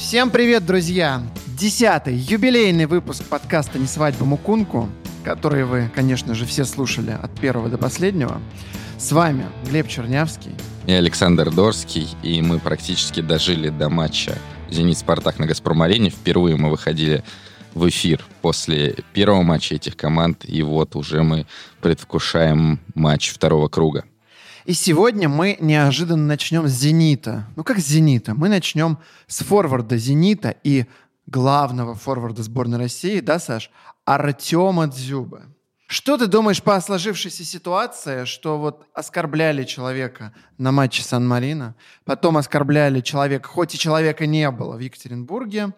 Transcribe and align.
Всем 0.00 0.30
привет, 0.30 0.64
друзья! 0.64 1.22
Десятый 1.58 2.16
юбилейный 2.16 2.86
выпуск 2.86 3.22
подкаста 3.24 3.78
«Не 3.78 3.86
свадьба 3.86 4.24
Мукунку», 4.24 4.88
который 5.24 5.64
вы, 5.64 5.90
конечно 5.94 6.34
же, 6.34 6.46
все 6.46 6.64
слушали 6.64 7.10
от 7.10 7.38
первого 7.38 7.68
до 7.68 7.76
последнего. 7.76 8.40
С 8.98 9.12
вами 9.12 9.44
Глеб 9.68 9.88
Чернявский. 9.88 10.52
И 10.86 10.92
Александр 10.92 11.50
Дорский, 11.50 12.08
и 12.22 12.40
мы 12.40 12.58
практически 12.58 13.20
дожили 13.20 13.68
до 13.68 13.90
матча 13.90 14.38
«Зенит-Спартак» 14.70 15.38
на 15.38 15.46
«Газпром-арене». 15.46 16.08
Впервые 16.08 16.56
мы 16.56 16.70
выходили 16.70 17.22
в 17.74 17.86
эфир 17.86 18.24
после 18.40 18.96
первого 19.12 19.42
матча 19.42 19.74
этих 19.74 19.98
команд, 19.98 20.46
и 20.48 20.62
вот 20.62 20.96
уже 20.96 21.22
мы 21.22 21.46
предвкушаем 21.82 22.80
матч 22.94 23.28
второго 23.28 23.68
круга. 23.68 24.04
И 24.70 24.72
сегодня 24.72 25.28
мы 25.28 25.56
неожиданно 25.58 26.26
начнем 26.26 26.68
с 26.68 26.70
«Зенита». 26.70 27.44
Ну 27.56 27.64
как 27.64 27.80
с 27.80 27.86
«Зенита»? 27.86 28.36
Мы 28.36 28.48
начнем 28.48 28.98
с 29.26 29.42
форварда 29.42 29.96
«Зенита» 29.96 30.54
и 30.62 30.86
главного 31.26 31.96
форварда 31.96 32.44
сборной 32.44 32.78
России, 32.78 33.18
да, 33.18 33.40
Саш? 33.40 33.72
Артема 34.04 34.86
Дзюба. 34.86 35.42
Что 35.88 36.16
ты 36.16 36.28
думаешь 36.28 36.62
по 36.62 36.80
сложившейся 36.80 37.42
ситуации, 37.42 38.26
что 38.26 38.58
вот 38.60 38.86
оскорбляли 38.94 39.64
человека 39.64 40.32
на 40.56 40.70
матче 40.70 41.02
Сан-Марино, 41.02 41.74
потом 42.04 42.36
оскорбляли 42.36 43.00
человека, 43.00 43.48
хоть 43.48 43.74
и 43.74 43.78
человека 43.78 44.24
не 44.26 44.48
было 44.52 44.76
в 44.76 44.78
Екатеринбурге, 44.78 45.74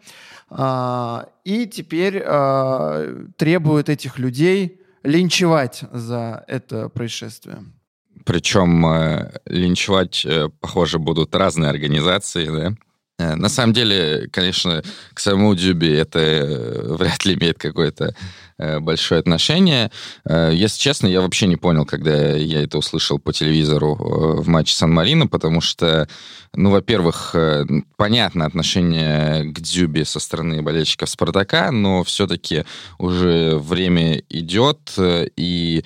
а, 0.51 1.31
и 1.45 1.65
теперь 1.65 2.23
а, 2.27 3.25
требуют 3.39 3.89
этих 3.89 4.19
людей 4.19 4.83
линчевать 5.03 5.83
за 5.93 6.45
это 6.47 6.91
происшествие? 6.91 7.65
Причем 8.25 8.87
э, 8.87 9.33
линчевать, 9.47 10.25
э, 10.25 10.49
похоже, 10.61 10.99
будут 10.99 11.35
разные 11.35 11.71
организации, 11.71 12.47
да? 12.47 12.75
Э, 13.19 13.35
на 13.35 13.49
самом 13.49 13.73
деле, 13.73 14.29
конечно, 14.33 14.83
к 15.15 15.21
самому 15.21 15.55
Дюби 15.55 15.89
это 15.89 16.97
вряд 16.99 17.25
ли 17.25 17.35
имеет 17.35 17.59
какое-то 17.59 18.15
большое 18.59 19.19
отношение. 19.19 19.91
Если 20.25 20.79
честно, 20.79 21.09
я 21.09 21.21
вообще 21.21 21.49
не 21.49 21.57
понял, 21.57 21.85
когда 21.85 22.37
я 22.37 22.63
это 22.63 22.79
услышал 22.79 23.19
по 23.19 23.33
телевизору 23.33 23.97
в 23.97 24.47
матче 24.47 24.75
Сан-Марино, 24.75 25.27
потому 25.27 25.61
что, 25.61 26.07
ну, 26.55 26.71
во-первых, 26.71 27.35
понятно 27.97 28.47
отношение 28.47 29.53
к 29.53 29.59
Дзюбе 29.59 30.05
со 30.05 30.21
стороны 30.21 30.63
болельщиков 30.63 31.11
Спартака, 31.11 31.73
но 31.73 32.05
все-таки 32.05 32.65
уже 32.99 33.57
время 33.57 34.23
идет, 34.29 34.95
и 34.97 35.83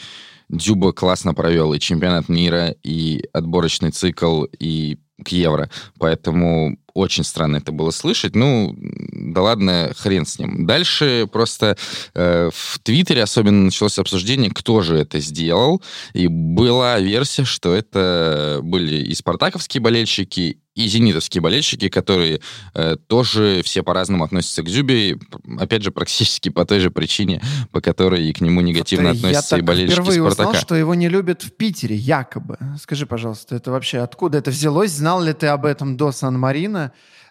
Дзюба 0.48 0.92
классно 0.92 1.34
провел 1.34 1.72
и 1.72 1.80
чемпионат 1.80 2.28
мира, 2.28 2.74
и 2.82 3.24
отборочный 3.32 3.90
цикл, 3.90 4.44
и 4.44 4.98
к 5.24 5.28
евро. 5.28 5.70
Поэтому 5.98 6.78
очень 6.96 7.24
странно 7.24 7.58
это 7.58 7.72
было 7.72 7.90
слышать. 7.90 8.34
Ну, 8.34 8.74
да 8.78 9.42
ладно, 9.42 9.92
хрен 9.96 10.24
с 10.26 10.38
ним. 10.38 10.66
Дальше 10.66 11.28
просто 11.30 11.76
э, 12.14 12.50
в 12.52 12.78
Твиттере 12.80 13.22
особенно 13.22 13.64
началось 13.64 13.98
обсуждение, 13.98 14.50
кто 14.50 14.80
же 14.80 14.96
это 14.96 15.20
сделал. 15.20 15.82
И 16.14 16.26
была 16.26 16.98
версия, 16.98 17.44
что 17.44 17.74
это 17.74 18.60
были 18.62 18.96
и 18.96 19.14
спартаковские 19.14 19.80
болельщики, 19.80 20.58
и 20.76 20.88
зенитовские 20.88 21.40
болельщики, 21.40 21.88
которые 21.88 22.40
э, 22.74 22.96
тоже 23.06 23.62
все 23.64 23.82
по-разному 23.82 24.24
относятся 24.24 24.62
к 24.62 24.68
Зюбе, 24.68 25.18
опять 25.58 25.82
же, 25.82 25.90
практически 25.90 26.50
по 26.50 26.66
той 26.66 26.80
же 26.80 26.90
причине, 26.90 27.42
по 27.72 27.80
которой 27.80 28.28
и 28.28 28.32
к 28.32 28.42
нему 28.42 28.60
негативно 28.60 29.08
вот, 29.08 29.16
относятся 29.16 29.56
и 29.56 29.62
болельщики 29.62 29.94
впервые 29.94 30.20
Спартака. 30.20 30.48
узнал, 30.50 30.62
что 30.62 30.74
его 30.74 30.94
не 30.94 31.08
любят 31.08 31.42
в 31.42 31.52
Питере, 31.52 31.96
якобы. 31.96 32.58
Скажи, 32.80 33.06
пожалуйста, 33.06 33.56
это 33.56 33.70
вообще 33.70 33.98
откуда 33.98 34.38
это 34.38 34.50
взялось? 34.50 34.92
Знал 34.92 35.22
ли 35.22 35.32
ты 35.32 35.46
об 35.46 35.64
этом 35.64 35.96
до 35.96 36.12
Сан-Марина? 36.12 36.85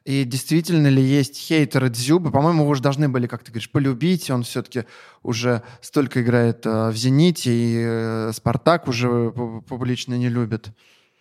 И 0.06 0.24
действительно 0.24 0.88
ли 0.88 1.02
есть 1.02 1.36
хейтеры 1.36 1.90
Дзюбы? 1.90 2.32
По-моему, 2.32 2.62
его 2.62 2.72
уже 2.72 2.82
должны 2.82 3.10
были, 3.10 3.26
как 3.26 3.44
ты 3.44 3.52
говоришь, 3.52 3.72
полюбить. 3.72 4.30
Он 4.30 4.44
все-таки 4.44 4.84
уже 5.24 5.64
столько 5.82 6.22
играет 6.22 6.66
э, 6.66 6.90
в 6.92 6.96
«Зените», 6.96 7.52
и 7.52 7.76
э, 7.80 8.32
«Спартак» 8.32 8.88
уже 8.88 9.32
публично 9.68 10.14
не 10.14 10.30
любит. 10.30 10.70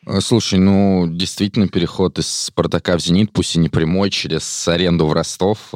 Э, 0.07 0.21
слушай, 0.21 0.59
ну, 0.59 1.07
действительно, 1.09 1.69
переход 1.69 2.19
из 2.19 2.29
«Спартака» 2.29 2.99
в 2.99 3.01
«Зенит», 3.01 3.33
пусть 3.33 3.57
и 3.57 3.59
не 3.59 3.71
прямой, 3.71 4.11
через 4.11 4.69
аренду 4.69 5.07
в 5.07 5.15
Ростов. 5.15 5.73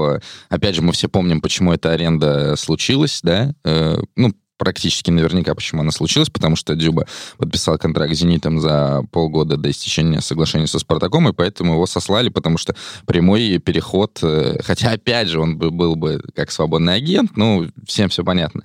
Опять 0.51 0.75
же, 0.75 0.83
мы 0.83 0.93
все 0.93 1.09
помним, 1.09 1.41
почему 1.41 1.73
эта 1.73 1.93
аренда 1.93 2.57
случилась, 2.57 3.21
да? 3.23 3.55
Ну, 3.65 4.35
практически 4.59 5.11
наверняка, 5.11 5.55
почему 5.55 5.81
она 5.81 5.93
случилась, 5.93 6.29
потому 6.29 6.57
что 6.57 6.75
Дюба 6.75 7.07
подписал 7.39 7.79
контракт 7.79 8.15
с 8.15 8.19
«Зенитом» 8.19 8.61
за 8.61 9.05
полгода 9.13 9.57
до 9.57 9.71
истечения 9.71 10.21
соглашения 10.21 10.67
со 10.67 10.79
«Спартаком», 10.79 11.29
и 11.29 11.33
поэтому 11.33 11.75
его 11.75 11.87
сослали, 11.87 12.29
потому 12.29 12.59
что 12.59 12.75
прямой 13.07 13.59
переход, 13.59 14.19
э, 14.23 14.59
хотя, 14.63 14.91
опять 14.91 15.29
же, 15.29 15.41
он 15.41 15.57
бы, 15.57 15.71
был 15.71 15.95
бы 15.97 16.21
как 16.35 16.51
свободный 16.51 16.95
агент, 16.95 17.37
ну, 17.37 17.69
всем 17.87 18.09
все 18.09 18.25
понятно, 18.25 18.63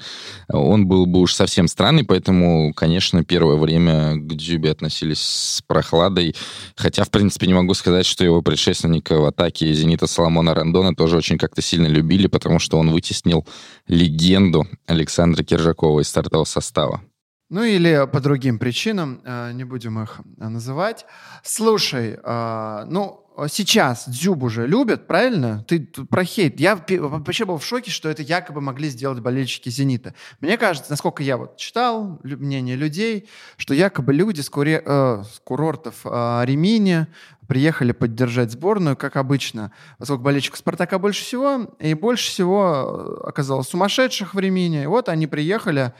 он 0.50 0.88
был 0.88 1.06
бы 1.06 1.22
уж 1.22 1.34
совсем 1.34 1.68
странный, 1.68 2.04
поэтому, 2.04 2.74
конечно, 2.74 3.24
первое 3.24 3.58
время 3.58 4.16
к 4.16 4.36
Дюбе 4.36 4.72
относились 4.72 5.22
с 5.22 5.62
прохладой, 5.62 6.36
хотя, 6.75 7.04
в 7.04 7.12
принципе, 7.12 7.48
не 7.48 7.54
могу 7.54 7.74
сказать, 7.75 8.06
что 8.06 8.24
его 8.24 8.42
предшественника 8.42 9.20
в 9.20 9.25
атаке 9.25 9.72
«Зенита» 9.74 10.08
Соломона 10.08 10.54
Рандона 10.54 10.96
тоже 10.96 11.18
очень 11.18 11.38
как-то 11.38 11.62
сильно 11.62 11.88
любили, 11.88 12.28
потому 12.28 12.60
что 12.60 12.78
он 12.78 12.90
вытеснил 12.92 13.46
легенду 13.88 14.66
Александра 14.85 15.44
Киржакова 15.44 16.01
из 16.01 16.07
стартового 16.07 16.45
состава. 16.45 17.01
Ну 17.53 17.64
или 17.64 18.08
по 18.12 18.19
другим 18.19 18.58
причинам, 18.58 19.22
э, 19.24 19.52
не 19.53 19.64
будем 19.64 20.02
их 20.02 20.22
э, 20.40 20.47
называть. 20.47 21.06
Слушай, 21.44 22.18
э, 22.19 22.86
ну 22.88 23.24
сейчас 23.47 24.09
Дзюб 24.09 24.41
уже 24.41 24.66
любят, 24.66 25.06
правильно? 25.06 25.63
Ты 25.68 25.81
про 25.81 26.24
хейт. 26.24 26.59
Я 26.59 26.75
вообще 26.75 27.46
был 27.46 27.59
в 27.59 27.63
шоке, 27.63 27.92
что 27.92 28.09
это 28.09 28.24
якобы 28.24 28.59
могли 28.59 28.90
сделать 28.90 29.19
болельщики 29.19 29.69
«Зенита». 29.69 30.16
Мне 30.42 30.58
кажется, 30.58 30.90
насколько 30.90 31.22
я 31.22 31.38
вот 31.38 31.58
читал 31.58 32.19
мнение 32.24 32.75
людей, 32.75 33.30
что 33.58 33.75
якобы 33.75 34.13
люди 34.13 34.42
с, 34.42 34.50
куре, 34.50 34.81
э, 34.84 35.24
с 35.24 35.40
курортов 35.44 36.02
э, 36.06 36.42
Ремини 36.46 37.06
приехали 37.47 37.92
поддержать 37.92 38.50
сборную, 38.50 38.97
как 38.97 39.16
обычно, 39.16 39.72
поскольку 40.00 40.24
болельщиков 40.24 40.58
«Спартака» 40.58 40.97
больше 40.97 41.24
всего, 41.24 41.75
и 41.78 41.94
больше 41.94 42.31
всего 42.31 43.22
оказалось 43.28 43.68
сумасшедших 43.68 44.34
в 44.34 44.40
Ремини. 44.40 44.81
И 44.81 44.88
вот 44.88 45.08
они 45.08 45.28
приехали 45.28 45.94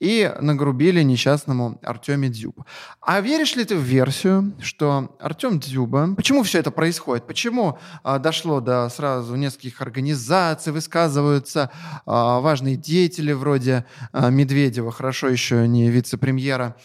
и 0.00 0.32
нагрубили 0.40 1.02
несчастному 1.02 1.78
Артеме 1.82 2.30
Дзюбу. 2.30 2.66
А 3.02 3.20
веришь 3.20 3.54
ли 3.54 3.64
ты 3.64 3.76
в 3.76 3.82
версию, 3.82 4.54
что 4.60 5.14
Артем 5.20 5.60
Дзюба... 5.60 6.14
Почему 6.16 6.42
все 6.42 6.58
это 6.58 6.70
происходит? 6.70 7.26
Почему 7.26 7.78
а, 8.02 8.18
дошло 8.18 8.60
до 8.60 8.88
сразу 8.88 9.36
нескольких 9.36 9.82
организаций, 9.82 10.72
высказываются 10.72 11.70
а, 12.06 12.40
важные 12.40 12.76
деятели 12.76 13.32
вроде 13.32 13.84
а, 14.12 14.30
Медведева, 14.30 14.90
хорошо 14.90 15.28
еще 15.28 15.68
не 15.68 15.90
вице-премьера, 15.90 16.76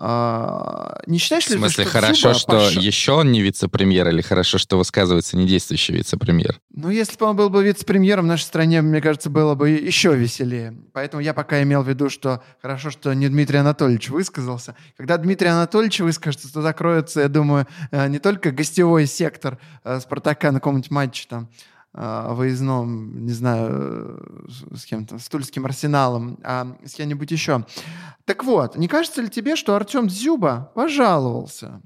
не 0.00 1.18
считаешь 1.18 1.48
ли 1.48 1.56
В 1.56 1.58
смысле, 1.58 1.84
ты, 1.84 1.90
что 1.90 2.00
хорошо, 2.00 2.34
что 2.34 2.52
пош... 2.52 2.72
еще 2.72 3.12
он 3.12 3.32
не 3.32 3.42
вице-премьер, 3.42 4.08
или 4.08 4.20
хорошо, 4.20 4.58
что 4.58 4.78
высказывается 4.78 5.36
недействующий 5.36 5.94
вице-премьер? 5.94 6.60
Ну, 6.70 6.90
если 6.90 7.16
бы 7.16 7.26
он 7.26 7.34
был 7.34 7.50
бы 7.50 7.64
вице-премьером 7.64 8.26
в 8.26 8.28
нашей 8.28 8.44
стране, 8.44 8.80
мне 8.80 9.00
кажется, 9.00 9.28
было 9.28 9.56
бы 9.56 9.70
еще 9.70 10.14
веселее. 10.14 10.76
Поэтому 10.92 11.20
я 11.20 11.34
пока 11.34 11.62
имел 11.62 11.82
в 11.82 11.88
виду, 11.88 12.10
что 12.10 12.42
хорошо, 12.62 12.90
что 12.90 13.12
не 13.12 13.28
Дмитрий 13.28 13.58
Анатольевич 13.58 14.08
высказался. 14.10 14.76
Когда 14.96 15.16
Дмитрий 15.16 15.48
Анатольевич 15.48 16.00
выскажется, 16.00 16.52
то 16.52 16.62
закроется, 16.62 17.22
я 17.22 17.28
думаю, 17.28 17.66
э, 17.90 18.08
не 18.08 18.20
только 18.20 18.52
гостевой 18.52 19.06
сектор 19.06 19.58
э, 19.82 19.98
«Спартака» 20.00 20.52
на 20.52 20.60
каком-нибудь 20.60 20.90
матче 20.90 21.26
там, 21.28 21.48
а, 21.48 21.77
выездном, 21.94 23.24
не 23.24 23.32
знаю, 23.32 24.46
с 24.74 24.84
кем-то, 24.84 25.18
с 25.18 25.28
Тульским 25.28 25.64
арсеналом, 25.64 26.38
а 26.44 26.76
с 26.84 26.94
кем-нибудь 26.94 27.30
еще. 27.30 27.64
Так 28.24 28.44
вот, 28.44 28.76
не 28.76 28.88
кажется 28.88 29.22
ли 29.22 29.28
тебе, 29.28 29.56
что 29.56 29.74
Артем 29.74 30.06
Дзюба 30.06 30.70
пожаловался 30.74 31.80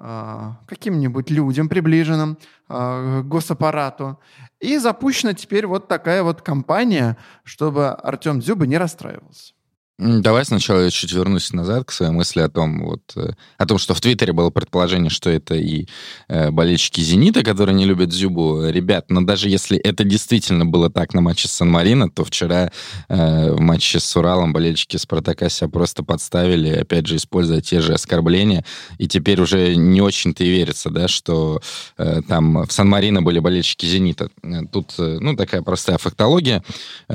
а, 0.00 0.58
каким-нибудь 0.68 1.30
людям, 1.30 1.68
приближенным 1.68 2.38
а, 2.68 3.22
к 3.22 3.28
госаппарату, 3.28 4.20
и 4.60 4.78
запущена 4.78 5.34
теперь 5.34 5.66
вот 5.66 5.88
такая 5.88 6.22
вот 6.22 6.42
кампания, 6.42 7.16
чтобы 7.42 7.88
Артем 7.88 8.38
Дзюба 8.38 8.66
не 8.66 8.78
расстраивался? 8.78 9.54
Давай 9.98 10.44
сначала 10.44 10.82
я 10.82 10.90
чуть 10.90 11.12
вернусь 11.12 11.52
назад 11.52 11.84
к 11.84 11.90
своей 11.90 12.12
мысли 12.12 12.40
о 12.40 12.48
том, 12.48 12.84
вот, 12.84 13.02
э, 13.16 13.32
о 13.56 13.66
том, 13.66 13.78
что 13.78 13.94
в 13.94 14.00
Твиттере 14.00 14.32
было 14.32 14.50
предположение, 14.50 15.10
что 15.10 15.28
это 15.28 15.56
и 15.56 15.86
э, 16.28 16.52
болельщики 16.52 17.00
«Зенита», 17.00 17.42
которые 17.42 17.74
не 17.74 17.84
любят 17.84 18.12
Зюбу. 18.12 18.68
Ребят, 18.68 19.06
но 19.10 19.22
даже 19.22 19.48
если 19.48 19.76
это 19.76 20.04
действительно 20.04 20.64
было 20.64 20.88
так 20.88 21.14
на 21.14 21.20
матче 21.20 21.48
с 21.48 21.50
Сан-Марино, 21.50 22.10
то 22.10 22.22
вчера 22.24 22.70
э, 23.08 23.52
в 23.52 23.58
матче 23.58 23.98
с 23.98 24.16
Уралом 24.16 24.52
болельщики 24.52 24.96
«Спартака» 24.96 25.48
себя 25.48 25.68
просто 25.68 26.04
подставили, 26.04 26.68
опять 26.68 27.08
же, 27.08 27.16
используя 27.16 27.60
те 27.60 27.80
же 27.80 27.92
оскорбления. 27.92 28.64
И 28.98 29.08
теперь 29.08 29.40
уже 29.40 29.74
не 29.74 30.00
очень-то 30.00 30.44
и 30.44 30.48
верится, 30.48 30.90
да, 30.90 31.08
что 31.08 31.60
э, 31.96 32.22
там 32.28 32.66
в 32.68 32.70
Сан-Марино 32.70 33.22
были 33.22 33.40
болельщики 33.40 33.86
«Зенита». 33.86 34.30
Э, 34.44 34.60
тут, 34.70 34.94
э, 34.98 35.18
ну, 35.20 35.34
такая 35.34 35.62
простая 35.62 35.98
фактология. 35.98 36.62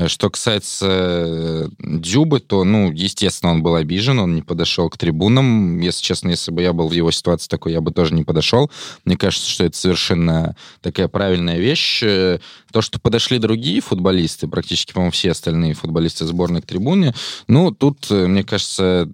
Что 0.07 0.29
касается 0.29 1.69
Дзюбы, 1.79 2.41
то 2.41 2.65
ну, 2.73 2.91
естественно, 2.91 3.51
он 3.51 3.61
был 3.61 3.75
обижен, 3.75 4.17
он 4.17 4.33
не 4.33 4.41
подошел 4.41 4.89
к 4.89 4.97
трибунам. 4.97 5.79
Если 5.79 6.03
честно, 6.03 6.29
если 6.29 6.49
бы 6.49 6.63
я 6.63 6.73
был 6.73 6.87
в 6.87 6.91
его 6.91 7.11
ситуации 7.11 7.47
такой, 7.47 7.71
я 7.71 7.81
бы 7.81 7.91
тоже 7.91 8.15
не 8.15 8.23
подошел. 8.23 8.71
Мне 9.05 9.15
кажется, 9.15 9.47
что 9.47 9.63
это 9.65 9.77
совершенно 9.77 10.55
такая 10.81 11.07
правильная 11.07 11.59
вещь. 11.59 11.99
То, 11.99 12.81
что 12.81 12.99
подошли 12.99 13.37
другие 13.37 13.79
футболисты, 13.79 14.47
практически, 14.47 14.91
по-моему, 14.91 15.11
все 15.11 15.29
остальные 15.31 15.75
футболисты 15.75 16.25
сборной 16.25 16.63
к 16.63 16.65
трибуне, 16.65 17.13
ну, 17.47 17.69
тут, 17.71 18.09
мне 18.09 18.43
кажется, 18.43 19.07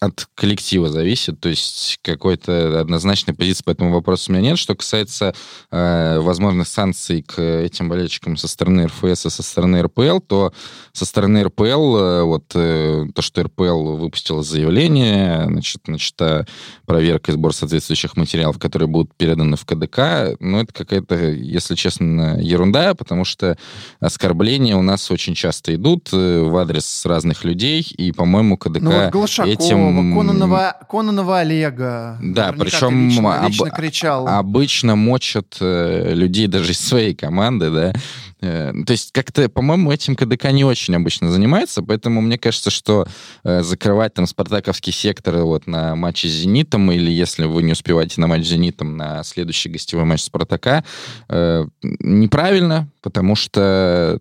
от 0.00 0.28
коллектива 0.34 0.88
зависит, 0.88 1.40
то 1.40 1.48
есть 1.48 1.98
какой-то 2.02 2.80
однозначной 2.80 3.34
позиции 3.34 3.64
по 3.64 3.70
этому 3.70 3.92
вопросу 3.92 4.30
у 4.30 4.34
меня 4.34 4.50
нет. 4.50 4.58
Что 4.58 4.76
касается 4.76 5.34
э, 5.70 6.18
возможных 6.20 6.68
санкций 6.68 7.22
к 7.22 7.40
этим 7.40 7.88
болельщикам 7.88 8.36
со 8.36 8.46
стороны 8.46 8.86
РФС 8.86 9.26
и 9.26 9.30
со 9.30 9.42
стороны 9.42 9.82
РПЛ, 9.82 10.20
то 10.20 10.52
со 10.92 11.04
стороны 11.04 11.42
РПЛ, 11.42 11.96
э, 11.96 12.22
вот 12.22 12.44
э, 12.54 13.06
то, 13.12 13.22
что 13.22 13.42
РПЛ 13.42 13.96
выпустила 13.96 14.44
заявление, 14.44 15.46
значит, 15.46 15.88
начата 15.88 16.46
проверка 16.86 17.32
и 17.32 17.34
сбор 17.34 17.52
соответствующих 17.52 18.16
материалов, 18.16 18.58
которые 18.58 18.88
будут 18.88 19.12
переданы 19.16 19.56
в 19.56 19.64
КДК, 19.64 20.36
ну, 20.38 20.60
это 20.60 20.72
какая-то, 20.72 21.16
если 21.16 21.74
честно, 21.74 22.40
ерунда, 22.40 22.94
потому 22.94 23.24
что 23.24 23.58
оскорбления 23.98 24.76
у 24.76 24.82
нас 24.82 25.10
очень 25.10 25.34
часто 25.34 25.74
идут 25.74 26.10
э, 26.12 26.40
в 26.40 26.56
адрес 26.56 27.04
разных 27.04 27.42
людей, 27.42 27.82
и, 27.96 28.12
по-моему, 28.12 28.56
КДК 28.56 28.80
ну, 28.80 29.10
вот 29.12 29.38
этим 29.40 29.87
Кононова, 29.88 30.14
Кононова, 30.14 30.76
Кононова 30.88 31.38
Олега. 31.40 32.18
Да, 32.22 32.52
причем 32.52 33.08
лично, 33.08 33.46
лично 33.46 33.70
кричал. 33.70 34.28
обычно 34.28 34.96
мочат 34.96 35.56
э, 35.60 36.14
людей 36.14 36.46
даже 36.46 36.72
из 36.72 36.80
своей 36.80 37.14
команды, 37.14 37.70
да. 37.70 37.92
Э, 38.40 38.72
то 38.86 38.92
есть 38.92 39.12
как-то, 39.12 39.48
по-моему, 39.48 39.90
этим 39.90 40.14
КДК 40.14 40.50
не 40.50 40.64
очень 40.64 40.94
обычно 40.94 41.30
занимается, 41.30 41.82
поэтому 41.82 42.20
мне 42.20 42.38
кажется, 42.38 42.70
что 42.70 43.06
э, 43.44 43.62
закрывать 43.62 44.14
там 44.14 44.26
спартаковский 44.26 44.92
сектор 44.92 45.36
вот 45.38 45.66
на 45.66 45.96
матче 45.96 46.28
с 46.28 46.32
«Зенитом» 46.32 46.90
или 46.92 47.10
если 47.10 47.44
вы 47.44 47.62
не 47.62 47.72
успеваете 47.72 48.20
на 48.20 48.26
матч 48.26 48.44
с 48.44 48.48
«Зенитом» 48.48 48.96
на 48.96 49.24
следующий 49.24 49.68
гостевой 49.68 50.04
матч 50.04 50.22
«Спартака», 50.22 50.84
э, 51.28 51.66
неправильно, 51.82 52.88
потому 53.02 53.34
что 53.34 54.20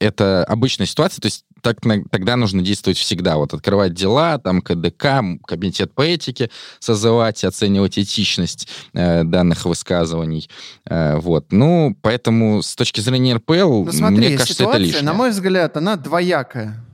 это 0.00 0.44
обычная 0.44 0.86
ситуация, 0.86 1.20
то 1.20 1.26
есть 1.26 1.44
так, 1.62 1.78
тогда 2.10 2.36
нужно 2.36 2.62
действовать 2.62 2.98
всегда. 2.98 3.36
Вот 3.36 3.54
открывать 3.54 3.94
дела, 3.94 4.38
там 4.38 4.60
КДК, 4.60 5.22
комитет 5.46 5.92
по 5.92 6.02
этике 6.02 6.50
созывать, 6.78 7.44
оценивать 7.44 7.98
этичность 7.98 8.68
э, 8.94 9.24
данных 9.24 9.64
высказываний. 9.64 10.48
Э, 10.84 11.16
вот. 11.18 11.46
Ну, 11.52 11.96
поэтому 12.02 12.62
с 12.62 12.74
точки 12.74 13.00
зрения 13.00 13.36
РПЛ, 13.36 13.84
ну, 13.84 13.92
смотри, 13.92 14.16
мне 14.16 14.36
кажется, 14.36 14.64
это 14.64 14.78
лишнее. 14.78 15.02
на 15.02 15.12
мой 15.14 15.30
взгляд, 15.30 15.76
она 15.76 15.96
двоякая. 15.96 16.84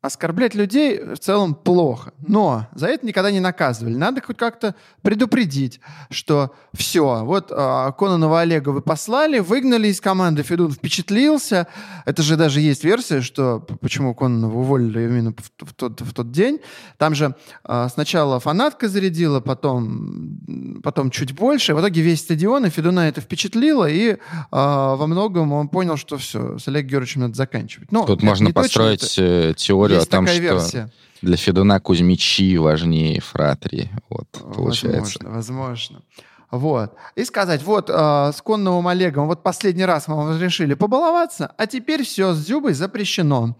Оскорблять 0.00 0.54
людей 0.54 1.00
в 1.00 1.18
целом 1.18 1.56
плохо, 1.56 2.12
но 2.24 2.68
за 2.72 2.86
это 2.86 3.04
никогда 3.04 3.32
не 3.32 3.40
наказывали. 3.40 3.96
Надо 3.96 4.22
хоть 4.22 4.36
как-то 4.36 4.76
предупредить, 5.02 5.80
что 6.08 6.54
все, 6.72 7.24
вот 7.24 7.50
э, 7.50 7.92
Кононова 7.98 8.42
Олега 8.42 8.68
вы 8.68 8.80
послали, 8.80 9.40
выгнали 9.40 9.88
из 9.88 10.00
команды, 10.00 10.44
Федун 10.44 10.70
впечатлился. 10.70 11.66
Это 12.06 12.22
же 12.22 12.36
даже 12.36 12.60
есть 12.60 12.84
версия, 12.84 13.22
что 13.22 13.58
почему 13.80 14.14
Кононова 14.14 14.58
уволили 14.58 15.02
именно 15.02 15.32
в, 15.32 15.66
в, 15.66 15.74
тот, 15.74 16.00
в 16.00 16.12
тот 16.12 16.30
день. 16.30 16.60
Там 16.96 17.16
же 17.16 17.34
э, 17.64 17.88
сначала 17.92 18.38
фанатка 18.38 18.88
зарядила, 18.88 19.40
потом, 19.40 20.80
потом 20.84 21.10
чуть 21.10 21.32
больше. 21.32 21.74
В 21.74 21.80
итоге 21.80 22.02
весь 22.02 22.20
стадион, 22.20 22.66
и 22.66 22.70
Федуна 22.70 23.08
это 23.08 23.20
впечатлило, 23.20 23.90
и 23.90 24.10
э, 24.10 24.16
во 24.52 25.06
многом 25.08 25.52
он 25.52 25.66
понял, 25.66 25.96
что 25.96 26.18
все, 26.18 26.56
с 26.56 26.68
Олегом 26.68 26.88
Георгиевичем 26.88 27.22
надо 27.22 27.34
заканчивать. 27.34 27.90
Но 27.90 28.06
Тут 28.06 28.22
можно 28.22 28.52
построить 28.52 29.18
это... 29.18 29.54
теорию 29.54 29.87
теорию 29.88 30.00
Есть 30.00 30.08
о 30.08 30.16
том, 30.16 30.26
что 30.26 30.38
версия. 30.38 30.90
для 31.22 31.36
Федуна 31.36 31.80
Кузьмичи 31.80 32.56
важнее 32.56 33.20
Фратри. 33.20 33.90
Вот, 34.08 34.28
получается. 34.30 35.18
Возможно, 35.22 35.30
возможно. 35.30 36.02
Вот. 36.50 36.94
И 37.14 37.24
сказать, 37.24 37.62
вот, 37.62 37.90
э, 37.90 37.92
с 38.34 38.40
Конновым 38.40 38.88
Олегом, 38.88 39.26
вот 39.26 39.42
последний 39.42 39.84
раз 39.84 40.08
мы 40.08 40.16
вам 40.16 40.30
разрешили 40.30 40.74
побаловаться, 40.74 41.52
а 41.58 41.66
теперь 41.66 42.04
все, 42.04 42.32
с 42.32 42.44
Дзюбой 42.44 42.72
запрещено. 42.72 43.56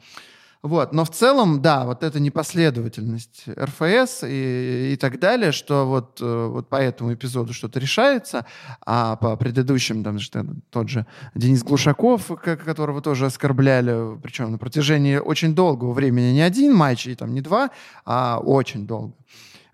Вот. 0.62 0.93
Но 0.93 1.05
в 1.05 1.10
целом, 1.10 1.62
да, 1.62 1.84
вот 1.84 2.02
эта 2.02 2.19
непоследовательность 2.19 3.44
РФС 3.49 4.25
и, 4.25 4.93
и 4.93 4.96
так 4.96 5.20
далее, 5.20 5.52
что 5.52 5.87
вот, 5.87 6.19
э, 6.20 6.46
вот 6.50 6.69
по 6.69 6.76
этому 6.76 7.14
эпизоду 7.14 7.52
что-то 7.52 7.78
решается, 7.78 8.44
а 8.84 9.14
по 9.16 9.37
предыдущим, 9.37 10.02
там, 10.02 10.19
что, 10.19 10.44
тот 10.70 10.88
же 10.88 11.06
Денис 11.37 11.62
Глушаков, 11.62 12.26
которого 12.43 13.00
тоже 13.00 13.26
оскорбляли, 13.26 14.19
причем 14.20 14.50
на 14.50 14.58
протяжении 14.58 15.16
очень 15.16 15.55
долгого 15.55 15.93
времени, 15.93 16.32
не 16.32 16.43
один 16.43 16.75
матч, 16.75 17.06
и 17.06 17.14
там 17.14 17.34
не 17.34 17.40
два, 17.40 17.70
а 18.05 18.38
очень 18.38 18.87
долго. 18.87 19.14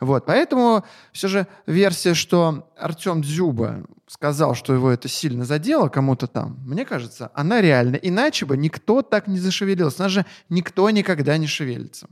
Вот, 0.04 0.26
поэтому 0.26 0.84
все 1.12 1.28
же 1.28 1.46
версия, 1.66 2.14
что 2.14 2.70
Артем 2.76 3.22
Дзюба 3.22 3.84
сказал, 4.06 4.54
что 4.54 4.74
его 4.74 4.90
это 4.90 5.08
сильно 5.08 5.44
задело 5.44 5.88
кому-то 5.88 6.26
там, 6.26 6.58
мне 6.64 6.84
кажется, 6.84 7.30
она 7.34 7.60
реальна. 7.60 7.96
Иначе 7.96 8.46
бы 8.46 8.56
никто 8.56 9.02
так 9.02 9.26
не 9.26 9.38
зашевелился. 9.38 10.02
У 10.02 10.02
нас 10.04 10.12
же 10.12 10.26
никто 10.48 10.88
никогда 10.90 11.36
не 11.38 11.46
шевелится. 11.46 12.08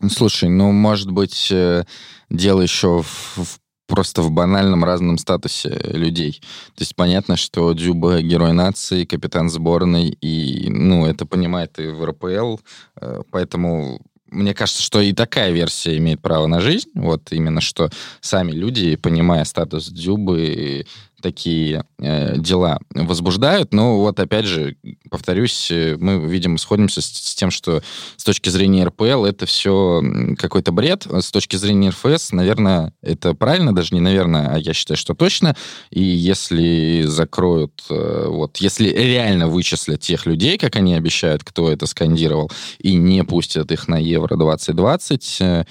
Ну, 0.00 0.08
слушай, 0.08 0.48
ну, 0.48 0.72
может 0.72 1.10
быть, 1.10 1.50
э, 1.50 1.84
дело 2.30 2.62
еще 2.62 3.02
в, 3.02 3.36
в 3.36 3.58
просто 3.90 4.22
в 4.22 4.30
банальном 4.30 4.84
разном 4.84 5.18
статусе 5.18 5.68
людей. 5.84 6.40
То 6.76 6.82
есть 6.82 6.94
понятно, 6.94 7.36
что 7.36 7.72
Дзюба 7.74 8.22
герой 8.22 8.52
нации, 8.52 9.04
капитан 9.04 9.50
сборной, 9.50 10.08
и, 10.08 10.70
ну, 10.70 11.06
это 11.06 11.26
понимает 11.26 11.78
и 11.80 11.88
в 11.88 12.04
РПЛ, 12.04 12.58
э, 13.00 13.22
поэтому 13.30 14.00
мне 14.30 14.54
кажется, 14.54 14.82
что 14.82 15.00
и 15.00 15.12
такая 15.12 15.50
версия 15.50 15.96
имеет 15.98 16.20
право 16.20 16.46
на 16.46 16.60
жизнь. 16.60 16.90
Вот 16.94 17.32
именно 17.32 17.60
что 17.60 17.90
сами 18.20 18.52
люди, 18.52 18.96
понимая 18.96 19.44
статус 19.44 19.88
Дзюбы, 19.88 20.86
такие 21.20 21.84
э, 21.98 22.38
дела 22.38 22.78
возбуждают. 22.94 23.72
Но 23.72 23.98
вот 23.98 24.18
опять 24.18 24.46
же, 24.46 24.76
повторюсь, 25.10 25.70
э, 25.70 25.96
мы, 25.98 26.18
видимо, 26.26 26.58
сходимся 26.58 27.00
с, 27.00 27.06
с 27.06 27.34
тем, 27.34 27.50
что 27.50 27.82
с 28.16 28.24
точки 28.24 28.48
зрения 28.48 28.84
РПЛ 28.84 29.24
это 29.24 29.46
все 29.46 30.02
какой-то 30.38 30.72
бред. 30.72 31.06
С 31.10 31.30
точки 31.30 31.56
зрения 31.56 31.90
РФС, 31.90 32.32
наверное, 32.32 32.92
это 33.02 33.34
правильно, 33.34 33.74
даже 33.74 33.94
не 33.94 34.00
наверное, 34.00 34.48
а 34.54 34.58
я 34.58 34.72
считаю, 34.74 34.96
что 34.96 35.14
точно. 35.14 35.56
И 35.90 36.02
если 36.02 37.02
закроют, 37.06 37.82
э, 37.90 38.26
вот, 38.28 38.58
если 38.58 38.88
реально 38.88 39.48
вычислят 39.48 40.00
тех 40.00 40.26
людей, 40.26 40.58
как 40.58 40.76
они 40.76 40.94
обещают, 40.94 41.44
кто 41.44 41.70
это 41.70 41.86
скандировал, 41.86 42.50
и 42.78 42.94
не 42.94 43.24
пустят 43.24 43.70
их 43.72 43.88
на 43.88 43.98
Евро 43.98 44.36
2020, 44.36 45.36
э, 45.40 45.64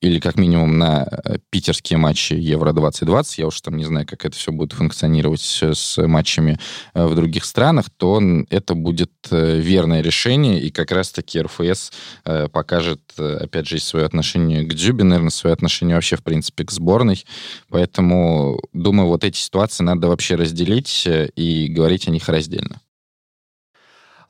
или 0.00 0.20
как 0.20 0.36
минимум 0.36 0.78
на 0.78 1.06
э, 1.10 1.38
питерские 1.50 1.98
матчи 1.98 2.34
Евро-2020, 2.34 3.34
я 3.38 3.46
уж 3.46 3.60
там 3.60 3.76
не 3.76 3.84
знаю, 3.84 4.06
как 4.06 4.24
это 4.24 4.36
все 4.36 4.52
будет 4.52 4.72
функционировать 4.72 5.40
с 5.40 6.06
матчами 6.06 6.58
э, 6.94 7.04
в 7.04 7.14
других 7.16 7.44
странах, 7.44 7.86
то 7.96 8.22
это 8.48 8.74
будет 8.74 9.12
э, 9.30 9.58
верное 9.58 10.00
решение, 10.00 10.60
и 10.60 10.70
как 10.70 10.92
раз-таки 10.92 11.40
РФС 11.40 11.92
покажет, 12.52 13.00
опять 13.16 13.66
же, 13.66 13.78
свое 13.80 14.06
отношение 14.06 14.62
к 14.62 14.74
Дзюбе, 14.74 15.04
наверное, 15.04 15.30
свое 15.30 15.54
отношение 15.54 15.96
вообще, 15.96 16.16
в 16.16 16.22
принципе, 16.22 16.64
к 16.64 16.70
сборной. 16.70 17.24
Поэтому, 17.68 18.60
думаю, 18.72 19.08
вот 19.08 19.24
эти 19.24 19.36
ситуации 19.38 19.84
надо 19.84 20.08
вообще 20.08 20.34
разделить 20.34 21.06
и 21.06 21.68
говорить 21.68 22.08
о 22.08 22.10
них 22.10 22.28
раздельно. 22.28 22.80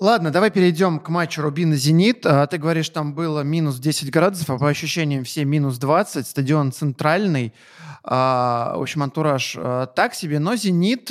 Ладно, 0.00 0.30
давай 0.30 0.52
перейдем 0.52 1.00
к 1.00 1.08
матчу 1.08 1.42
Рубина-Зенит. 1.42 2.24
А, 2.24 2.46
ты 2.46 2.58
говоришь, 2.58 2.88
там 2.88 3.14
было 3.14 3.40
минус 3.40 3.80
10 3.80 4.10
градусов, 4.12 4.48
а 4.50 4.58
по 4.58 4.68
ощущениям 4.68 5.24
все 5.24 5.44
минус 5.44 5.78
20. 5.78 6.24
Стадион 6.24 6.70
центральный. 6.70 7.52
А, 8.04 8.76
в 8.76 8.82
общем, 8.82 9.02
антураж 9.02 9.56
а, 9.58 9.86
так 9.86 10.14
себе. 10.14 10.38
Но 10.38 10.54
Зенит 10.54 11.08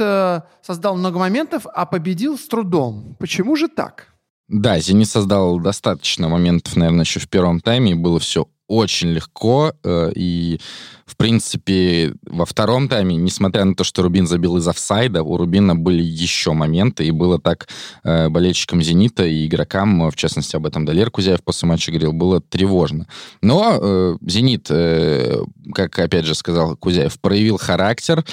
создал 0.61 0.95
много 0.95 1.19
моментов, 1.19 1.65
а 1.73 1.85
победил 1.85 2.37
с 2.37 2.47
трудом. 2.47 3.17
Почему 3.19 3.57
же 3.57 3.67
так? 3.67 4.07
Да, 4.47 4.79
Зенит 4.79 5.09
создал 5.09 5.59
достаточно 5.59 6.29
моментов, 6.29 6.77
наверное, 6.77 7.03
еще 7.03 7.19
в 7.19 7.27
первом 7.27 7.59
тайме, 7.59 7.91
и 7.91 7.95
было 7.95 8.19
все 8.19 8.47
очень 8.67 9.09
легко. 9.09 9.73
Э, 9.83 10.11
и, 10.15 10.59
в 11.05 11.15
принципе, 11.15 12.13
во 12.23 12.45
втором 12.45 12.89
тайме, 12.89 13.15
несмотря 13.15 13.65
на 13.65 13.75
то, 13.75 13.83
что 13.83 14.03
Рубин 14.03 14.27
забил 14.27 14.57
из 14.57 14.67
офсайда, 14.67 15.23
у 15.23 15.37
Рубина 15.37 15.75
были 15.75 16.03
еще 16.03 16.53
моменты, 16.53 17.05
и 17.05 17.11
было 17.11 17.39
так 17.39 17.67
э, 18.03 18.29
болельщикам 18.29 18.81
«Зенита» 18.81 19.25
и 19.25 19.47
игрокам, 19.47 20.09
в 20.09 20.15
частности, 20.15 20.55
об 20.55 20.65
этом 20.65 20.85
Далер 20.85 21.11
Кузяев 21.11 21.43
после 21.43 21.67
матча 21.67 21.91
говорил, 21.91 22.13
было 22.13 22.41
тревожно. 22.41 23.07
Но 23.41 23.77
э, 23.81 24.17
«Зенит», 24.25 24.67
э, 24.69 25.41
как 25.73 25.97
опять 25.99 26.25
же 26.25 26.35
сказал 26.35 26.75
Кузяев, 26.75 27.19
проявил 27.19 27.57
характер, 27.57 28.23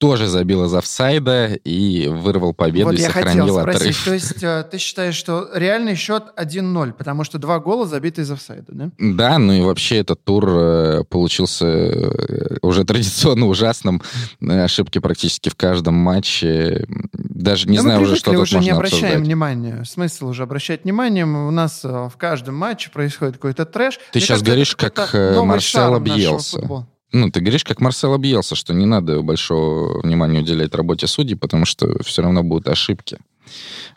тоже 0.00 0.28
забил 0.28 0.64
из 0.64 0.74
офсайда 0.74 1.48
и 1.62 2.08
вырвал 2.08 2.54
победу 2.54 2.86
вот 2.86 2.98
и 2.98 3.02
я 3.02 3.08
сохранил 3.08 3.48
хотел 3.48 3.60
спросить, 3.60 3.80
отрыв. 3.80 4.04
То 4.04 4.14
есть 4.14 4.42
э, 4.42 4.64
ты 4.70 4.78
считаешь, 4.78 5.14
что 5.14 5.50
реальный 5.54 5.94
счет 5.94 6.24
1-0, 6.38 6.94
потому 6.94 7.22
что 7.22 7.38
два 7.38 7.58
гола 7.58 7.86
забиты 7.86 8.22
из 8.22 8.30
офсайда, 8.30 8.72
да? 8.72 8.90
Да, 8.98 9.38
ну 9.38 9.52
и 9.52 9.60
вообще 9.60 9.98
этот 9.98 10.24
тур 10.24 10.48
э, 10.48 11.04
получился 11.04 11.66
э, 11.66 12.56
уже 12.62 12.84
традиционно 12.86 13.46
ужасным. 13.46 14.00
Ошибки 14.40 14.98
практически 15.00 15.50
в 15.50 15.54
каждом 15.54 15.96
матче. 15.96 16.86
даже 17.12 17.68
не 17.68 17.76
да 17.76 17.82
знаю 17.82 18.00
уже, 18.00 18.16
что 18.16 18.30
тут 18.32 18.40
уже 18.40 18.56
можно 18.56 18.66
не 18.66 18.70
обращаем 18.70 19.04
обсуждать. 19.04 19.26
внимания. 19.26 19.84
Смысл 19.84 20.28
уже 20.28 20.44
обращать 20.44 20.84
внимание. 20.84 21.26
У 21.26 21.50
нас 21.50 21.84
в 21.84 22.12
каждом 22.16 22.54
матче 22.54 22.90
происходит 22.90 23.34
какой-то 23.34 23.66
трэш. 23.66 23.96
Ты 23.96 24.18
Мне 24.18 24.22
сейчас 24.22 24.40
говоришь, 24.40 24.74
как 24.76 25.12
Марсел 25.12 26.00
Бьелса. 26.00 26.86
Ну, 27.12 27.30
ты 27.30 27.40
говоришь, 27.40 27.64
как 27.64 27.80
Марсел 27.80 28.16
Бьелса, 28.18 28.54
что 28.54 28.72
не 28.72 28.86
надо 28.86 29.22
большого 29.22 30.00
внимания 30.02 30.40
уделять 30.40 30.74
работе 30.74 31.06
судей, 31.06 31.36
потому 31.36 31.64
что 31.64 32.02
все 32.02 32.22
равно 32.22 32.42
будут 32.42 32.68
ошибки. 32.68 33.18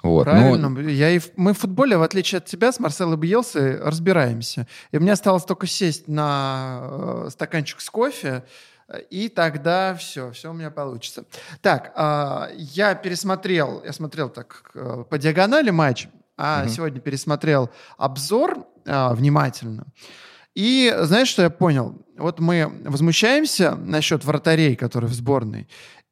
Вот. 0.02 0.24
Правильно. 0.24 0.70
Но... 0.70 0.82
Я 0.82 1.12
и. 1.12 1.20
Мы 1.36 1.54
в 1.54 1.60
футболе, 1.60 1.98
в 1.98 2.02
отличие 2.02 2.40
от 2.40 2.46
тебя, 2.46 2.72
с 2.72 2.80
Марселом 2.80 3.20
Бьелсой 3.20 3.80
разбираемся. 3.80 4.68
И 4.92 4.98
мне 4.98 5.12
осталось 5.12 5.44
только 5.46 5.68
сесть 5.68 6.08
на 6.08 6.80
э, 6.82 7.28
стаканчик 7.32 7.80
с 7.82 7.90
кофе, 7.90 8.44
и 9.10 9.30
тогда 9.30 9.96
все, 9.96 10.32
все 10.32 10.50
у 10.50 10.54
меня 10.54 10.72
получится. 10.72 11.26
Так, 11.62 11.94
э, 11.96 12.56
я 12.58 12.96
пересмотрел, 12.96 13.84
я 13.84 13.94
смотрел 13.94 14.30
так 14.30 14.72
э, 14.74 15.04
по 15.10 15.18
диагонали 15.18 15.70
матч, 15.70 16.08
а 16.38 16.64
угу. 16.64 16.70
сегодня 16.70 17.00
пересмотрел 17.00 17.70
обзор 17.98 18.66
э, 18.86 19.14
внимательно. 19.14 19.86
И 20.56 20.94
знаешь, 21.02 21.28
что 21.28 21.42
я 21.42 21.50
понял? 21.50 22.06
Вот 22.18 22.40
мы 22.40 22.72
возмущаемся 22.86 23.76
насчет 23.76 24.24
вратарей, 24.24 24.76
которые 24.76 25.10
в 25.10 25.14
сборной, 25.14 25.68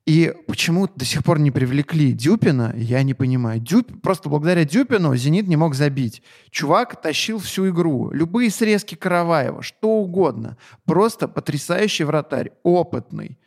и 0.05 0.33
почему 0.47 0.87
до 0.87 1.05
сих 1.05 1.23
пор 1.23 1.39
не 1.39 1.51
привлекли 1.51 2.11
Дюпина, 2.11 2.73
я 2.75 3.03
не 3.03 3.13
понимаю. 3.13 3.59
Дюп... 3.59 4.01
Просто 4.01 4.29
благодаря 4.29 4.65
Дюпину 4.65 5.15
«Зенит» 5.15 5.47
не 5.47 5.57
мог 5.57 5.75
забить. 5.75 6.23
Чувак 6.49 6.99
тащил 6.99 7.37
всю 7.37 7.69
игру. 7.69 8.09
Любые 8.11 8.49
срезки 8.49 8.95
Караваева, 8.95 9.61
что 9.61 9.89
угодно. 9.89 10.57
Просто 10.85 11.27
потрясающий 11.27 12.03
вратарь, 12.03 12.51
опытный. 12.63 13.37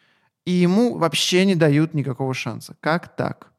И 0.44 0.52
ему 0.52 0.96
вообще 0.96 1.44
не 1.44 1.56
дают 1.56 1.92
никакого 1.92 2.34
шанса. 2.34 2.76
Как 2.80 3.16
так? 3.16 3.52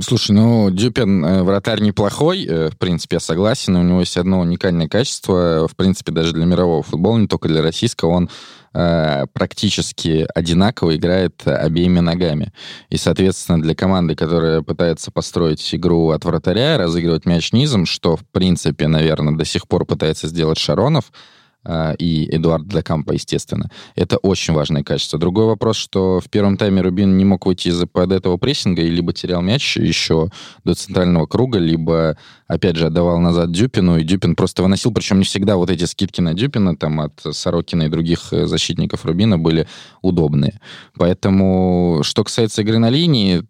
Слушай, 0.00 0.32
ну, 0.32 0.68
Дюпин 0.70 1.24
э, 1.24 1.42
вратарь 1.44 1.80
неплохой, 1.80 2.44
э, 2.44 2.70
в 2.70 2.76
принципе, 2.76 3.16
я 3.16 3.20
согласен. 3.20 3.76
У 3.76 3.82
него 3.82 4.00
есть 4.00 4.16
одно 4.16 4.40
уникальное 4.40 4.88
качество, 4.88 5.68
в 5.68 5.76
принципе, 5.76 6.10
даже 6.10 6.32
для 6.32 6.44
мирового 6.44 6.82
футбола, 6.82 7.18
не 7.18 7.28
только 7.28 7.46
для 7.46 7.62
российского. 7.62 8.10
Он 8.10 8.28
э, 8.74 9.26
практически 9.32 10.26
одинаково 10.34 10.96
играет 10.96 11.40
обеими 11.46 12.00
ногами. 12.00 12.52
И, 12.90 12.96
соответственно, 12.96 13.62
для 13.62 13.76
команды, 13.76 14.16
которая 14.16 14.60
пытается 14.60 15.12
построить 15.12 15.72
игру 15.72 16.10
от 16.10 16.24
вратаря, 16.24 16.78
разыгрывать 16.78 17.24
мяч 17.24 17.52
низом, 17.52 17.86
что, 17.86 18.16
в 18.16 18.24
принципе, 18.26 18.88
наверное, 18.88 19.36
до 19.36 19.44
сих 19.44 19.68
пор 19.68 19.86
пытается 19.86 20.26
сделать 20.26 20.58
Шаронов, 20.58 21.12
и 21.98 22.28
Эдуард 22.30 22.68
Дакампа, 22.68 23.12
естественно. 23.12 23.70
Это 23.96 24.18
очень 24.18 24.54
важное 24.54 24.84
качество. 24.84 25.18
Другой 25.18 25.46
вопрос, 25.46 25.76
что 25.76 26.20
в 26.20 26.30
первом 26.30 26.56
тайме 26.56 26.80
Рубин 26.80 27.16
не 27.16 27.24
мог 27.24 27.46
выйти 27.46 27.68
из-под 27.68 28.12
этого 28.12 28.36
прессинга 28.36 28.82
и 28.82 28.90
либо 28.90 29.12
терял 29.12 29.42
мяч 29.42 29.76
еще 29.76 30.30
до 30.64 30.74
центрального 30.74 31.26
круга, 31.26 31.58
либо, 31.58 32.16
опять 32.46 32.76
же, 32.76 32.86
отдавал 32.86 33.18
назад 33.18 33.50
Дюпину, 33.50 33.98
и 33.98 34.04
Дюпин 34.04 34.36
просто 34.36 34.62
выносил, 34.62 34.92
причем 34.92 35.18
не 35.18 35.24
всегда 35.24 35.56
вот 35.56 35.70
эти 35.70 35.84
скидки 35.84 36.20
на 36.20 36.34
Дюпина 36.34 36.76
там 36.76 37.00
от 37.00 37.20
Сорокина 37.32 37.84
и 37.84 37.88
других 37.88 38.32
э, 38.32 38.46
защитников 38.46 39.04
Рубина 39.04 39.38
были 39.38 39.66
удобные. 40.02 40.60
Поэтому, 40.96 42.00
что 42.02 42.24
касается 42.24 42.62
игры 42.62 42.78
на 42.78 42.90
линии, 42.90 43.44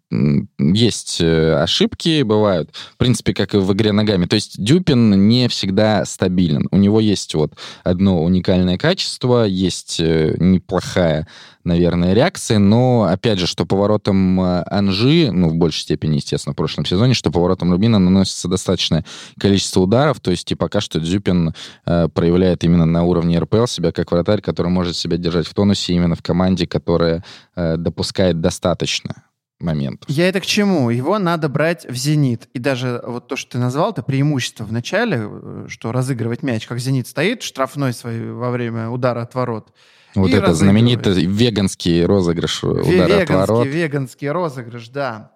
есть 0.59 1.21
э, 1.21 1.61
ошибки, 1.61 2.23
бывают, 2.23 2.71
в 2.93 2.97
принципе, 2.97 3.33
как 3.33 3.53
и 3.53 3.57
в 3.57 3.71
игре 3.73 3.91
ногами. 3.91 4.25
То 4.25 4.35
есть 4.35 4.61
Дюпин 4.63 5.27
не 5.27 5.47
всегда 5.47 6.05
стабилен. 6.05 6.67
У 6.71 6.77
него 6.77 6.99
есть 6.99 7.35
вот 7.35 7.53
одно 7.83 8.23
уникальное 8.23 8.77
качество, 8.77 9.45
есть 9.45 9.99
э, 9.99 10.35
неплохая, 10.39 11.27
наверное, 11.67 12.13
реакция, 12.13 12.57
но, 12.57 13.03
опять 13.03 13.37
же, 13.37 13.45
что 13.45 13.65
поворотом 13.65 14.41
э, 14.41 14.63
Анжи, 14.65 15.29
ну, 15.31 15.49
в 15.49 15.55
большей 15.55 15.81
степени, 15.81 16.15
естественно, 16.15 16.53
в 16.53 16.55
прошлом 16.55 16.85
сезоне, 16.85 17.13
что 17.13 17.29
поворотом 17.29 17.71
Рубина 17.71 17.99
наносится 17.99 18.47
достаточное 18.47 19.05
количество 19.39 19.81
ударов, 19.81 20.19
то 20.19 20.31
есть 20.31 20.51
и 20.51 20.55
пока 20.55 20.81
что 20.81 20.99
Дзюпин 20.99 21.53
э, 21.85 22.07
проявляет 22.07 22.63
именно 22.63 22.85
на 22.85 23.03
уровне 23.03 23.37
РПЛ 23.37 23.65
себя 23.65 23.91
как 23.91 24.11
вратарь, 24.11 24.41
который 24.41 24.69
может 24.69 24.95
себя 24.95 25.17
держать 25.17 25.45
в 25.45 25.53
тонусе 25.53 25.93
именно 25.93 26.15
в 26.15 26.23
команде, 26.23 26.65
которая 26.65 27.23
э, 27.55 27.77
допускает 27.77 28.41
достаточно 28.41 29.23
момент. 29.59 30.03
Я 30.07 30.29
это 30.29 30.39
к 30.39 30.45
чему? 30.45 30.89
Его 30.89 31.17
надо 31.19 31.49
брать 31.49 31.85
в 31.85 31.95
«Зенит». 31.95 32.47
И 32.53 32.59
даже 32.59 33.01
вот 33.05 33.27
то, 33.27 33.35
что 33.35 33.53
ты 33.53 33.57
назвал, 33.57 33.91
это 33.91 34.03
преимущество 34.03 34.63
в 34.63 34.71
начале, 34.71 35.27
э, 35.29 35.65
что 35.67 35.91
разыгрывать 35.91 36.43
мяч, 36.43 36.67
как 36.67 36.79
«Зенит» 36.79 37.07
стоит 37.07 37.43
штрафной 37.43 37.93
свой 37.93 38.31
во 38.31 38.51
время 38.51 38.89
удара 38.89 39.21
от 39.21 39.35
ворот. 39.35 39.73
Вот 40.21 40.31
это 40.31 40.53
знаменитый 40.53 41.25
веганский 41.25 42.05
розыгрыш 42.05 42.63
удара 42.63 43.21
от 43.21 43.29
ворот. 43.29 43.67
Веганский 43.67 44.29
розыгрыш, 44.29 44.89
да. 44.89 45.31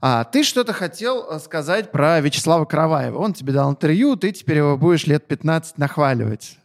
А, 0.00 0.24
ты 0.24 0.44
что-то 0.44 0.72
хотел 0.72 1.26
э, 1.28 1.38
сказать 1.38 1.90
про 1.90 2.20
Вячеслава 2.20 2.64
Караваева. 2.64 3.18
Он 3.18 3.32
тебе 3.32 3.52
дал 3.52 3.70
интервью, 3.70 4.16
ты 4.16 4.30
теперь 4.32 4.58
его 4.58 4.76
будешь 4.76 5.06
лет 5.06 5.26
15 5.26 5.78
нахваливать. 5.78 6.58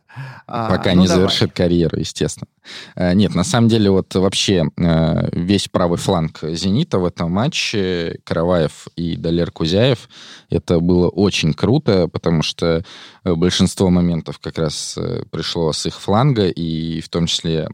А, 0.48 0.70
Пока 0.70 0.94
ну, 0.94 1.02
не 1.02 1.08
давай. 1.08 1.22
завершит 1.22 1.54
карьеру, 1.54 1.98
естественно. 2.00 2.48
Э, 2.96 3.14
нет, 3.14 3.34
на 3.34 3.44
самом 3.44 3.70
деле 3.70 3.90
вот 3.90 4.14
вообще 4.16 4.66
э, 4.78 5.30
весь 5.32 5.68
правый 5.68 5.98
фланг 5.98 6.40
«Зенита» 6.42 7.00
в 7.00 7.06
этом 7.06 7.32
матче, 7.32 8.20
Караваев 8.24 8.88
и 8.96 9.16
Далер 9.16 9.52
Кузяев, 9.52 10.10
это 10.50 10.80
было 10.80 11.08
очень 11.08 11.54
круто, 11.54 12.08
потому 12.08 12.44
что 12.44 12.84
большинство 13.24 13.90
моментов 13.90 14.40
как 14.40 14.58
раз 14.58 14.98
пришло 15.32 15.72
с 15.72 15.86
их 15.86 16.00
фланга, 16.00 16.48
и 16.48 17.00
в 17.02 17.10
том 17.10 17.28
числе 17.28 17.70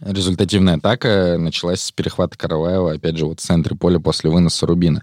Результативная 0.00 0.76
атака 0.76 1.36
началась 1.40 1.80
с 1.80 1.90
перехвата 1.90 2.38
Караваева, 2.38 2.92
опять 2.92 3.16
же, 3.16 3.26
вот 3.26 3.40
в 3.40 3.42
центре 3.42 3.74
поля 3.74 3.98
после 3.98 4.30
выноса 4.30 4.64
Рубина. 4.64 5.02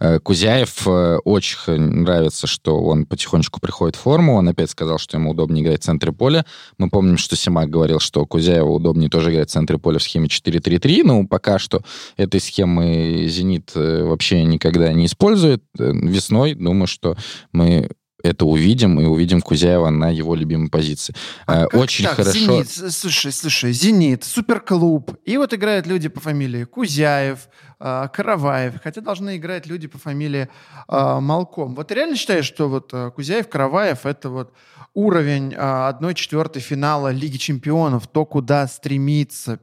Э, 0.00 0.18
Кузяев 0.18 0.84
э, 0.88 1.18
очень 1.24 1.78
нравится, 1.78 2.48
что 2.48 2.82
он 2.82 3.06
потихонечку 3.06 3.60
приходит 3.60 3.94
в 3.94 4.00
форму. 4.00 4.34
Он 4.34 4.48
опять 4.48 4.70
сказал, 4.70 4.98
что 4.98 5.16
ему 5.16 5.30
удобнее 5.30 5.64
играть 5.64 5.82
в 5.82 5.84
центре 5.84 6.10
поля. 6.10 6.44
Мы 6.76 6.90
помним, 6.90 7.18
что 7.18 7.36
Симак 7.36 7.70
говорил, 7.70 8.00
что 8.00 8.26
Кузяеву 8.26 8.74
удобнее 8.74 9.08
тоже 9.08 9.32
играть 9.32 9.48
в 9.48 9.52
центре 9.52 9.78
поля 9.78 10.00
в 10.00 10.02
схеме 10.02 10.26
4-3-3. 10.26 11.02
Ну, 11.04 11.28
пока 11.28 11.60
что 11.60 11.82
этой 12.16 12.40
схемы 12.40 13.26
«Зенит» 13.28 13.70
э, 13.76 14.02
вообще 14.02 14.42
никогда 14.42 14.92
не 14.92 15.06
использует. 15.06 15.62
Весной, 15.78 16.54
думаю, 16.54 16.88
что 16.88 17.16
мы 17.52 17.90
это 18.22 18.44
увидим, 18.44 19.00
и 19.00 19.04
увидим 19.04 19.40
Кузяева 19.40 19.90
на 19.90 20.10
его 20.10 20.34
любимой 20.34 20.68
позиции. 20.68 21.14
А 21.46 21.66
Очень 21.72 22.04
так? 22.04 22.16
хорошо... 22.16 22.38
Зенит, 22.38 22.70
слушай, 22.70 23.32
слушай, 23.32 23.72
«Зенит», 23.72 24.24
суперклуб, 24.24 25.16
и 25.24 25.36
вот 25.36 25.52
играют 25.54 25.86
люди 25.86 26.08
по 26.08 26.20
фамилии 26.20 26.64
Кузяев, 26.64 27.48
э, 27.80 28.08
Караваев, 28.12 28.74
хотя 28.82 29.00
должны 29.00 29.36
играть 29.36 29.66
люди 29.66 29.88
по 29.88 29.98
фамилии 29.98 30.48
э, 30.88 31.20
Малком. 31.20 31.74
Вот 31.74 31.88
ты 31.88 31.94
реально 31.94 32.16
считаешь, 32.16 32.46
что 32.46 32.68
вот 32.68 32.90
э, 32.92 33.10
Кузяев, 33.14 33.48
Караваев— 33.48 34.00
это 34.06 34.30
вот 34.30 34.52
уровень 34.94 35.54
1-4 35.54 36.60
финала 36.60 37.08
Лиги 37.10 37.38
чемпионов, 37.38 38.06
то, 38.06 38.24
куда 38.26 38.66
стремится 38.66 39.58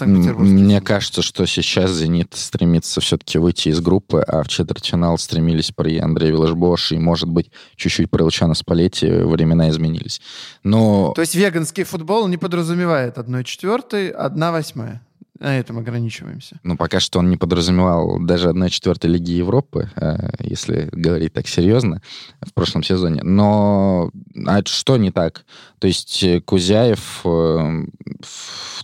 мне 0.00 0.80
кажется, 0.80 1.22
что 1.22 1.46
сейчас 1.46 1.92
«Зенит» 1.92 2.34
стремится 2.34 3.00
все-таки 3.00 3.38
выйти 3.38 3.68
из 3.68 3.80
группы, 3.80 4.20
а 4.20 4.42
в 4.42 4.48
четвертьфинал 4.48 5.16
стремились 5.16 5.70
при 5.70 5.98
Андрея 5.98 6.32
Виллашбош 6.32 6.92
и, 6.92 6.98
может 6.98 7.28
быть, 7.28 7.50
чуть-чуть 7.76 8.10
при 8.10 8.22
Лучано 8.22 8.54
Спалетти 8.54 9.08
времена 9.08 9.68
изменились. 9.70 10.20
Но... 10.64 11.12
То 11.14 11.20
есть 11.20 11.36
веганский 11.36 11.84
футбол 11.84 12.26
не 12.26 12.36
подразумевает 12.36 13.16
1-4, 13.16 14.16
1-8? 14.16 14.98
На 15.38 15.58
этом 15.58 15.78
ограничиваемся. 15.78 16.58
Ну, 16.62 16.76
пока 16.76 17.00
что 17.00 17.18
он 17.18 17.28
не 17.28 17.36
подразумевал 17.36 18.18
даже 18.20 18.50
1-4 18.50 19.06
Лиги 19.06 19.32
Европы, 19.32 19.90
э, 19.96 20.30
если 20.40 20.88
говорить 20.92 21.34
так 21.34 21.46
серьезно, 21.46 22.00
в 22.40 22.54
прошлом 22.54 22.82
сезоне. 22.82 23.22
Но 23.22 24.10
а 24.46 24.62
что 24.64 24.96
не 24.96 25.10
так? 25.10 25.44
То 25.78 25.86
есть 25.86 26.22
э, 26.22 26.40
Кузяев, 26.40 27.20
э, 27.24 27.84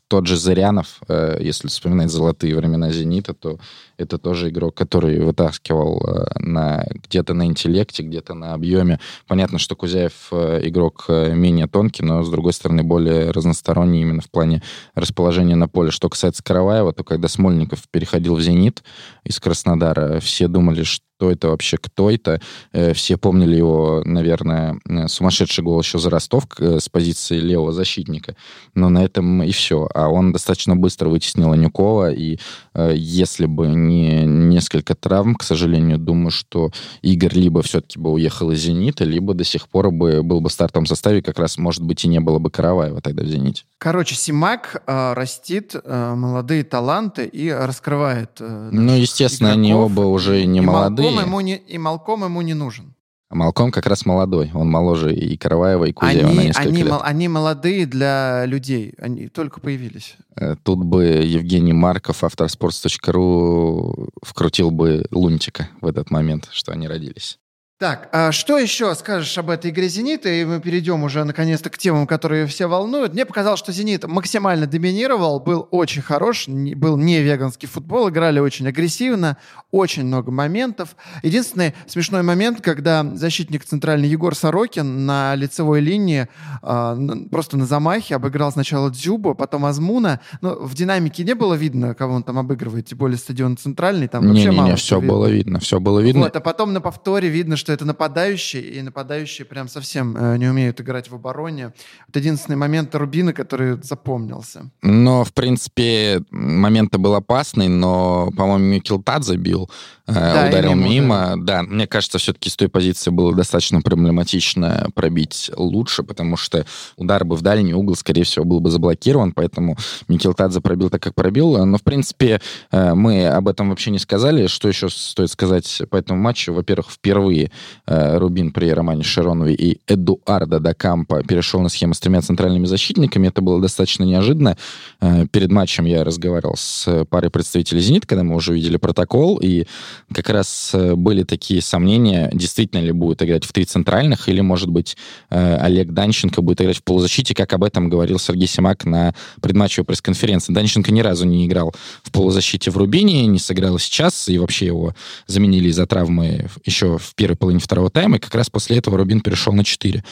тот 0.09 0.27
же 0.27 0.37
Зарянов, 0.37 1.01
если 1.41 1.69
вспоминать 1.69 2.11
золотые 2.11 2.55
времена 2.55 2.93
«Зенита», 2.93 3.33
то 3.33 3.59
это 4.03 4.19
тоже 4.19 4.51
игрок, 4.51 4.75
который 4.75 5.19
вытаскивал 5.21 6.03
на, 6.39 6.87
где-то 7.09 7.35
на 7.35 7.47
интеллекте, 7.47 8.03
где-то 8.03 8.35
на 8.35 8.55
объеме. 8.55 9.01
Понятно, 9.27 9.59
что 9.59 9.77
Кузяев 9.77 10.33
игрок 10.33 11.07
менее 11.09 11.67
тонкий, 11.67 12.05
но, 12.05 12.23
с 12.23 12.31
другой 12.31 12.53
стороны, 12.53 12.83
более 12.83 13.31
разносторонний 13.31 14.03
именно 14.03 14.21
в 14.21 14.31
плане 14.31 14.63
расположения 14.95 15.57
на 15.57 15.69
поле. 15.69 15.91
Что 15.91 16.09
касается 16.09 16.43
Караваева, 16.43 16.93
то 16.93 17.05
когда 17.05 17.29
Смольников 17.29 17.89
переходил 17.91 18.37
в 18.37 18.43
«Зенит» 18.43 18.83
из 19.25 19.41
Краснодара, 19.41 20.21
все 20.21 20.49
думали, 20.49 20.83
что 20.83 21.05
что 21.23 21.31
это 21.31 21.49
вообще, 21.51 21.77
кто 21.77 22.11
это. 22.11 22.41
Э, 22.73 22.95
все 22.95 23.17
помнили 23.17 23.55
его, 23.55 24.03
наверное, 24.05 24.81
э, 24.89 25.07
сумасшедший 25.07 25.63
гол 25.63 25.81
еще 25.81 25.99
за 26.01 26.11
Ростов 26.11 26.45
с 26.59 26.89
позиции 26.89 27.39
левого 27.39 27.73
защитника. 27.73 28.35
Но 28.75 28.89
на 28.89 29.05
этом 29.05 29.45
и 29.45 29.53
все. 29.53 29.89
А 29.95 30.09
он 30.09 30.33
достаточно 30.33 30.75
быстро 30.75 31.09
вытеснил 31.09 31.53
Анюкова, 31.53 32.13
и 32.13 32.39
если 32.75 33.47
бы 33.47 33.69
не 33.69 34.25
несколько 34.25 34.95
травм, 34.95 35.35
к 35.35 35.43
сожалению, 35.43 35.99
думаю, 35.99 36.31
что 36.31 36.71
Игорь 37.03 37.35
либо 37.35 37.63
все-таки 37.63 37.99
бы 37.99 38.11
уехал 38.11 38.51
из 38.51 38.61
«Зенита», 38.61 39.05
либо 39.05 39.35
до 39.35 39.45
сих 39.45 39.69
пор 39.69 39.91
бы 39.91 40.23
был 40.23 40.41
бы 40.41 40.49
в 40.49 40.53
стартовом 40.53 40.87
составе, 40.87 41.23
как 41.23 41.39
раз, 41.39 41.59
может 41.59 41.83
быть, 41.83 42.05
и 42.05 42.09
не 42.09 42.21
было 42.21 42.39
бы 42.39 42.51
Караваева 42.51 43.01
тогда 43.01 43.23
в 43.25 43.27
«Зените». 43.27 43.65
Короче, 43.79 44.15
Симак 44.15 44.83
э, 44.87 45.13
растит 45.15 45.75
э, 45.75 46.15
молодые 46.15 46.65
таланты 46.65 47.25
и 47.27 47.51
раскрывает. 47.51 48.31
Э, 48.41 48.69
ну, 48.73 48.95
естественно, 48.95 49.49
игроков. 49.49 49.63
они 49.63 49.75
оба 49.75 50.01
уже 50.03 50.45
не 50.45 50.59
и 50.59 50.63
молодые. 50.63 51.11
Малком 51.11 51.27
ему 51.27 51.41
не, 51.41 51.57
и 51.57 51.79
Малком 51.79 52.25
ему 52.25 52.43
не 52.43 52.55
нужен. 52.55 52.92
А 53.33 53.35
Малком 53.35 53.73
как 53.73 53.87
раз 53.87 54.05
молодой. 54.05 54.51
Он 54.53 54.69
моложе 54.69 55.15
и 55.15 55.39
Караваева, 55.39 55.87
и 55.87 55.93
Кузеева 55.93 56.29
они, 56.29 56.37
на 56.37 56.43
несколько 56.43 56.69
они, 56.69 56.83
лет. 56.83 56.93
они 57.01 57.29
молодые 57.29 57.87
для 57.87 58.45
людей. 58.45 58.93
Они 58.99 59.29
только 59.29 59.59
появились. 59.59 60.17
Э, 60.37 60.55
тут 60.63 60.85
бы 60.85 61.05
Евгений 61.05 61.73
Марков, 61.73 62.25
авторспортс.ру, 62.25 64.11
вкрутил 64.23 64.71
бы 64.71 65.07
лунтика 65.11 65.71
в 65.81 65.87
этот 65.87 66.11
момент, 66.11 66.51
что 66.53 66.73
они 66.73 66.87
родились. 66.87 67.39
Так, 67.83 68.09
а 68.13 68.31
что 68.31 68.59
еще 68.59 68.95
скажешь 68.95 69.37
об 69.39 69.51
этой 69.51 69.73
игре 69.73 69.89
«Зенита»? 69.89 70.29
И 70.29 70.45
мы 70.45 70.61
перейдем 70.61 71.03
уже 71.03 71.25
наконец-то 71.25 71.69
к 71.69 71.77
темам, 71.77 72.07
которые 72.07 72.47
все 72.47 72.69
волнуют. 72.69 73.13
Мне 73.13 73.27
показалось, 73.27 73.59
что 73.59 73.73
«Зенит» 73.73 74.07
максимально 74.07 74.69
доминировал, 74.69 75.41
был 75.41 75.67
очень 75.73 76.01
хорош, 76.01 76.47
был 76.47 76.97
не 76.97 77.21
веганский 77.21 77.67
футбол, 77.67 78.09
играли 78.09 78.39
очень 78.39 78.69
агрессивно, 78.69 79.37
очень 79.73 80.05
много 80.05 80.31
моментов. 80.31 80.95
Единственный 81.25 81.75
смешной 81.89 82.23
момент, 82.23 82.61
когда 82.61 83.05
защитник 83.15 83.65
центральный 83.65 84.07
Егор 84.07 84.37
Сорокин 84.37 85.05
на 85.05 85.35
лицевой 85.35 85.81
линии 85.81 86.29
э, 86.63 86.97
просто 87.33 87.57
на 87.57 87.67
замахе 87.67 88.15
обыграл 88.15 88.53
сначала 88.53 88.91
Дзюбу, 88.91 89.35
потом 89.35 89.65
Азмуна. 89.65 90.21
Но 90.41 90.55
в 90.55 90.75
динамике 90.75 91.25
не 91.25 91.35
было 91.35 91.55
видно, 91.55 91.97
кого 91.97 92.15
он 92.15 92.23
там 92.23 92.39
обыгрывает, 92.39 92.87
тем 92.87 92.99
более 92.99 93.19
стадион 93.19 93.57
центральный. 93.57 94.07
Там 94.07 94.31
не, 94.31 94.45
не, 94.45 94.57
не, 94.57 94.77
все 94.77 95.01
видно. 95.01 95.13
было 95.13 95.27
видно, 95.27 95.59
все 95.59 95.81
было 95.81 95.99
видно. 95.99 96.21
Вот, 96.21 96.37
а 96.37 96.41
потом 96.41 96.73
на 96.73 96.81
повторе 96.81 97.29
видно, 97.29 97.57
что 97.57 97.72
это 97.73 97.85
нападающие, 97.85 98.63
и 98.63 98.83
нападающие 98.83 99.45
прям 99.45 99.69
совсем 99.69 100.17
э, 100.17 100.37
не 100.37 100.49
умеют 100.49 100.81
играть 100.81 101.11
в 101.11 101.15
обороне. 101.15 101.73
Вот 102.07 102.17
единственный 102.17 102.57
момент 102.57 102.95
Рубина, 102.95 103.33
который 103.33 103.83
запомнился. 103.83 104.71
Но, 104.83 105.25
в 105.25 105.33
принципе, 105.33 106.23
момент 106.31 106.97
был 106.97 107.15
опасный, 107.15 107.69
но, 107.69 108.31
по-моему, 108.37 108.65
Микелтад 108.65 109.25
забил, 109.25 109.71
э, 110.07 110.13
да, 110.13 110.49
ударил 110.49 110.75
мимо. 110.75 111.35
Да. 111.37 111.59
да, 111.59 111.63
мне 111.63 111.87
кажется, 111.87 112.19
все-таки 112.19 112.51
с 112.51 112.57
той 112.57 112.69
позиции 112.69 113.11
было 113.11 113.35
достаточно 113.35 113.81
проблематично 113.81 114.89
пробить 114.95 115.51
лучше, 115.57 116.03
потому 116.03 116.37
что 116.37 116.67
удар 116.97 117.25
бы 117.25 117.37
в 117.37 117.43
дальний 117.43 117.75
угол, 117.75 117.97
скорее 117.97 118.25
всего, 118.25 118.45
был 118.45 118.61
бы 118.61 118.71
заблокирован, 118.71 119.33
поэтому 119.33 119.77
Микелтадзе 120.09 120.61
пробил 120.61 120.91
так, 120.91 121.03
как 121.03 121.15
пробил. 121.15 121.65
Но, 121.65 121.79
в 121.79 121.83
принципе, 121.83 122.41
э, 122.71 122.95
мы 122.95 123.27
об 123.27 123.49
этом 123.49 123.71
вообще 123.71 123.91
не 123.91 123.99
сказали. 123.99 124.47
Что 124.47 124.69
еще 124.69 124.89
стоит 124.89 125.31
сказать 125.31 125.83
по 125.91 125.97
этому 125.97 126.21
матчу? 126.21 126.53
Во-первых, 126.53 126.91
впервые 126.91 127.51
Рубин 127.87 128.53
при 128.53 128.71
Романе 128.71 129.03
Шаронове 129.03 129.55
и 129.55 129.81
Эдуарда 129.87 130.61
Дакампа 130.61 131.23
перешел 131.23 131.61
на 131.61 131.69
схему 131.69 131.95
с 131.95 132.01
тремя 132.01 132.21
центральными 132.23 132.67
защитниками. 132.67 133.29
Это 133.29 133.43
было 133.43 133.61
достаточно 133.61 134.05
неожиданно. 134.05 134.57
Э, 135.01 135.27
перед 135.31 135.51
матчем 135.51 135.85
я 135.85 136.05
разговаривал 136.05 136.55
с 136.57 137.05
парой 137.07 137.31
представителей 137.31 137.81
«Зенит», 137.81 138.07
когда 138.07 138.23
мы 138.23 138.37
уже 138.37 138.55
видели 138.55 138.77
протокол, 138.77 139.39
и 139.39 139.67
как 140.13 140.31
раз 140.31 140.71
э, 140.75 140.95
были 140.95 141.23
такие 141.23 141.63
сомнения, 141.63 142.31
действительно 142.33 142.81
ли 142.81 142.93
будет 142.93 143.23
играть 143.23 143.45
в 143.45 143.53
три 143.53 143.65
центральных, 143.65 144.29
или, 144.29 144.41
может 144.41 144.69
быть, 144.69 144.97
Олег 145.29 145.93
Данченко 145.93 146.43
будет 146.43 146.61
играть 146.61 146.79
в 146.79 146.83
полузащите, 146.83 147.35
как 147.35 147.53
об 147.53 147.65
этом 147.65 147.89
говорил 147.89 148.19
Сергей 148.19 148.47
Симак 148.47 148.85
на 148.85 149.15
предматчевой 149.41 149.85
пресс-конференции. 149.85 150.53
Данченко 150.53 150.93
ни 150.93 151.01
разу 151.01 151.27
не 151.27 151.47
играл 151.47 151.75
в 152.03 152.11
полузащите 152.11 152.71
в 152.71 152.77
Рубине, 152.77 153.27
не 153.27 153.39
сыграл 153.39 153.79
сейчас, 153.79 154.29
и 154.29 154.39
вообще 154.39 154.67
его 154.67 154.95
заменили 155.27 155.69
из-за 155.69 155.87
травмы 155.87 156.49
еще 156.65 156.99
в 156.99 157.15
первой 157.15 157.37
половине 157.43 157.61
второго 157.61 157.91
тайма, 157.91 158.19
и 158.19 158.21
как 158.21 158.37
раз 158.37 158.49
после 158.49 158.79
этого 158.79 158.97
Рубин 158.97 159.21
перешел 159.21 159.53
на 159.53 159.65
4. 159.65 160.05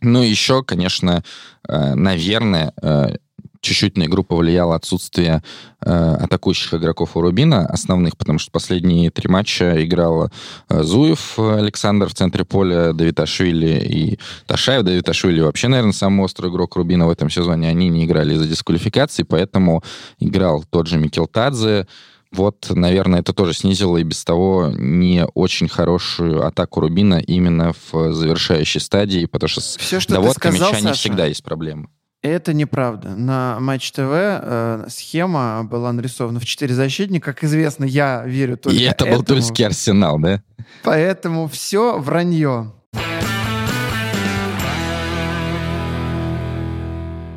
Ну, 0.00 0.22
еще, 0.22 0.62
конечно, 0.62 1.22
э, 1.68 1.94
наверное, 1.94 2.72
э, 2.80 3.16
чуть-чуть 3.60 3.98
на 3.98 4.04
игру 4.04 4.24
повлияло 4.24 4.74
отсутствие 4.74 5.42
э, 5.84 5.90
атакующих 5.90 6.72
игроков 6.72 7.14
у 7.14 7.20
Рубина, 7.20 7.66
основных, 7.66 8.16
потому 8.16 8.38
что 8.38 8.50
последние 8.50 9.10
три 9.10 9.28
матча 9.28 9.84
играл 9.84 10.30
Зуев 10.70 11.38
Александр 11.38 12.08
в 12.08 12.14
центре 12.14 12.46
поля, 12.46 12.94
Давиташвили 12.94 13.84
и 13.84 14.18
Ташаев. 14.46 14.82
Давиташвили 14.82 15.42
вообще, 15.42 15.68
наверное, 15.68 15.92
самый 15.92 16.24
острый 16.24 16.50
игрок 16.50 16.74
Рубина 16.76 17.06
в 17.06 17.10
этом 17.10 17.28
сезоне. 17.28 17.68
Они 17.68 17.90
не 17.90 18.06
играли 18.06 18.32
из-за 18.32 18.46
дисквалификации, 18.46 19.24
поэтому 19.24 19.84
играл 20.20 20.64
тот 20.70 20.86
же 20.86 20.96
Микелтадзе, 20.96 21.86
вот, 22.32 22.66
наверное, 22.70 23.20
это 23.20 23.32
тоже 23.32 23.54
снизило 23.54 23.96
и 23.96 24.02
без 24.02 24.24
того 24.24 24.70
не 24.76 25.24
очень 25.34 25.68
хорошую 25.68 26.44
атаку 26.46 26.80
Рубина 26.80 27.20
именно 27.20 27.72
в 27.90 28.12
завершающей 28.12 28.80
стадии, 28.80 29.24
потому 29.26 29.48
что 29.48 29.60
Все, 29.60 30.00
что 30.00 30.12
с 30.12 30.14
доводкой 30.14 30.52
сказал, 30.52 30.72
мяча 30.72 30.86
не 30.86 30.92
всегда 30.92 31.26
есть 31.26 31.42
проблемы. 31.42 31.88
Это 32.20 32.52
неправда. 32.52 33.10
На 33.14 33.58
Матч 33.60 33.92
ТВ 33.92 34.00
э, 34.02 34.86
схема 34.88 35.62
была 35.62 35.92
нарисована 35.92 36.40
в 36.40 36.44
четыре 36.44 36.74
защитника. 36.74 37.32
Как 37.32 37.44
известно, 37.44 37.84
я 37.84 38.24
верю 38.26 38.56
только 38.56 38.76
И 38.76 38.82
это 38.82 39.04
этому. 39.04 39.16
был 39.18 39.24
тульский 39.24 39.64
арсенал, 39.64 40.18
да? 40.18 40.42
Поэтому 40.82 41.46
все 41.46 41.98
вранье. 41.98 42.72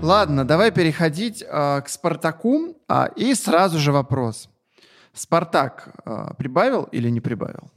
Ладно, 0.01 0.45
давай 0.45 0.71
переходить 0.71 1.43
э, 1.47 1.81
к 1.81 1.87
Спартаку. 1.87 2.75
А, 2.87 3.05
и 3.15 3.35
сразу 3.35 3.77
же 3.77 3.91
вопрос. 3.91 4.49
Спартак 5.13 5.89
э, 6.05 6.33
прибавил 6.37 6.83
или 6.83 7.09
не 7.09 7.21
прибавил? 7.21 7.71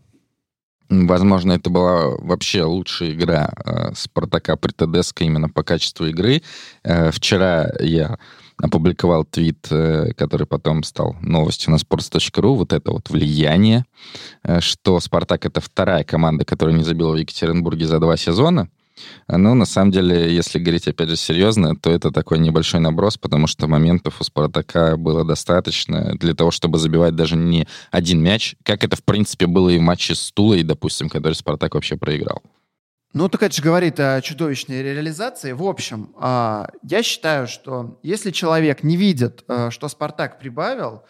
Возможно, 0.90 1.52
это 1.52 1.70
была 1.70 2.10
вообще 2.18 2.62
лучшая 2.62 3.12
игра 3.12 3.50
э, 3.64 3.94
Спартака 3.94 4.56
при 4.56 4.72
ТДСК 4.72 5.22
именно 5.22 5.48
по 5.48 5.62
качеству 5.62 6.06
игры. 6.06 6.42
Э, 6.82 7.10
вчера 7.10 7.70
я 7.80 8.18
опубликовал 8.58 9.24
твит, 9.24 9.66
э, 9.70 10.12
который 10.16 10.46
потом 10.46 10.82
стал 10.82 11.16
новостью 11.20 11.72
на 11.72 11.76
sports.ru, 11.76 12.54
вот 12.54 12.72
это 12.72 12.92
вот 12.92 13.10
влияние, 13.10 13.84
э, 14.42 14.60
что 14.60 15.00
Спартак— 15.00 15.46
это 15.46 15.60
вторая 15.60 16.04
команда, 16.04 16.44
которая 16.44 16.76
не 16.76 16.84
забила 16.84 17.12
в 17.12 17.16
Екатеринбурге 17.16 17.86
за 17.86 17.98
два 17.98 18.16
сезона. 18.16 18.68
Ну, 19.28 19.54
на 19.54 19.64
самом 19.64 19.90
деле, 19.90 20.34
если 20.34 20.58
говорить, 20.58 20.86
опять 20.88 21.08
же, 21.08 21.16
серьезно, 21.16 21.74
то 21.76 21.90
это 21.90 22.10
такой 22.10 22.38
небольшой 22.38 22.80
наброс, 22.80 23.16
потому 23.16 23.46
что 23.46 23.66
моментов 23.66 24.20
у 24.20 24.24
Спартака 24.24 24.96
было 24.96 25.24
достаточно 25.24 26.14
для 26.16 26.34
того, 26.34 26.50
чтобы 26.50 26.78
забивать 26.78 27.16
даже 27.16 27.36
не 27.36 27.66
один 27.90 28.22
мяч, 28.22 28.56
как 28.62 28.84
это, 28.84 28.96
в 28.96 29.04
принципе, 29.04 29.46
было 29.46 29.68
и 29.70 29.78
в 29.78 29.82
матче 29.82 30.14
с 30.14 30.30
Тулой, 30.32 30.62
допустим, 30.62 31.08
который 31.08 31.34
Спартак 31.34 31.74
вообще 31.74 31.96
проиграл. 31.96 32.42
Ну, 33.14 33.28
так 33.28 33.44
это 33.44 33.54
же 33.54 33.62
говорит 33.62 34.00
о 34.00 34.20
чудовищной 34.20 34.82
реализации. 34.82 35.52
В 35.52 35.62
общем, 35.62 36.12
а, 36.18 36.68
я 36.82 37.02
считаю, 37.04 37.46
что 37.46 38.00
если 38.02 38.32
человек 38.32 38.82
не 38.82 38.96
видит, 38.96 39.44
э, 39.46 39.70
что 39.70 39.86
Спартак 39.86 40.40
прибавил, 40.40 41.04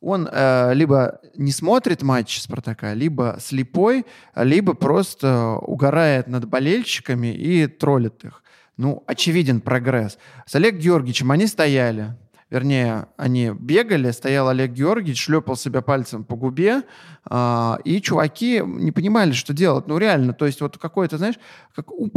он 0.00 0.28
э, 0.30 0.74
либо 0.74 1.20
не 1.34 1.52
смотрит 1.52 2.02
матч 2.02 2.40
Спартака, 2.40 2.94
либо 2.94 3.36
слепой, 3.40 4.06
либо 4.36 4.74
просто 4.74 5.56
угорает 5.56 6.28
над 6.28 6.46
болельщиками 6.46 7.34
и 7.34 7.66
троллит 7.66 8.24
их. 8.24 8.42
Ну, 8.76 9.02
очевиден 9.06 9.60
прогресс. 9.60 10.18
С 10.46 10.54
Олег 10.54 10.76
Георгиевичем 10.76 11.32
они 11.32 11.48
стояли, 11.48 12.14
вернее, 12.50 13.08
они 13.16 13.50
бегали, 13.50 14.10
стоял 14.10 14.48
Олег 14.48 14.72
Георгиевич, 14.72 15.24
шлепал 15.24 15.56
себя 15.56 15.82
пальцем 15.82 16.24
по 16.24 16.36
губе, 16.36 16.82
э, 17.28 17.76
и 17.84 18.00
чуваки 18.00 18.62
не 18.64 18.90
понимали, 18.90 19.32
что 19.32 19.52
делать. 19.52 19.86
Ну, 19.86 19.98
реально, 19.98 20.32
то 20.32 20.46
есть 20.46 20.60
вот 20.60 20.78
какой-то, 20.78 21.18
знаешь, 21.18 21.38
как 21.74 21.90
у, 21.92 22.10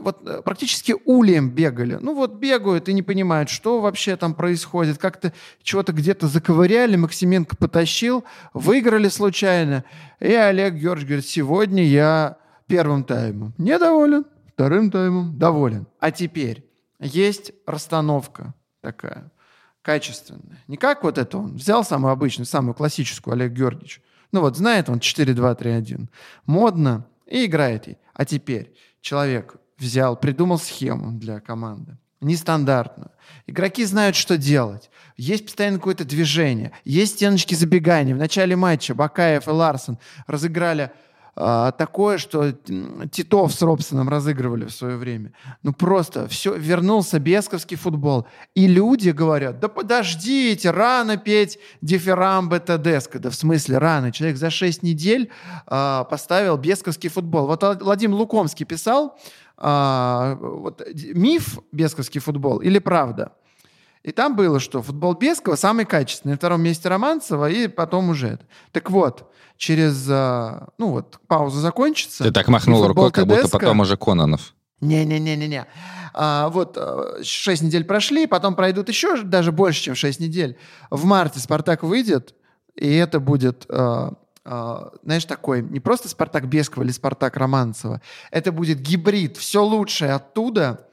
вот, 0.00 0.28
э, 0.28 0.42
практически 0.42 0.94
улием 1.04 1.50
бегали. 1.50 1.98
Ну, 2.00 2.14
вот 2.14 2.34
бегают 2.34 2.88
и 2.88 2.92
не 2.92 3.02
понимают, 3.02 3.50
что 3.50 3.80
вообще 3.80 4.16
там 4.16 4.34
происходит. 4.34 4.98
Как-то 4.98 5.32
чего-то 5.62 5.92
где-то 5.92 6.26
заковыряли, 6.26 6.96
Максименко 6.96 7.56
потащил, 7.56 8.24
выиграли 8.54 9.08
случайно. 9.08 9.84
И 10.20 10.32
Олег 10.32 10.74
Георгиевич 10.74 11.08
говорит, 11.08 11.26
сегодня 11.26 11.84
я 11.84 12.38
первым 12.66 13.04
таймом 13.04 13.54
недоволен, 13.58 14.24
вторым 14.54 14.90
таймом 14.90 15.38
доволен. 15.38 15.86
А 16.00 16.10
теперь 16.10 16.64
есть 16.98 17.52
расстановка 17.64 18.54
такая 18.82 19.30
качественная. 19.88 20.62
Не 20.66 20.76
как 20.76 21.02
вот 21.02 21.16
это 21.16 21.38
он 21.38 21.56
взял 21.56 21.82
самую 21.82 22.12
обычную, 22.12 22.44
самую 22.44 22.74
классическую 22.74 23.32
Олег 23.32 23.52
Георгиевич. 23.52 24.02
Ну 24.32 24.42
вот 24.42 24.54
знает 24.54 24.90
он 24.90 24.98
4-2-3-1. 24.98 26.08
Модно 26.44 27.06
и 27.24 27.46
играет 27.46 27.86
ей. 27.86 27.96
А 28.12 28.26
теперь 28.26 28.74
человек 29.00 29.56
взял, 29.78 30.14
придумал 30.14 30.58
схему 30.58 31.18
для 31.18 31.40
команды. 31.40 31.96
Нестандартную. 32.20 33.12
Игроки 33.46 33.82
знают, 33.86 34.14
что 34.14 34.36
делать. 34.36 34.90
Есть 35.16 35.46
постоянно 35.46 35.78
какое-то 35.78 36.04
движение. 36.04 36.72
Есть 36.84 37.14
стеночки 37.14 37.54
забегания. 37.54 38.14
В 38.14 38.18
начале 38.18 38.56
матча 38.56 38.94
Бакаев 38.94 39.48
и 39.48 39.50
Ларсон 39.50 39.98
разыграли 40.26 40.90
такое, 41.38 42.18
что 42.18 42.52
Титов 43.10 43.52
с 43.52 43.62
Робсоном 43.62 44.08
разыгрывали 44.08 44.64
в 44.64 44.72
свое 44.72 44.96
время. 44.96 45.32
Ну 45.62 45.72
просто 45.72 46.26
все, 46.26 46.54
вернулся 46.54 47.20
бесковский 47.20 47.76
футбол. 47.76 48.26
И 48.54 48.66
люди 48.66 49.10
говорят, 49.10 49.60
да 49.60 49.68
подождите, 49.68 50.70
рано 50.70 51.16
петь 51.16 51.58
дифирамбы 51.80 52.58
Тедеско. 52.58 53.18
Да 53.18 53.30
в 53.30 53.34
смысле 53.34 53.78
рано? 53.78 54.10
Человек 54.10 54.36
за 54.36 54.50
6 54.50 54.82
недель 54.82 55.30
а, 55.66 56.04
поставил 56.04 56.56
бесковский 56.56 57.08
футбол. 57.08 57.46
Вот 57.46 57.62
Владимир 57.82 58.16
Лукомский 58.16 58.66
писал, 58.66 59.16
а, 59.56 60.36
вот, 60.40 60.82
миф 61.14 61.58
бесковский 61.72 62.20
футбол 62.20 62.58
или 62.58 62.78
правда? 62.78 63.32
И 64.08 64.12
там 64.12 64.36
было, 64.36 64.58
что 64.58 64.80
футбол 64.82 65.12
Бескова 65.12 65.54
самый 65.54 65.84
качественный, 65.84 66.32
на 66.32 66.38
втором 66.38 66.62
месте 66.62 66.88
Романцева, 66.88 67.50
и 67.50 67.68
потом 67.68 68.08
уже 68.08 68.28
это. 68.28 68.46
Так 68.72 68.90
вот, 68.90 69.30
через, 69.58 70.06
а, 70.08 70.68
ну 70.78 70.92
вот, 70.92 71.20
пауза 71.26 71.60
закончится. 71.60 72.24
Ты 72.24 72.32
так 72.32 72.48
махнул 72.48 72.86
рукой, 72.86 73.12
как 73.12 73.26
будто 73.26 73.48
потом 73.50 73.80
уже 73.80 73.98
Кононов. 73.98 74.54
Не-не-не-не-не. 74.80 75.66
А, 76.14 76.48
вот 76.48 76.78
6 77.22 77.62
недель 77.64 77.84
прошли, 77.84 78.26
потом 78.26 78.54
пройдут 78.54 78.88
еще 78.88 79.20
даже 79.22 79.52
больше, 79.52 79.82
чем 79.82 79.94
6 79.94 80.20
недель. 80.20 80.56
В 80.90 81.04
марте 81.04 81.38
«Спартак» 81.38 81.82
выйдет, 81.82 82.34
и 82.76 82.94
это 82.94 83.20
будет, 83.20 83.66
а, 83.68 84.14
а, 84.46 84.90
знаешь, 85.04 85.26
такой, 85.26 85.60
не 85.60 85.80
просто 85.80 86.08
«Спартак» 86.08 86.48
Бескова 86.48 86.82
или 86.82 86.92
«Спартак» 86.92 87.36
Романцева. 87.36 88.00
Это 88.30 88.52
будет 88.52 88.80
гибрид, 88.80 89.36
все 89.36 89.62
лучшее 89.62 90.14
оттуда. 90.14 90.87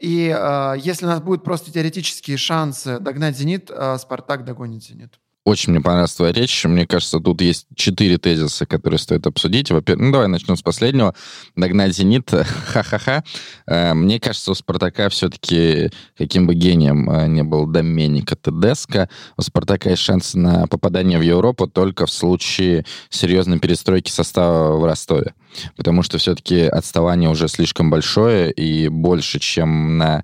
И 0.00 0.30
а, 0.34 0.74
если 0.74 1.04
у 1.04 1.08
нас 1.08 1.20
будут 1.20 1.44
просто 1.44 1.70
теоретические 1.70 2.38
шансы 2.38 2.98
догнать 2.98 3.36
«Зенит», 3.36 3.70
а, 3.70 3.98
«Спартак» 3.98 4.44
догонит 4.44 4.82
«Зенит». 4.82 5.20
Очень 5.50 5.72
мне 5.72 5.80
понравилась 5.80 6.14
твоя 6.14 6.32
речь. 6.32 6.64
Мне 6.64 6.86
кажется, 6.86 7.18
тут 7.18 7.40
есть 7.40 7.66
четыре 7.74 8.18
тезиса, 8.18 8.66
которые 8.66 9.00
стоит 9.00 9.26
обсудить. 9.26 9.72
Во-первых, 9.72 10.06
ну 10.06 10.12
давай 10.12 10.28
начнем 10.28 10.56
с 10.56 10.62
последнего. 10.62 11.12
Догнать 11.56 11.92
«Зенит», 11.92 12.30
ха-ха-ха. 12.66 13.24
Э, 13.66 13.92
мне 13.94 14.20
кажется, 14.20 14.52
у 14.52 14.54
«Спартака» 14.54 15.08
все-таки, 15.08 15.90
каким 16.16 16.46
бы 16.46 16.54
гением 16.54 17.10
э, 17.10 17.26
не 17.26 17.42
был 17.42 17.66
Доменика 17.66 18.36
Тедеско, 18.36 19.08
у 19.36 19.42
«Спартака» 19.42 19.90
есть 19.90 20.02
шанс 20.02 20.34
на 20.34 20.68
попадание 20.68 21.18
в 21.18 21.22
Европу 21.22 21.66
только 21.66 22.06
в 22.06 22.12
случае 22.12 22.86
серьезной 23.08 23.58
перестройки 23.58 24.12
состава 24.12 24.76
в 24.76 24.84
Ростове. 24.84 25.34
Потому 25.76 26.04
что 26.04 26.18
все-таки 26.18 26.60
отставание 26.60 27.28
уже 27.28 27.48
слишком 27.48 27.90
большое 27.90 28.52
и 28.52 28.86
больше, 28.86 29.40
чем 29.40 29.98
на 29.98 30.22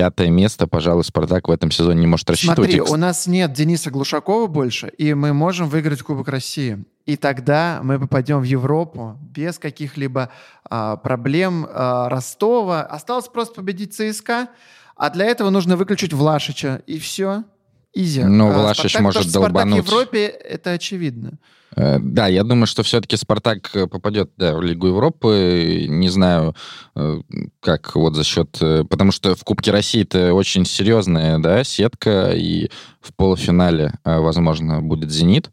пятое 0.00 0.30
место, 0.30 0.66
пожалуй, 0.66 1.04
Спартак 1.04 1.48
в 1.48 1.50
этом 1.50 1.70
сезоне 1.70 2.00
не 2.00 2.06
может 2.06 2.30
рассчитывать. 2.30 2.72
Смотри, 2.72 2.80
у 2.80 2.96
нас 2.96 3.26
нет 3.26 3.52
Дениса 3.52 3.90
Глушакова 3.90 4.46
больше, 4.46 4.90
и 4.96 5.12
мы 5.12 5.34
можем 5.34 5.68
выиграть 5.68 6.00
Кубок 6.00 6.28
России. 6.28 6.82
И 7.04 7.18
тогда 7.18 7.80
мы 7.82 8.00
попадем 8.00 8.40
в 8.40 8.44
Европу 8.44 9.18
без 9.20 9.58
каких-либо 9.58 10.30
а, 10.64 10.96
проблем 10.96 11.66
а, 11.68 12.08
Ростова. 12.08 12.80
Осталось 12.82 13.28
просто 13.28 13.56
победить 13.56 13.92
ЦСКА, 13.92 14.48
а 14.96 15.10
для 15.10 15.26
этого 15.26 15.50
нужно 15.50 15.76
выключить 15.76 16.14
Влашича, 16.14 16.82
и 16.86 16.98
все. 16.98 17.44
Изи. 17.92 18.22
Ну, 18.22 18.50
а, 18.50 18.58
Влашич 18.58 18.92
Спартак, 18.92 19.02
может 19.02 19.32
долбануть. 19.32 19.86
Спартак 19.86 20.10
в 20.12 20.12
Европе, 20.14 20.26
это 20.26 20.72
очевидно. 20.72 21.38
Э, 21.76 21.98
да, 22.00 22.26
я 22.26 22.44
думаю, 22.44 22.66
что 22.66 22.82
все-таки 22.82 23.16
Спартак 23.16 23.70
э, 23.74 23.86
попадет 23.86 24.30
да, 24.36 24.56
в 24.56 24.62
Лигу 24.62 24.88
Европы. 24.88 25.86
Не 25.88 26.08
знаю, 26.08 26.54
э, 26.94 27.20
как 27.60 27.94
вот 27.94 28.14
за 28.14 28.24
счет... 28.24 28.50
Потому 28.88 29.12
что 29.12 29.34
в 29.34 29.44
Кубке 29.44 29.70
России 29.70 30.02
это 30.02 30.34
очень 30.34 30.64
серьезная 30.64 31.38
да, 31.38 31.64
сетка, 31.64 32.32
и 32.32 32.70
в 33.00 33.14
полуфинале, 33.14 33.94
возможно, 34.04 34.80
будет 34.82 35.10
«Зенит». 35.10 35.50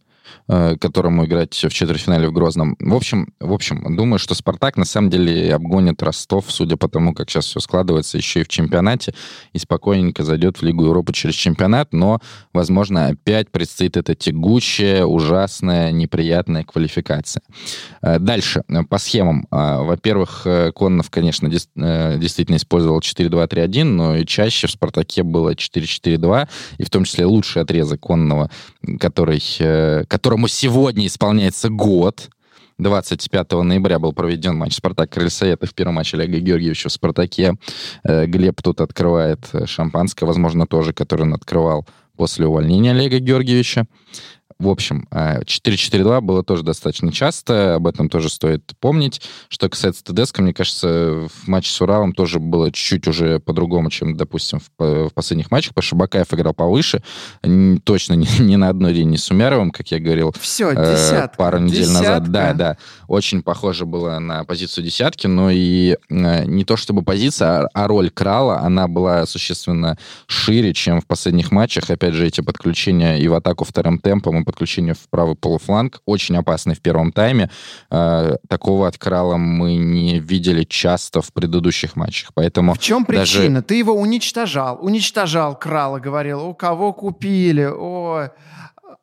Э, 0.50 0.78
которому 0.80 1.26
играть 1.26 1.54
в 1.54 1.70
четвертьфинале 1.70 2.30
в 2.30 2.32
Грозном. 2.32 2.78
В 2.80 2.96
общем, 2.96 3.34
в 3.38 3.52
общем, 3.52 3.98
думаю, 3.98 4.18
что 4.18 4.34
Спартак 4.34 4.78
на 4.78 4.86
самом 4.86 5.10
деле 5.10 5.54
обгонит 5.54 6.02
Ростов, 6.02 6.46
судя 6.48 6.78
по 6.78 6.88
тому, 6.88 7.14
как 7.14 7.30
сейчас 7.30 7.48
все 7.48 7.60
складывается, 7.60 8.18
еще 8.18 8.40
и 8.40 8.44
в 8.46 8.48
чемпионате, 8.48 9.14
и 9.52 9.60
спокойненько 9.60 10.24
зайдет 10.24 10.60
в 10.60 10.64
Лигу 10.64 10.86
Европы 10.86 11.12
через 11.12 11.36
чемпионат, 11.36 11.92
но, 11.92 12.22
возможно, 12.54 13.08
опять 13.08 13.52
предстоит 13.52 13.98
эта 13.98 14.16
тягучая, 14.16 15.04
ужасная, 15.04 15.92
неприятная 15.92 16.64
квалификация. 16.64 17.44
Э, 18.02 18.18
дальше, 18.18 18.64
по 18.90 19.00
схемам. 19.00 19.48
Э, 19.52 19.82
во-первых, 19.82 20.48
Коннов, 20.76 21.10
конечно, 21.10 21.50
действительно 21.50 22.56
использовал 22.56 23.00
4-2-3-1, 23.00 23.84
но 23.84 24.16
и 24.16 24.26
чаще 24.26 24.68
в 24.68 24.72
«Спартаке» 24.72 25.24
было 25.24 25.56
4-4-2, 25.56 26.48
и 26.78 26.86
в 26.86 26.90
том 26.90 27.04
числе 27.04 27.26
лучший 27.26 27.64
отрезок 27.64 28.00
Конного, 28.00 28.50
который, 28.98 29.42
который 30.08 30.37
которому 30.38 30.48
сегодня 30.50 31.08
исполняется 31.08 31.70
год. 31.70 32.30
25 32.78 33.52
ноября 33.64 33.98
был 33.98 34.14
проведен 34.14 34.56
матч 34.56 34.76
«Спартак 34.76 35.10
Крыльсовета» 35.10 35.66
в 35.66 35.74
первом 35.74 35.96
матче 35.96 36.16
Олега 36.16 36.38
Георгиевича 36.38 36.90
в 36.90 36.92
«Спартаке». 36.92 37.56
Э, 38.04 38.28
Глеб 38.28 38.62
тут 38.62 38.80
открывает 38.82 39.40
шампанское, 39.66 40.28
возможно, 40.28 40.68
тоже, 40.68 40.94
который 40.94 41.24
он 41.24 41.34
открывал 41.34 41.88
после 42.16 42.46
увольнения 42.46 42.92
Олега 42.92 43.18
Георгиевича. 43.18 43.88
В 44.60 44.70
общем, 44.70 45.08
4-4-2 45.12 46.18
а, 46.18 46.22
было 46.22 46.44
тоже 46.44 46.64
достаточно 46.64 47.12
часто, 47.12 47.76
об 47.76 47.86
этом 47.86 48.10
тоже 48.10 48.30
стоит 48.30 48.74
помнить. 48.80 49.22
Что 49.50 49.70
касается 49.70 50.04
ТДСК, 50.04 50.40
мне 50.40 50.54
кажется, 50.54 51.28
в 51.28 51.48
матче 51.48 51.72
с 51.72 51.80
Уралом 51.80 52.14
тоже 52.14 52.40
было 52.40 52.72
чуть-чуть 52.72 53.08
уже 53.08 53.40
по-другому, 53.40 53.92
чем, 53.92 54.18
допустим, 54.18 54.60
в, 54.60 55.10
в 55.10 55.14
последних 55.14 55.52
матчах, 55.52 55.76
потому 55.76 55.86
что 55.86 55.96
Бакаев 55.96 56.34
играл 56.34 56.54
повыше, 56.54 57.04
точно 57.84 58.14
не, 58.14 58.28
не 58.40 58.58
на 58.58 58.70
одной 58.70 58.94
линии 58.94 59.18
с 59.18 59.30
Умяровым, 59.30 59.72
как 59.72 59.92
я 59.92 60.00
говорил. 60.00 60.34
Все, 60.40 60.72
э, 60.72 60.96
десятка. 60.96 61.38
Пару 61.38 61.60
недель 61.60 61.84
десятка. 61.84 62.02
назад. 62.02 62.32
Да, 62.32 62.54
да. 62.54 62.78
Очень 63.08 63.44
похоже 63.44 63.86
было 63.86 64.18
на 64.20 64.44
позицию 64.44 64.86
десятки, 64.86 65.28
но 65.28 65.52
и 65.52 65.98
э, 66.10 66.46
не 66.46 66.66
то 66.66 66.78
чтобы 66.78 67.04
позиция, 67.04 67.48
а, 67.48 67.70
а 67.74 67.88
роль 67.88 68.10
Крала, 68.10 68.60
она 68.60 68.88
была 68.88 69.26
существенно 69.26 69.98
шире, 70.26 70.74
чем 70.74 71.02
в 71.02 71.06
последних 71.06 71.52
матчах. 71.52 71.90
Опять 71.90 72.14
же, 72.14 72.26
эти 72.26 72.42
подключения 72.42 73.20
и 73.20 73.28
в 73.28 73.34
атаку 73.34 73.64
вторым 73.64 74.00
темпом, 74.00 74.42
и 74.42 74.44
подключение 74.48 74.94
в 74.94 75.10
правый 75.10 75.36
полуфланг, 75.36 76.02
очень 76.06 76.38
опасный 76.38 76.74
в 76.74 76.82
первом 76.82 77.12
тайме. 77.12 77.52
Э, 77.92 78.38
такого 78.48 78.88
от 78.88 78.98
Крала 78.98 79.36
мы 79.36 79.76
не 79.76 80.20
видели 80.20 80.64
часто 80.64 81.22
в 81.22 81.34
предыдущих 81.34 81.96
матчах, 81.96 82.32
поэтому... 82.34 82.74
В 82.74 82.80
чем 82.80 83.06
причина? 83.06 83.56
Даже... 83.56 83.62
Ты 83.64 83.76
его 83.76 83.94
уничтожал, 83.94 84.80
уничтожал 84.82 85.60
Крала, 85.60 86.00
говорил, 86.00 86.48
у 86.48 86.56
кого 86.56 86.94
купили, 86.94 87.70
о... 87.70 88.30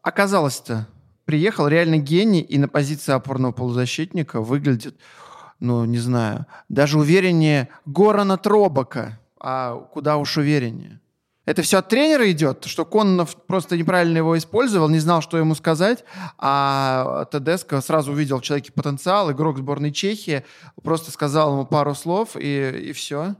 Оказалось-то, 0.02 0.86
приехал 1.24 1.68
реально 1.68 1.98
гений 1.98 2.40
и 2.40 2.58
на 2.58 2.68
позиции 2.68 3.12
опорного 3.12 3.52
полузащитника 3.52 4.40
выглядит, 4.40 4.96
ну, 5.60 5.84
не 5.84 5.98
знаю, 5.98 6.46
даже 6.68 6.98
увереннее 6.98 7.68
Горана 7.84 8.38
Тробака, 8.38 9.20
а 9.38 9.76
куда 9.92 10.16
уж 10.16 10.38
увереннее. 10.38 11.00
Это 11.44 11.60
все 11.62 11.78
от 11.78 11.88
тренера 11.88 12.30
идет, 12.30 12.64
что 12.64 12.86
Коннов 12.86 13.36
просто 13.36 13.76
неправильно 13.76 14.18
его 14.18 14.36
использовал, 14.38 14.88
не 14.88 14.98
знал, 14.98 15.20
что 15.20 15.36
ему 15.36 15.54
сказать, 15.54 16.04
а 16.38 17.26
Тедеско 17.30 17.80
сразу 17.82 18.12
увидел 18.12 18.38
в 18.38 18.42
человеке 18.42 18.72
потенциал, 18.72 19.30
игрок 19.30 19.58
сборной 19.58 19.92
Чехии, 19.92 20.44
просто 20.82 21.10
сказал 21.10 21.52
ему 21.52 21.66
пару 21.66 21.94
слов, 21.94 22.30
и, 22.36 22.88
и 22.88 22.92
все. 22.92 23.34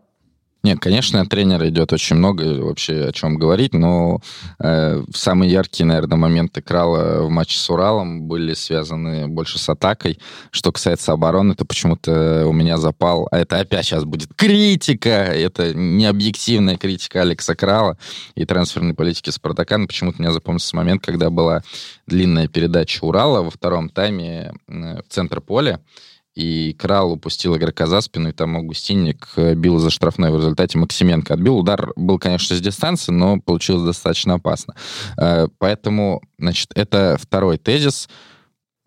Нет, 0.64 0.81
конечно, 0.81 1.20
от 1.20 1.29
тренера 1.29 1.68
идет 1.68 1.92
очень 1.92 2.16
много 2.16 2.42
вообще 2.64 3.05
о 3.05 3.12
чем 3.12 3.37
говорить, 3.37 3.74
но 3.74 4.22
э, 4.59 5.03
самые 5.14 5.53
яркие, 5.53 5.87
наверное, 5.87 6.16
моменты 6.16 6.62
Крала 6.62 7.22
в 7.22 7.29
матче 7.29 7.59
с 7.59 7.68
Уралом 7.68 8.22
были 8.22 8.55
связаны 8.55 9.29
больше 9.29 9.59
с 9.59 9.68
атакой. 9.68 10.18
Что 10.50 10.72
касается 10.72 11.12
обороны, 11.12 11.53
это 11.53 11.66
почему-то 11.66 12.46
у 12.46 12.55
меня 12.55 12.79
запал. 12.79 13.29
А 13.31 13.40
это 13.40 13.61
опять 13.61 13.85
сейчас 13.85 14.05
будет 14.05 14.31
критика. 14.35 15.11
Это 15.11 15.74
не 15.74 16.07
объективная 16.07 16.79
критика 16.79 17.20
Алекса 17.20 17.55
Крала 17.55 17.98
и 18.35 18.46
трансферной 18.46 18.94
политики 18.94 19.29
Спартака. 19.29 19.77
Но 19.77 19.87
почему-то 19.87 20.22
меня 20.22 20.33
запомнился 20.33 20.74
момент, 20.77 21.05
когда 21.05 21.29
была 21.29 21.62
длинная 22.07 22.48
передача 22.48 23.05
Урала 23.05 23.42
во 23.42 23.50
втором 23.50 23.90
тайме 23.90 24.55
э, 24.68 25.03
в 25.03 25.12
центр 25.12 25.42
поля 25.42 25.81
и 26.34 26.72
Крал 26.74 27.12
упустил 27.12 27.56
игрока 27.56 27.86
за 27.86 28.00
спину, 28.00 28.28
и 28.28 28.32
там 28.32 28.56
Августинник 28.56 29.28
э, 29.36 29.54
бил 29.54 29.78
за 29.78 29.90
штрафной. 29.90 30.30
В 30.30 30.36
результате 30.36 30.78
Максименко 30.78 31.34
отбил. 31.34 31.58
Удар 31.58 31.92
был, 31.96 32.18
конечно, 32.18 32.56
с 32.56 32.60
дистанции, 32.60 33.12
но 33.12 33.40
получилось 33.40 33.84
достаточно 33.84 34.34
опасно. 34.34 34.74
Э, 35.16 35.46
поэтому, 35.58 36.22
значит, 36.38 36.70
это 36.74 37.16
второй 37.20 37.58
тезис. 37.58 38.08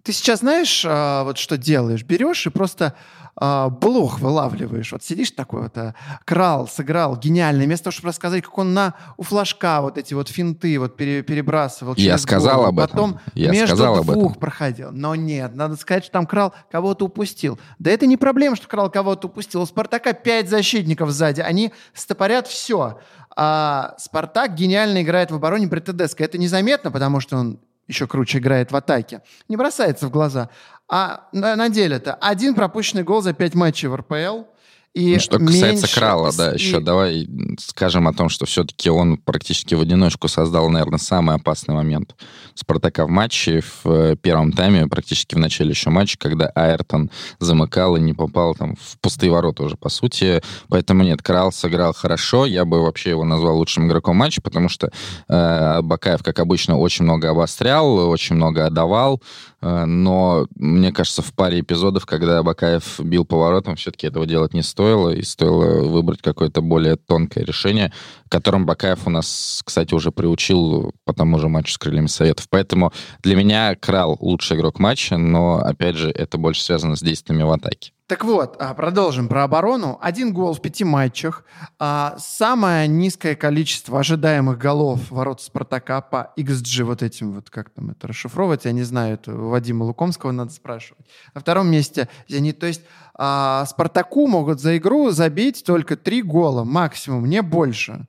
Ты 0.07 0.13
сейчас 0.13 0.39
знаешь, 0.39 0.85
а, 0.87 1.25
вот 1.25 1.37
что 1.37 1.57
делаешь? 1.57 2.01
Берешь 2.01 2.45
и 2.45 2.49
просто 2.49 2.95
э, 3.41 3.67
блох 3.69 4.21
вылавливаешь. 4.21 4.93
Вот 4.93 5.03
сидишь 5.03 5.31
такой 5.31 5.63
вот, 5.63 5.77
э, 5.77 5.95
крал, 6.23 6.65
сыграл, 6.69 7.17
гениально. 7.17 7.65
Вместо 7.65 7.83
того, 7.85 7.91
чтобы 7.91 8.07
рассказать, 8.07 8.41
как 8.41 8.57
он 8.57 8.73
на, 8.73 8.93
у 9.17 9.23
флажка 9.23 9.81
вот 9.81 9.97
эти 9.97 10.13
вот 10.13 10.29
финты 10.29 10.79
вот 10.79 10.95
пере, 10.95 11.23
перебрасывал. 11.23 11.93
Я 11.97 12.17
сказал 12.19 12.61
голову, 12.61 12.69
об 12.69 12.79
этом. 12.79 12.89
Потом 12.95 13.19
Я 13.33 13.51
между 13.51 13.75
сказал 13.75 13.95
двух 13.95 14.15
об 14.15 14.21
этом. 14.21 14.33
проходил. 14.35 14.91
Но 14.93 15.13
нет, 15.15 15.53
надо 15.55 15.75
сказать, 15.75 16.05
что 16.05 16.13
там 16.13 16.25
крал 16.25 16.53
кого-то 16.71 17.03
упустил. 17.03 17.59
Да 17.77 17.91
это 17.91 18.05
не 18.05 18.15
проблема, 18.15 18.55
что 18.55 18.69
крал 18.69 18.89
кого-то 18.89 19.27
упустил. 19.27 19.61
У 19.61 19.65
Спартака 19.65 20.13
пять 20.13 20.49
защитников 20.49 21.11
сзади. 21.11 21.41
Они 21.41 21.73
стопорят 21.93 22.47
все. 22.47 22.97
А 23.35 23.93
Спартак 23.97 24.55
гениально 24.55 25.01
играет 25.01 25.31
в 25.31 25.35
обороне 25.35 25.67
при 25.67 25.81
ТДСК. 25.81 26.21
Это 26.21 26.37
незаметно, 26.37 26.91
потому 26.91 27.19
что 27.19 27.35
он 27.35 27.59
еще 27.87 28.07
круче 28.07 28.39
играет 28.39 28.71
в 28.71 28.75
атаке, 28.75 29.21
не 29.47 29.57
бросается 29.57 30.07
в 30.07 30.11
глаза. 30.11 30.49
А 30.89 31.27
на, 31.31 31.55
на 31.55 31.69
деле-то 31.69 32.13
один 32.15 32.55
пропущенный 32.55 33.03
гол 33.03 33.21
за 33.21 33.33
пять 33.33 33.55
матчей 33.55 33.87
в 33.87 33.95
РПЛ– 33.95 34.43
и 34.97 35.13
ну, 35.13 35.19
что 35.19 35.37
касается 35.37 35.85
меньше... 35.85 35.95
Крала, 35.95 36.31
да, 36.35 36.51
и... 36.51 36.55
еще 36.55 36.79
давай 36.79 37.27
скажем 37.59 38.07
о 38.07 38.13
том, 38.13 38.29
что 38.29 38.47
все-таки 38.47 38.89
он 38.89 39.17
практически 39.17 39.75
в 39.75 39.81
одиночку 39.81 40.27
создал, 40.27 40.69
наверное, 40.69 40.97
самый 40.97 41.35
опасный 41.35 41.75
момент 41.75 42.15
Спартака 42.55 43.05
в 43.05 43.09
матче 43.09 43.61
в 43.61 43.85
э, 43.85 44.15
первом 44.19 44.51
тайме, 44.51 44.87
практически 44.87 45.35
в 45.35 45.37
начале 45.37 45.69
еще 45.69 45.91
матча, 45.91 46.17
когда 46.17 46.47
Айртон 46.55 47.11
замыкал 47.39 47.95
и 47.95 47.99
не 47.99 48.13
попал 48.13 48.55
там 48.55 48.75
в 48.75 48.97
пустые 48.99 49.31
ворота 49.31 49.63
уже, 49.63 49.77
по 49.77 49.89
сути. 49.89 50.41
Поэтому 50.67 51.03
нет, 51.03 51.21
Крал 51.21 51.51
сыграл 51.51 51.93
хорошо. 51.93 52.47
Я 52.47 52.65
бы 52.65 52.81
вообще 52.81 53.11
его 53.11 53.23
назвал 53.23 53.57
лучшим 53.57 53.85
игроком 53.87 54.17
матча, 54.17 54.41
потому 54.41 54.67
что 54.67 54.89
э, 55.27 55.81
Бакаев, 55.83 56.23
как 56.23 56.39
обычно, 56.39 56.75
очень 56.77 57.03
много 57.03 57.29
обострял, 57.29 58.09
очень 58.09 58.35
много 58.35 58.65
отдавал. 58.65 59.21
Э, 59.61 59.85
но 59.85 60.47
мне 60.55 60.91
кажется, 60.91 61.21
в 61.21 61.33
паре 61.33 61.59
эпизодов, 61.59 62.07
когда 62.07 62.41
Бакаев 62.41 62.99
бил 62.99 63.25
поворотом, 63.25 63.75
все-таки 63.75 64.07
этого 64.07 64.25
делать 64.25 64.55
не 64.55 64.63
стоит 64.63 64.86
стоило, 64.87 65.09
и 65.09 65.21
стоило 65.21 65.85
выбрать 65.85 66.21
какое-то 66.21 66.61
более 66.61 66.95
тонкое 66.95 67.43
решение, 67.43 67.91
которым 68.29 68.65
Бакаев 68.65 69.05
у 69.05 69.09
нас, 69.09 69.61
кстати, 69.65 69.93
уже 69.93 70.11
приучил 70.11 70.93
по 71.03 71.13
тому 71.13 71.39
же 71.39 71.49
матчу 71.49 71.73
с 71.73 71.77
Крыльями 71.77 72.07
Советов. 72.07 72.47
Поэтому 72.49 72.93
для 73.21 73.35
меня 73.35 73.75
Крал 73.75 74.17
лучший 74.21 74.55
игрок 74.55 74.79
матча, 74.79 75.17
но, 75.17 75.57
опять 75.57 75.97
же, 75.97 76.09
это 76.09 76.37
больше 76.37 76.63
связано 76.63 76.95
с 76.95 77.01
действиями 77.01 77.43
в 77.43 77.51
атаке. 77.51 77.91
Так 78.07 78.23
вот, 78.23 78.55
а, 78.59 78.73
продолжим 78.73 79.27
про 79.27 79.43
оборону. 79.43 79.99
Один 80.01 80.31
гол 80.31 80.53
в 80.53 80.61
пяти 80.61 80.85
матчах. 80.85 81.43
А, 81.77 82.15
самое 82.17 82.87
низкое 82.87 83.35
количество 83.35 83.99
ожидаемых 83.99 84.57
голов 84.57 85.11
ворот 85.11 85.41
Спартака 85.41 85.99
по 85.99 86.31
XG, 86.37 86.85
вот 86.85 87.03
этим 87.03 87.33
вот, 87.33 87.49
как 87.49 87.69
там 87.69 87.89
это 87.89 88.07
расшифровывать, 88.07 88.63
я 88.63 88.71
не 88.71 88.83
знаю, 88.83 89.15
это 89.15 89.33
Вадима 89.33 89.83
Лукомского 89.83 90.31
надо 90.31 90.53
спрашивать. 90.53 91.05
На 91.33 91.41
втором 91.41 91.69
месте 91.69 92.07
Зенит. 92.29 92.59
То 92.59 92.67
есть 92.67 92.83
а, 93.13 93.65
Спартаку 93.65 94.27
могут 94.27 94.61
за 94.61 94.77
игру 94.77 95.11
забить 95.11 95.65
только 95.65 95.97
три 95.97 96.21
гола 96.21 96.63
максимум, 96.63 97.25
не 97.25 97.41
больше. 97.41 98.05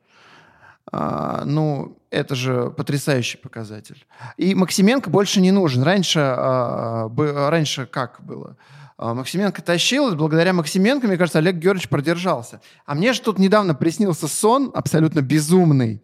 Ну, 0.91 1.99
это 2.09 2.35
же 2.35 2.71
потрясающий 2.71 3.37
показатель. 3.37 4.07
И 4.39 4.55
Максименко 4.55 5.11
больше 5.11 5.43
не 5.43 5.51
нужен. 5.51 5.83
Раньше, 5.83 6.21
а, 6.21 7.11
раньше 7.51 7.85
как 7.85 8.21
было? 8.23 8.57
А, 8.99 9.15
Максименко 9.15 9.63
тащил, 9.63 10.13
и 10.13 10.17
благодаря 10.17 10.53
Максименко, 10.53 11.07
мне 11.07 11.17
кажется, 11.17 11.39
Олег 11.39 11.55
Георгиевич 11.55 11.89
продержался. 11.89 12.61
А 12.85 12.97
мне 12.97 13.13
же 13.13 13.21
тут 13.21 13.39
недавно 13.39 13.75
приснился 13.75 14.27
сон 14.27 14.73
абсолютно 14.75 15.23
безумный, 15.23 16.03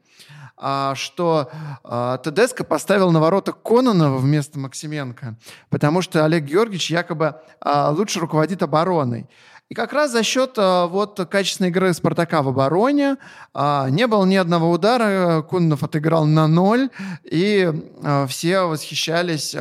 а, 0.57 0.95
что 0.95 1.51
а, 1.83 2.19
Тедеско 2.19 2.63
поставил 2.63 3.11
на 3.11 3.19
ворота 3.19 3.53
Кононова 3.53 4.19
вместо 4.19 4.61
Максименко, 4.61 5.37
потому 5.71 6.03
что 6.03 6.25
Олег 6.25 6.45
Георгиевич 6.45 6.93
якобы 6.93 7.35
лучше 7.65 8.21
руководит 8.21 8.63
обороной. 8.63 9.29
И 9.75 9.77
как 9.77 9.93
раз 9.93 10.13
за 10.13 10.23
счет 10.23 10.53
а, 10.57 10.87
вот 10.87 11.19
качественной 11.29 11.71
игры 11.71 11.93
Спартака 11.95 12.43
в 12.43 12.49
обороне 12.49 13.17
а, 13.53 13.89
не 13.91 14.07
было 14.07 14.25
ни 14.25 14.37
одного 14.37 14.71
удара, 14.71 15.43
Куннов 15.43 15.83
отыграл 15.83 16.27
на 16.27 16.47
ноль, 16.47 16.91
и 17.25 17.73
а, 18.05 18.29
все 18.29 18.69
восхищались 18.69 19.53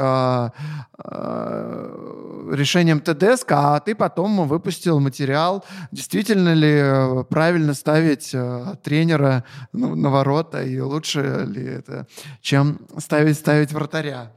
решением 2.51 2.99
ТДСК, 2.99 3.53
а 3.53 3.79
ты 3.79 3.95
потом 3.95 4.47
выпустил 4.47 4.99
материал, 4.99 5.65
действительно 5.91 6.53
ли 6.53 7.23
правильно 7.23 7.73
ставить 7.73 8.35
тренера 8.83 9.43
ну, 9.71 9.95
на 9.95 10.11
ворота, 10.11 10.61
и 10.61 10.79
лучше 10.79 11.47
ли 11.47 11.65
это, 11.65 12.05
чем 12.39 12.77
ставить, 12.99 13.37
ставить 13.37 13.71
вратаря. 13.71 14.31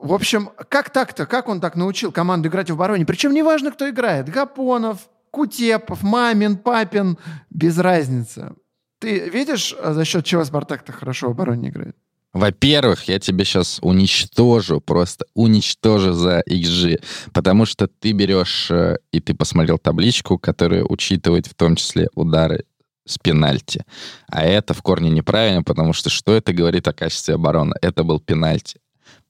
В 0.00 0.12
общем, 0.12 0.50
как 0.68 0.90
так-то? 0.90 1.26
Как 1.26 1.48
он 1.48 1.60
так 1.60 1.74
научил 1.74 2.12
команду 2.12 2.48
играть 2.48 2.70
в 2.70 2.74
обороне? 2.74 3.04
Причем 3.04 3.34
неважно, 3.34 3.72
кто 3.72 3.88
играет. 3.90 4.28
Гапонов, 4.28 5.08
Кутепов, 5.30 6.02
Мамин, 6.02 6.56
Папин. 6.56 7.18
Без 7.50 7.78
разницы. 7.78 8.54
Ты 9.00 9.28
видишь, 9.28 9.74
за 9.82 10.04
счет 10.04 10.24
чего 10.24 10.44
Спартак-то 10.44 10.92
хорошо 10.92 11.28
в 11.28 11.30
обороне 11.32 11.70
играет? 11.70 11.96
Во-первых, 12.32 13.08
я 13.08 13.18
тебе 13.18 13.44
сейчас 13.44 13.78
уничтожу, 13.82 14.80
просто 14.80 15.24
уничтожу 15.34 16.12
за 16.12 16.42
XG, 16.48 17.02
потому 17.32 17.64
что 17.64 17.88
ты 17.88 18.12
берешь, 18.12 18.70
э, 18.70 18.98
и 19.12 19.20
ты 19.20 19.34
посмотрел 19.34 19.78
табличку, 19.78 20.38
которая 20.38 20.84
учитывает 20.84 21.46
в 21.46 21.54
том 21.54 21.74
числе 21.74 22.08
удары 22.14 22.64
с 23.06 23.16
пенальти. 23.18 23.84
А 24.28 24.44
это 24.44 24.74
в 24.74 24.82
корне 24.82 25.10
неправильно, 25.10 25.62
потому 25.62 25.94
что 25.94 26.10
что 26.10 26.34
это 26.34 26.52
говорит 26.52 26.86
о 26.86 26.92
качестве 26.92 27.34
обороны? 27.34 27.74
Это 27.80 28.04
был 28.04 28.20
пенальти. 28.20 28.78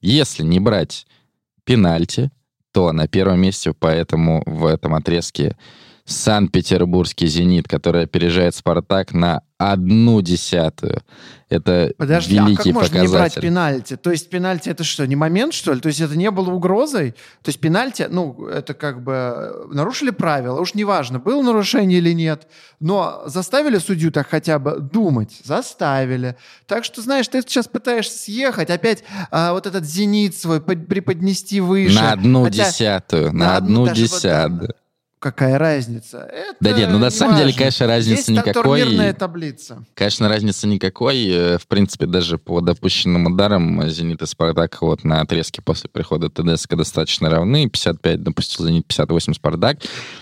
Если 0.00 0.42
не 0.42 0.60
брать 0.60 1.06
пенальти, 1.64 2.30
то 2.72 2.92
на 2.92 3.08
первом 3.08 3.40
месте 3.40 3.72
поэтому 3.72 4.42
в 4.46 4.66
этом 4.66 4.94
отрезке 4.94 5.56
Санкт-Петербургский 6.10 7.26
«Зенит», 7.26 7.68
который 7.68 8.04
опережает 8.04 8.54
«Спартак» 8.54 9.12
на 9.12 9.42
одну 9.58 10.22
десятую. 10.22 11.02
Это 11.50 11.92
Подожди, 11.98 12.36
великий 12.36 12.70
а 12.70 12.72
как 12.72 12.74
можно 12.74 13.00
показатель. 13.00 13.08
не 13.08 13.08
брать 13.08 13.34
пенальти? 13.40 13.96
То 13.96 14.10
есть 14.10 14.30
пенальти 14.30 14.68
это 14.68 14.84
что, 14.84 15.06
не 15.06 15.16
момент, 15.16 15.52
что 15.52 15.72
ли? 15.72 15.80
То 15.80 15.88
есть 15.88 16.00
это 16.00 16.16
не 16.16 16.30
было 16.30 16.50
угрозой? 16.50 17.12
То 17.42 17.48
есть 17.48 17.58
пенальти, 17.58 18.06
ну, 18.08 18.46
это 18.46 18.74
как 18.74 19.02
бы 19.02 19.12
э, 19.12 19.64
нарушили 19.72 20.10
правила, 20.10 20.60
уж 20.60 20.74
неважно, 20.74 21.18
было 21.18 21.42
нарушение 21.42 21.98
или 21.98 22.12
нет, 22.12 22.46
но 22.78 23.22
заставили 23.26 23.78
судью 23.78 24.12
так 24.12 24.28
хотя 24.28 24.58
бы 24.58 24.78
думать? 24.78 25.40
Заставили. 25.42 26.36
Так 26.66 26.84
что, 26.84 27.02
знаешь, 27.02 27.26
ты 27.28 27.42
сейчас 27.42 27.66
пытаешься 27.66 28.16
съехать, 28.16 28.70
опять 28.70 29.02
а, 29.30 29.52
вот 29.52 29.66
этот 29.66 29.84
«Зенит» 29.84 30.36
свой 30.36 30.60
преподнести 30.60 31.60
выше. 31.60 31.96
На 31.96 32.12
одну 32.12 32.44
хотя, 32.44 32.68
десятую, 32.68 33.32
на, 33.32 33.38
на 33.38 33.56
одну 33.56 33.88
десятую. 33.92 34.60
Вот, 34.60 34.76
какая 35.18 35.58
разница? 35.58 36.18
Это 36.18 36.56
да 36.60 36.72
нет, 36.72 36.90
ну 36.90 36.98
на 36.98 37.10
самом 37.10 37.34
важно. 37.34 37.46
деле, 37.46 37.58
конечно, 37.58 37.86
разницы 37.86 38.18
Есть 38.18 38.46
никакой. 38.46 38.82
Есть 38.82 39.18
таблица. 39.18 39.84
Конечно, 39.94 40.28
разницы 40.28 40.66
никакой. 40.66 41.26
Э, 41.28 41.58
в 41.58 41.66
принципе, 41.66 42.06
даже 42.06 42.38
по 42.38 42.60
допущенным 42.60 43.26
ударам 43.26 43.88
«Зенит» 43.88 44.22
и 44.22 44.26
«Спартак» 44.26 44.80
вот 44.82 45.04
на 45.04 45.20
отрезке 45.20 45.62
после 45.62 45.90
прихода 45.90 46.28
ТДСК 46.28 46.76
достаточно 46.76 47.30
равны. 47.30 47.68
55 47.68 48.22
допустил 48.22 48.66
«Зенит», 48.66 48.86
58 48.86 49.34
«Спартак». 49.34 49.78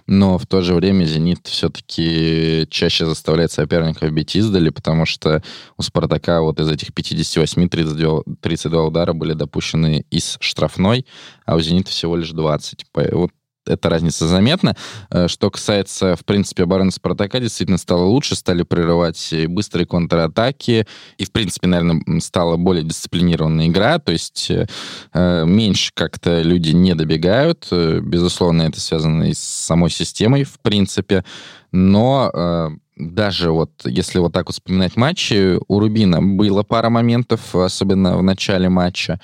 Но 0.06 0.38
в 0.38 0.46
то 0.46 0.62
же 0.62 0.74
время 0.74 1.04
«Зенит» 1.04 1.46
все-таки 1.46 2.66
чаще 2.70 3.06
заставляет 3.06 3.52
соперников 3.52 4.10
бить 4.10 4.36
издали, 4.36 4.70
потому 4.70 5.06
что 5.06 5.42
у 5.76 5.82
«Спартака» 5.82 6.40
вот 6.40 6.60
из 6.60 6.68
этих 6.70 6.94
58 6.94 7.68
32, 7.68 8.22
32 8.40 8.84
удара 8.84 9.12
были 9.12 9.32
допущены 9.32 10.04
из 10.10 10.36
штрафной, 10.40 11.06
а 11.44 11.56
у 11.56 11.60
«Зенита» 11.60 11.90
всего 11.90 12.16
лишь 12.16 12.30
20. 12.30 12.86
Вот 13.12 13.30
эта 13.66 13.88
разница 13.88 14.26
заметна. 14.26 14.76
Э, 15.10 15.28
что 15.28 15.50
касается, 15.50 16.16
в 16.16 16.24
принципе, 16.24 16.64
обороны 16.64 16.90
Спартака, 16.90 17.40
действительно 17.40 17.78
стало 17.78 18.04
лучше, 18.04 18.36
стали 18.36 18.62
прерывать 18.62 19.34
быстрые 19.48 19.86
контратаки, 19.86 20.86
и, 21.18 21.24
в 21.24 21.32
принципе, 21.32 21.66
наверное, 21.66 22.20
стала 22.20 22.56
более 22.56 22.84
дисциплинированная 22.84 23.68
игра, 23.68 23.98
то 23.98 24.12
есть 24.12 24.50
э, 24.50 25.44
меньше 25.44 25.90
как-то 25.94 26.42
люди 26.42 26.70
не 26.70 26.94
добегают. 26.94 27.66
Э, 27.70 28.00
безусловно, 28.00 28.62
это 28.62 28.80
связано 28.80 29.24
и 29.24 29.34
с 29.34 29.40
самой 29.40 29.90
системой, 29.90 30.44
в 30.44 30.58
принципе, 30.60 31.24
но 31.72 32.30
э, 32.32 32.68
даже 32.96 33.50
вот 33.50 33.70
если 33.84 34.18
вот 34.18 34.32
так 34.32 34.46
вот 34.46 34.54
вспоминать 34.54 34.96
матчи, 34.96 35.58
у 35.68 35.78
Рубина 35.78 36.22
было 36.22 36.62
пара 36.62 36.88
моментов, 36.88 37.54
особенно 37.54 38.16
в 38.16 38.22
начале 38.22 38.68
матча, 38.68 39.20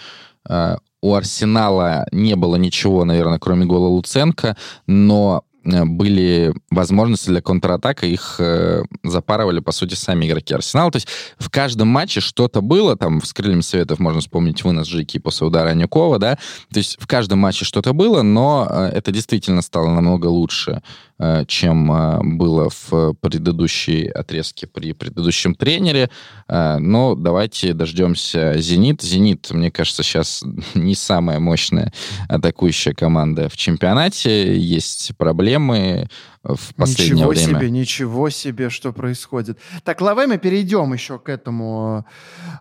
э, 0.49 0.77
у 1.03 1.15
Арсенала 1.15 2.07
не 2.13 2.37
было 2.37 2.57
ничего, 2.57 3.05
наверное, 3.05 3.39
кроме 3.39 3.67
гола 3.67 3.89
Луценко, 3.89 4.57
но 4.87 5.45
э, 5.65 5.85
были 5.85 6.55
возможности 6.71 7.29
для 7.29 7.43
контратака, 7.43 8.07
их 8.07 8.37
э, 8.39 8.85
запарывали, 9.03 9.59
по 9.59 9.73
сути, 9.73 9.95
сами 9.95 10.27
игроки 10.27 10.55
Арсенала. 10.55 10.93
То 10.93 10.97
есть 10.97 11.09
в 11.39 11.51
каждом 11.51 11.89
матче 11.89 12.21
что-то 12.21 12.61
было, 12.61 12.97
там, 12.97 13.21
с 13.21 13.33
крыльями 13.33 13.63
советов 13.63 13.99
можно 13.99 14.21
вспомнить 14.21 14.63
вынос 14.63 14.87
Жики 14.87 15.19
после 15.19 15.49
удара 15.49 15.71
Анюкова, 15.71 16.19
да, 16.21 16.37
то 16.73 16.79
есть 16.79 16.97
в 17.01 17.09
каждом 17.09 17.41
матче 17.41 17.65
что-то 17.65 17.93
было, 17.93 18.23
но 18.23 18.69
э, 18.71 18.91
это 18.95 19.11
действительно 19.11 19.61
стало 19.61 19.89
намного 19.89 20.27
лучше. 20.27 20.83
Э, 21.19 21.45
чем 21.47 21.93
э, 21.93 22.21
было 22.23 22.69
в 22.71 23.15
предыдущей 23.21 24.09
отрезке 24.09 24.67
при 24.67 24.93
предыдущем 24.93 25.55
тренере. 25.55 26.11
Э, 26.49 26.79
но 26.79 27.15
давайте 27.15 27.75
дождемся 27.75 28.55
«Зенит». 28.59 29.03
«Зенит», 29.03 29.51
мне 29.51 29.71
кажется, 29.71 30.03
сейчас 30.03 30.43
не 30.75 30.95
самая 30.95 31.39
мощная 31.39 31.93
атакующая 32.29 32.95
команда 32.95 33.49
в 33.49 33.57
чемпионате. 33.57 34.59
Есть 34.59 35.17
проблемы 35.17 36.09
в 36.43 36.75
последнее 36.75 37.15
ничего 37.15 37.31
время. 37.31 37.43
Ничего 37.43 37.59
себе, 37.61 37.71
ничего 37.71 38.31
себе, 38.31 38.71
что 38.71 38.93
происходит. 38.93 39.59
Так, 39.85 40.01
Лаве, 40.01 40.27
мы 40.27 40.39
перейдем 40.39 40.93
еще 40.93 41.19
к 41.19 41.29
этому 41.29 42.05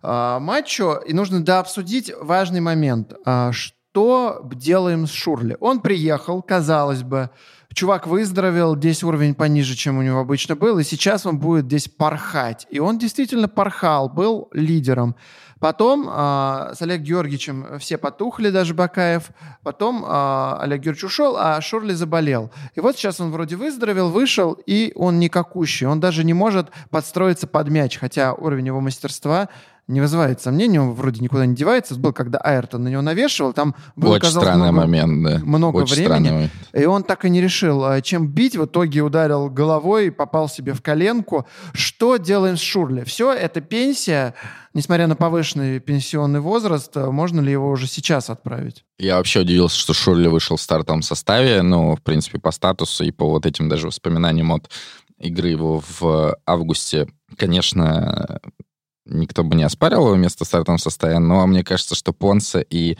э, 0.03 0.37
матчу. 0.39 0.97
И 1.07 1.13
нужно 1.13 1.43
дообсудить 1.43 2.11
важный 2.21 2.59
момент. 2.59 3.13
Э, 3.25 3.51
что 3.53 4.47
делаем 4.53 5.07
с 5.07 5.11
Шурли? 5.11 5.57
Он 5.59 5.79
приехал, 5.79 6.41
казалось 6.41 7.01
бы, 7.01 7.31
чувак 7.73 8.07
выздоровел, 8.07 8.75
здесь 8.75 9.03
уровень 9.03 9.35
пониже, 9.35 9.75
чем 9.75 9.97
у 9.97 10.01
него 10.01 10.19
обычно 10.19 10.55
был, 10.55 10.79
и 10.79 10.83
сейчас 10.83 11.25
он 11.25 11.39
будет 11.39 11.65
здесь 11.65 11.87
порхать. 11.87 12.67
И 12.69 12.79
он 12.79 12.97
действительно 12.97 13.47
порхал, 13.47 14.09
был 14.09 14.49
лидером. 14.53 15.15
Потом 15.61 16.09
э, 16.09 16.73
с 16.73 16.81
Олег 16.81 17.01
Георгиевичем 17.01 17.77
все 17.77 17.99
потухли, 17.99 18.49
даже 18.49 18.73
Бакаев. 18.73 19.29
Потом 19.61 20.03
э, 20.03 20.07
Олег 20.59 20.81
Георгиевич 20.81 21.03
ушел, 21.03 21.37
а 21.37 21.61
Шурли 21.61 21.93
заболел. 21.93 22.51
И 22.73 22.79
вот 22.79 22.95
сейчас 22.95 23.19
он 23.19 23.31
вроде 23.31 23.55
выздоровел, 23.55 24.09
вышел, 24.09 24.53
и 24.65 24.91
он 24.95 25.19
никакущий. 25.19 25.85
Он 25.85 25.99
даже 25.99 26.23
не 26.23 26.33
может 26.33 26.71
подстроиться 26.89 27.45
под 27.45 27.69
мяч, 27.69 27.99
хотя 27.99 28.33
уровень 28.33 28.67
его 28.67 28.81
мастерства 28.81 29.49
не 29.87 29.99
вызывает 29.99 30.41
сомнений, 30.41 30.79
он 30.79 30.93
вроде 30.93 31.21
никуда 31.21 31.45
не 31.45 31.55
девается. 31.55 31.95
Был, 31.95 32.13
когда 32.13 32.39
Айртон 32.39 32.83
на 32.83 32.87
него 32.87 33.01
навешивал, 33.01 33.53
там 33.53 33.75
было, 33.95 34.15
Очень 34.15 34.29
странный 34.29 34.71
много, 34.71 34.87
момент, 34.87 35.23
да. 35.23 35.39
Много 35.43 35.77
Очень 35.77 36.07
времени. 36.07 36.49
И 36.73 36.85
он 36.85 37.03
так 37.03 37.25
и 37.25 37.29
не 37.29 37.41
решил, 37.41 37.83
а, 37.83 38.01
чем 38.01 38.27
бить. 38.27 38.55
В 38.55 38.65
итоге 38.65 39.01
ударил 39.01 39.49
головой, 39.49 40.11
попал 40.11 40.47
себе 40.47 40.73
в 40.73 40.81
коленку. 40.81 41.45
Что 41.73 42.17
делаем 42.17 42.57
с 42.57 42.61
Шурли? 42.61 43.03
Все, 43.03 43.33
это 43.33 43.61
пенсия. 43.61 44.33
Несмотря 44.73 45.07
на 45.07 45.17
повышенный 45.17 45.79
пенсионный 45.79 46.39
возраст, 46.39 46.95
а, 46.95 47.11
можно 47.11 47.41
ли 47.41 47.51
его 47.51 47.69
уже 47.69 47.87
сейчас 47.87 48.29
отправить? 48.29 48.85
Я 48.97 49.17
вообще 49.17 49.41
удивился, 49.41 49.77
что 49.77 49.93
Шурли 49.93 50.27
вышел 50.27 50.55
в 50.55 50.61
стартовом 50.61 51.01
составе. 51.01 51.61
Ну, 51.63 51.95
в 51.95 52.01
принципе, 52.01 52.39
по 52.39 52.51
статусу 52.51 53.03
и 53.03 53.11
по 53.11 53.27
вот 53.27 53.45
этим 53.45 53.67
даже 53.67 53.87
воспоминаниям 53.87 54.51
от 54.53 54.69
игры 55.19 55.49
его 55.49 55.83
в 55.99 56.35
августе, 56.45 57.07
конечно, 57.37 58.39
никто 59.11 59.43
бы 59.43 59.55
не 59.55 59.63
оспаривал 59.63 60.07
его 60.07 60.15
место 60.15 60.43
в 60.43 60.47
стартовом 60.47 60.79
составе, 60.79 61.19
но 61.19 61.45
мне 61.47 61.63
кажется, 61.63 61.95
что 61.95 62.13
Понса 62.13 62.59
и 62.59 62.97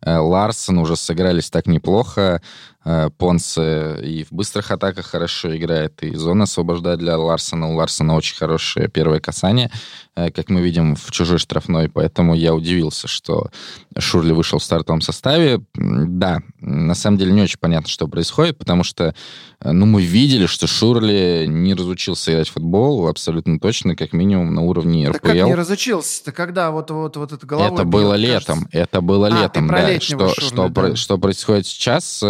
э, 0.00 0.16
Ларсон 0.16 0.78
уже 0.78 0.96
сыгрались 0.96 1.50
так 1.50 1.66
неплохо. 1.66 2.42
Э, 2.86 3.08
Понсе 3.16 3.98
и 4.02 4.24
в 4.24 4.32
быстрых 4.32 4.70
атаках 4.70 5.06
хорошо 5.06 5.56
играет, 5.56 6.02
и 6.02 6.14
зона 6.14 6.44
освобождает 6.44 6.98
для 6.98 7.16
Ларсона. 7.16 7.72
У 7.72 7.76
Ларсона 7.76 8.14
очень 8.14 8.36
хорошее 8.36 8.88
первое 8.88 9.20
касание, 9.20 9.70
э, 10.16 10.30
как 10.30 10.50
мы 10.50 10.60
видим 10.60 10.94
в 10.94 11.10
чужой 11.10 11.38
штрафной, 11.38 11.88
поэтому 11.88 12.34
я 12.34 12.54
удивился, 12.54 13.08
что 13.08 13.50
Шурли 13.96 14.32
вышел 14.32 14.58
в 14.58 14.62
стартовом 14.62 15.00
составе. 15.00 15.62
Да, 15.74 16.40
на 16.60 16.94
самом 16.94 17.16
деле 17.16 17.32
не 17.32 17.42
очень 17.42 17.58
понятно, 17.58 17.88
что 17.88 18.06
происходит, 18.06 18.58
потому 18.58 18.84
что 18.84 19.14
э, 19.60 19.72
ну, 19.72 19.86
мы 19.86 20.02
видели, 20.02 20.44
что 20.44 20.66
Шурли 20.66 21.46
не 21.48 21.72
разучился 21.72 22.32
играть 22.32 22.48
в 22.48 22.52
футбол 22.52 23.08
абсолютно 23.08 23.58
точно, 23.58 23.96
как 23.96 24.12
минимум 24.12 24.54
на 24.54 24.60
уровне 24.60 25.08
РПЛ. 25.08 25.18
Да 25.22 25.32
как 25.32 25.46
не 25.46 25.54
разучился-то, 25.54 26.32
когда 26.32 26.70
вот, 26.70 26.90
вот, 26.90 27.16
вот 27.16 27.32
это 27.32 27.46
головой 27.46 27.72
Это 27.72 27.84
было 27.84 28.12
бил, 28.12 28.20
летом, 28.20 28.56
кажется... 28.56 28.78
это 28.78 29.00
было 29.00 29.28
а, 29.28 29.42
летом, 29.42 29.68
да. 29.68 30.00
Что, 30.00 30.28
Шурли, 30.28 30.48
что, 30.48 30.68
да. 30.68 30.96
что 30.96 31.16
происходит 31.16 31.66
сейчас, 31.66 32.22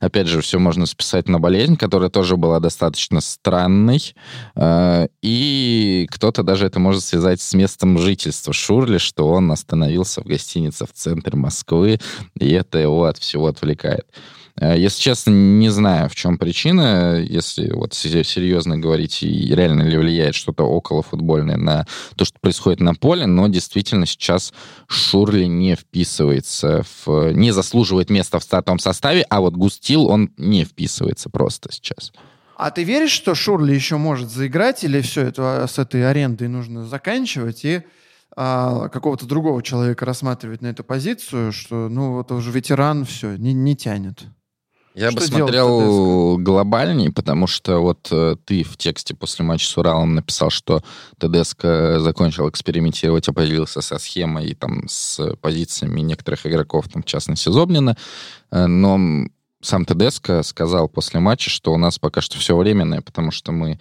Опять 0.00 0.26
же, 0.26 0.40
все 0.40 0.58
можно 0.58 0.86
списать 0.86 1.28
на 1.28 1.38
болезнь, 1.38 1.76
которая 1.76 2.10
тоже 2.10 2.36
была 2.36 2.60
достаточно 2.60 3.20
странной. 3.20 4.14
Э, 4.54 5.08
и 5.22 6.06
кто-то 6.10 6.42
даже 6.42 6.66
это 6.66 6.78
может 6.78 7.02
связать 7.02 7.40
с 7.40 7.54
местом 7.54 7.98
жительства 7.98 8.52
Шурли, 8.52 8.98
что 8.98 9.28
он 9.28 9.50
остановился 9.52 10.22
в 10.22 10.26
гостинице 10.26 10.86
в 10.86 10.92
центре 10.92 11.36
Москвы, 11.36 11.98
и 12.38 12.50
это 12.50 12.78
его 12.78 13.04
от 13.04 13.18
всего 13.18 13.46
отвлекает. 13.46 14.06
Э, 14.60 14.78
если 14.78 15.00
честно, 15.00 15.30
не 15.30 15.68
знаю, 15.68 16.08
в 16.08 16.14
чем 16.14 16.38
причина, 16.38 17.20
если 17.20 17.70
вот 17.72 17.94
серьезно 17.94 18.78
говорить, 18.78 19.22
и 19.22 19.54
реально 19.54 19.82
ли 19.82 19.96
влияет 19.96 20.34
что-то 20.34 20.64
около 20.64 21.02
футбольное 21.02 21.56
на 21.56 21.86
то, 22.16 22.24
что 22.24 22.38
происходит 22.40 22.80
на 22.80 22.94
поле, 22.94 23.26
но 23.26 23.48
действительно 23.48 24.06
сейчас 24.06 24.52
Шурли 24.88 25.44
не 25.44 25.76
вписывается, 25.76 26.84
в, 27.04 27.32
не 27.32 27.50
заслуживает 27.50 28.10
места 28.10 28.38
в 28.38 28.42
стартовом 28.42 28.78
составе, 28.78 29.26
а 29.28 29.40
вот 29.40 29.54
Густил, 29.54 30.06
он 30.06 30.32
не 30.36 30.64
вписывается 30.64 31.30
просто 31.30 31.72
сейчас. 31.72 32.12
А 32.56 32.70
ты 32.70 32.84
веришь, 32.84 33.10
что 33.10 33.34
Шурли 33.34 33.74
еще 33.74 33.98
может 33.98 34.30
заиграть, 34.30 34.82
или 34.82 35.02
все 35.02 35.22
это 35.22 35.64
а, 35.64 35.68
с 35.68 35.78
этой 35.78 36.08
арендой 36.08 36.48
нужно 36.48 36.86
заканчивать 36.86 37.66
и 37.66 37.82
а, 38.34 38.88
какого-то 38.88 39.26
другого 39.26 39.62
человека 39.62 40.06
рассматривать 40.06 40.62
на 40.62 40.68
эту 40.68 40.82
позицию, 40.82 41.52
что, 41.52 41.90
ну, 41.90 42.14
вот 42.14 42.32
уже 42.32 42.50
ветеран, 42.50 43.04
все, 43.04 43.36
не, 43.36 43.52
не 43.52 43.76
тянет? 43.76 44.24
Я 44.96 45.10
что 45.10 45.20
бы 45.20 45.26
смотрел 45.26 46.38
глобальней, 46.38 47.10
потому 47.12 47.46
что 47.46 47.80
вот 47.80 48.08
э, 48.10 48.36
ты 48.46 48.62
в 48.62 48.78
тексте 48.78 49.14
после 49.14 49.44
матча 49.44 49.66
с 49.66 49.76
Уралом 49.76 50.14
написал, 50.14 50.48
что 50.48 50.82
ТДСК 51.18 51.98
закончил 51.98 52.48
экспериментировать, 52.48 53.28
определился 53.28 53.82
со 53.82 53.98
схемой 53.98 54.46
и 54.46 54.54
там 54.54 54.88
с 54.88 55.36
позициями 55.42 56.00
некоторых 56.00 56.46
игроков, 56.46 56.88
там, 56.88 57.02
в 57.02 57.06
частности, 57.06 57.50
Зобнина. 57.50 57.98
Э, 58.50 58.64
но 58.64 59.28
сам 59.60 59.84
ТДСК 59.84 60.42
сказал 60.42 60.88
после 60.88 61.20
матча, 61.20 61.50
что 61.50 61.74
у 61.74 61.76
нас 61.76 61.98
пока 61.98 62.22
что 62.22 62.38
все 62.38 62.56
временное, 62.56 63.02
потому 63.02 63.30
что 63.32 63.52
мы 63.52 63.72
Э, 63.72 63.78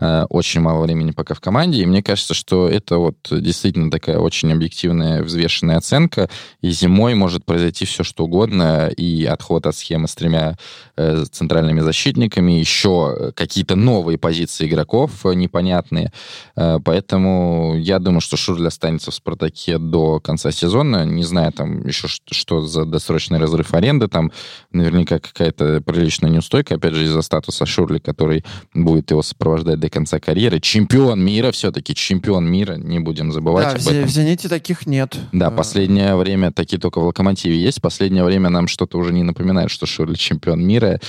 очень 0.00 0.60
мало 0.60 0.82
времени 0.82 1.10
пока 1.10 1.34
в 1.34 1.40
команде, 1.40 1.82
и 1.82 1.86
мне 1.86 2.02
кажется, 2.02 2.34
что 2.34 2.68
это 2.68 2.98
вот 2.98 3.16
действительно 3.30 3.90
такая 3.90 4.18
очень 4.18 4.52
объективная, 4.52 5.22
взвешенная 5.22 5.76
оценка, 5.76 6.28
и 6.60 6.70
зимой 6.70 7.14
может 7.14 7.44
произойти 7.44 7.84
все, 7.84 8.04
что 8.04 8.24
угодно, 8.24 8.88
и 8.88 9.24
отход 9.24 9.66
от 9.66 9.76
схемы 9.76 10.08
с 10.08 10.14
тремя 10.14 10.56
э, 10.96 11.24
центральными 11.30 11.80
защитниками, 11.80 12.52
еще 12.52 13.32
какие-то 13.34 13.76
новые 13.76 14.18
позиции 14.18 14.66
игроков 14.66 15.24
э, 15.26 15.34
непонятные, 15.34 16.12
э, 16.56 16.78
поэтому 16.84 17.74
я 17.76 17.98
думаю, 17.98 18.20
что 18.20 18.36
Шурль 18.36 18.66
останется 18.66 19.10
в 19.10 19.14
«Спартаке» 19.14 19.78
до 19.78 20.20
конца 20.20 20.52
сезона, 20.52 21.04
не 21.04 21.24
знаю, 21.24 21.52
там 21.52 21.86
еще 21.86 22.08
что 22.08 22.62
за 22.62 22.84
досрочный 22.84 23.38
разрыв 23.38 23.74
аренды, 23.74 24.08
там 24.08 24.32
наверняка 24.72 25.18
какая-то 25.18 25.80
приличная 25.80 26.30
неустойка, 26.30 26.76
опять 26.76 26.94
же, 26.94 27.04
из-за 27.04 27.22
статуса 27.22 27.66
Шурли, 27.66 27.98
который 27.98 28.44
будет 28.74 29.10
его 29.10 29.22
сопровождать 29.22 29.80
до 29.80 29.87
до 29.88 29.90
конца 29.90 30.20
карьеры. 30.20 30.60
Чемпион 30.60 31.24
мира 31.24 31.50
все-таки, 31.50 31.94
чемпион 31.94 32.44
мира, 32.44 32.74
не 32.74 32.98
будем 32.98 33.32
забывать 33.32 33.64
да, 33.64 33.72
об 33.72 33.78
в, 33.80 33.88
этом. 33.88 34.04
в 34.04 34.10
«Зените» 34.10 34.48
таких 34.48 34.86
нет. 34.86 35.16
Да, 35.32 35.48
э. 35.48 35.50
последнее 35.50 36.14
время 36.16 36.52
такие 36.52 36.78
только 36.78 37.00
в 37.00 37.04
«Локомотиве» 37.04 37.58
есть. 37.58 37.80
Последнее 37.80 38.24
время 38.24 38.50
нам 38.50 38.68
что-то 38.68 38.98
уже 38.98 39.12
не 39.12 39.22
напоминает, 39.22 39.70
что 39.70 39.86
Шурли 39.86 40.14
чемпион 40.14 40.64
мира. 40.64 41.00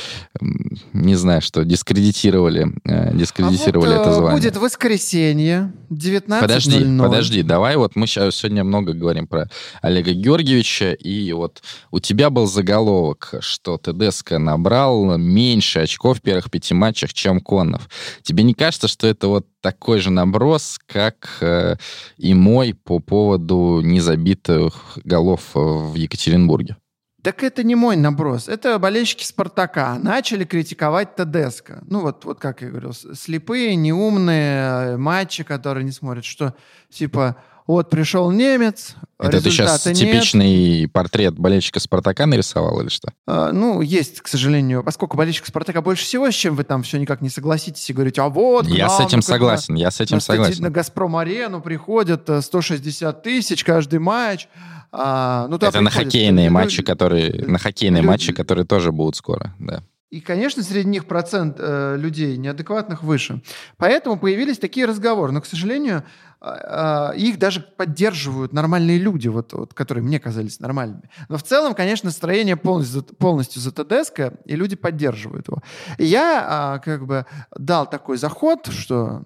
Не 0.94 1.16
знаю, 1.16 1.42
что 1.42 1.66
дискредитировали, 1.66 2.68
э, 2.86 3.16
дискредитировали 3.16 3.94
а 3.94 3.98
вот, 3.98 4.02
это 4.02 4.10
э, 4.10 4.14
звание. 4.14 4.38
будет 4.38 4.58
воскресенье, 4.58 5.74
19.00. 5.92 6.40
Подожди, 6.40 6.98
подожди, 6.98 7.44
давай 7.44 7.76
вот 7.76 7.96
мы 7.96 8.08
сейчас 8.08 8.36
сегодня 8.36 8.64
много 8.64 8.94
говорим 8.94 9.28
про 9.28 9.50
Олега 9.82 10.14
Георгиевича, 10.14 10.94
и 10.94 11.34
вот 11.34 11.62
у 11.92 12.00
тебя 12.00 12.30
был 12.30 12.48
заголовок, 12.48 13.34
что 13.42 13.78
ТДСК 13.78 14.32
набрал 14.34 15.18
меньше 15.18 15.80
очков 15.80 16.20
в 16.20 16.22
первых 16.22 16.50
пяти 16.50 16.74
матчах, 16.74 17.14
чем 17.14 17.42
Коннов. 17.42 17.90
Тебе 18.24 18.44
не 18.44 18.54
кажется, 18.54 18.69
кажется, 18.70 18.88
что 18.88 19.08
это 19.08 19.28
вот 19.28 19.48
такой 19.62 20.00
же 20.00 20.12
наброс, 20.12 20.80
как 20.86 21.40
э, 21.42 21.78
и 22.18 22.36
мой 22.36 22.76
по 22.76 23.00
поводу 23.00 23.82
незабитых 23.82 25.00
голов 25.04 25.42
в 25.56 25.96
Екатеринбурге. 25.96 26.78
Так 27.24 27.42
это 27.42 27.64
не 27.64 27.74
мой 27.74 27.96
наброс. 27.96 28.48
Это 28.48 28.78
болельщики 28.78 29.24
«Спартака» 29.24 29.98
начали 29.98 30.46
критиковать 30.46 31.16
Тедеско. 31.16 31.82
Ну, 31.88 32.02
вот, 32.02 32.24
вот 32.26 32.40
как 32.40 32.62
я 32.62 32.70
говорил, 32.70 32.94
слепые, 32.94 33.76
неумные 33.76 34.98
матчи, 34.98 35.44
которые 35.44 35.84
не 35.84 35.92
смотрят, 35.92 36.24
что 36.24 36.54
типа 36.92 37.38
вот 37.74 37.90
пришел 37.92 38.32
немец, 38.32 38.96
Это 39.20 39.44
ты 39.44 39.52
сейчас 39.52 39.86
нет. 39.86 39.96
типичный 39.96 40.90
портрет 40.92 41.38
болельщика 41.38 41.80
«Спартака» 41.80 42.26
нарисовал 42.26 42.82
или 42.82 42.90
что? 42.90 43.14
А, 43.28 43.52
ну, 43.52 43.82
есть, 43.82 44.22
к 44.22 44.28
сожалению. 44.28 44.84
Поскольку 44.84 45.18
болельщик 45.18 45.46
«Спартака» 45.46 45.84
больше 45.84 46.04
всего, 46.04 46.32
с 46.32 46.34
чем 46.34 46.56
вы 46.56 46.64
там 46.64 46.82
все 46.82 46.98
никак 46.98 47.22
не 47.22 47.30
согласитесь 47.30 47.88
и 47.88 47.94
говорите, 47.94 48.22
а 48.22 48.30
вот... 48.30 48.66
Я 48.66 48.90
с 48.90 49.00
этим 49.00 49.22
согласен, 49.22 49.76
на, 49.76 49.78
я 49.78 49.92
с 49.92 50.00
этим 50.00 50.18
на, 50.18 50.22
согласен. 50.22 50.64
На 50.64 50.72
«Газпром-арену» 50.72 51.62
приходят 51.62 52.28
160 52.42 53.18
э, 53.18 53.22
тысяч 53.22 53.64
каждый 53.64 54.00
матч. 54.00 54.48
А, 54.92 55.48
ну, 55.48 55.58
Это 55.58 55.82
на 55.82 55.92
хоккейные 55.92 56.46
люди, 56.46 56.54
матчи, 56.54 56.82
которые... 56.82 57.46
На 57.46 57.60
хоккейные 57.60 58.02
люди, 58.02 58.10
матчи, 58.10 58.34
которые 58.34 58.66
тоже 58.66 58.92
будут 58.92 59.16
скоро, 59.16 59.54
да. 59.60 59.84
И, 60.10 60.22
конечно, 60.22 60.64
среди 60.64 60.90
них 60.90 61.06
процент 61.06 61.58
э, 61.60 61.96
людей 61.96 62.36
неадекватных 62.38 63.04
выше. 63.04 63.44
Поэтому 63.78 64.18
появились 64.18 64.58
такие 64.58 64.88
разговоры. 64.88 65.32
Но, 65.32 65.40
к 65.40 65.46
сожалению, 65.46 66.04
э, 66.42 67.12
их 67.16 67.38
даже 67.38 67.62
поддерживают 67.62 68.52
нормальные 68.52 68.98
люди, 68.98 69.28
вот, 69.28 69.54
вот, 69.54 69.76
которые 69.76 70.04
мне 70.04 70.20
казались 70.20 70.60
нормальными. 70.60 71.10
Но 71.28 71.38
в 71.38 71.44
целом, 71.44 71.76
конечно, 71.76 72.08
настроение 72.08 72.56
полностью, 72.56 73.04
полностью 73.04 73.62
за 73.62 73.72
ТДСК, 73.72 74.34
и 74.46 74.56
люди 74.56 74.76
поддерживают 74.76 75.48
его. 75.48 75.62
И 76.00 76.06
я 76.06 76.80
э, 76.80 76.84
как 76.84 77.06
бы 77.06 77.28
дал 77.56 77.88
такой 77.88 78.18
заход, 78.18 78.66
что 78.72 79.26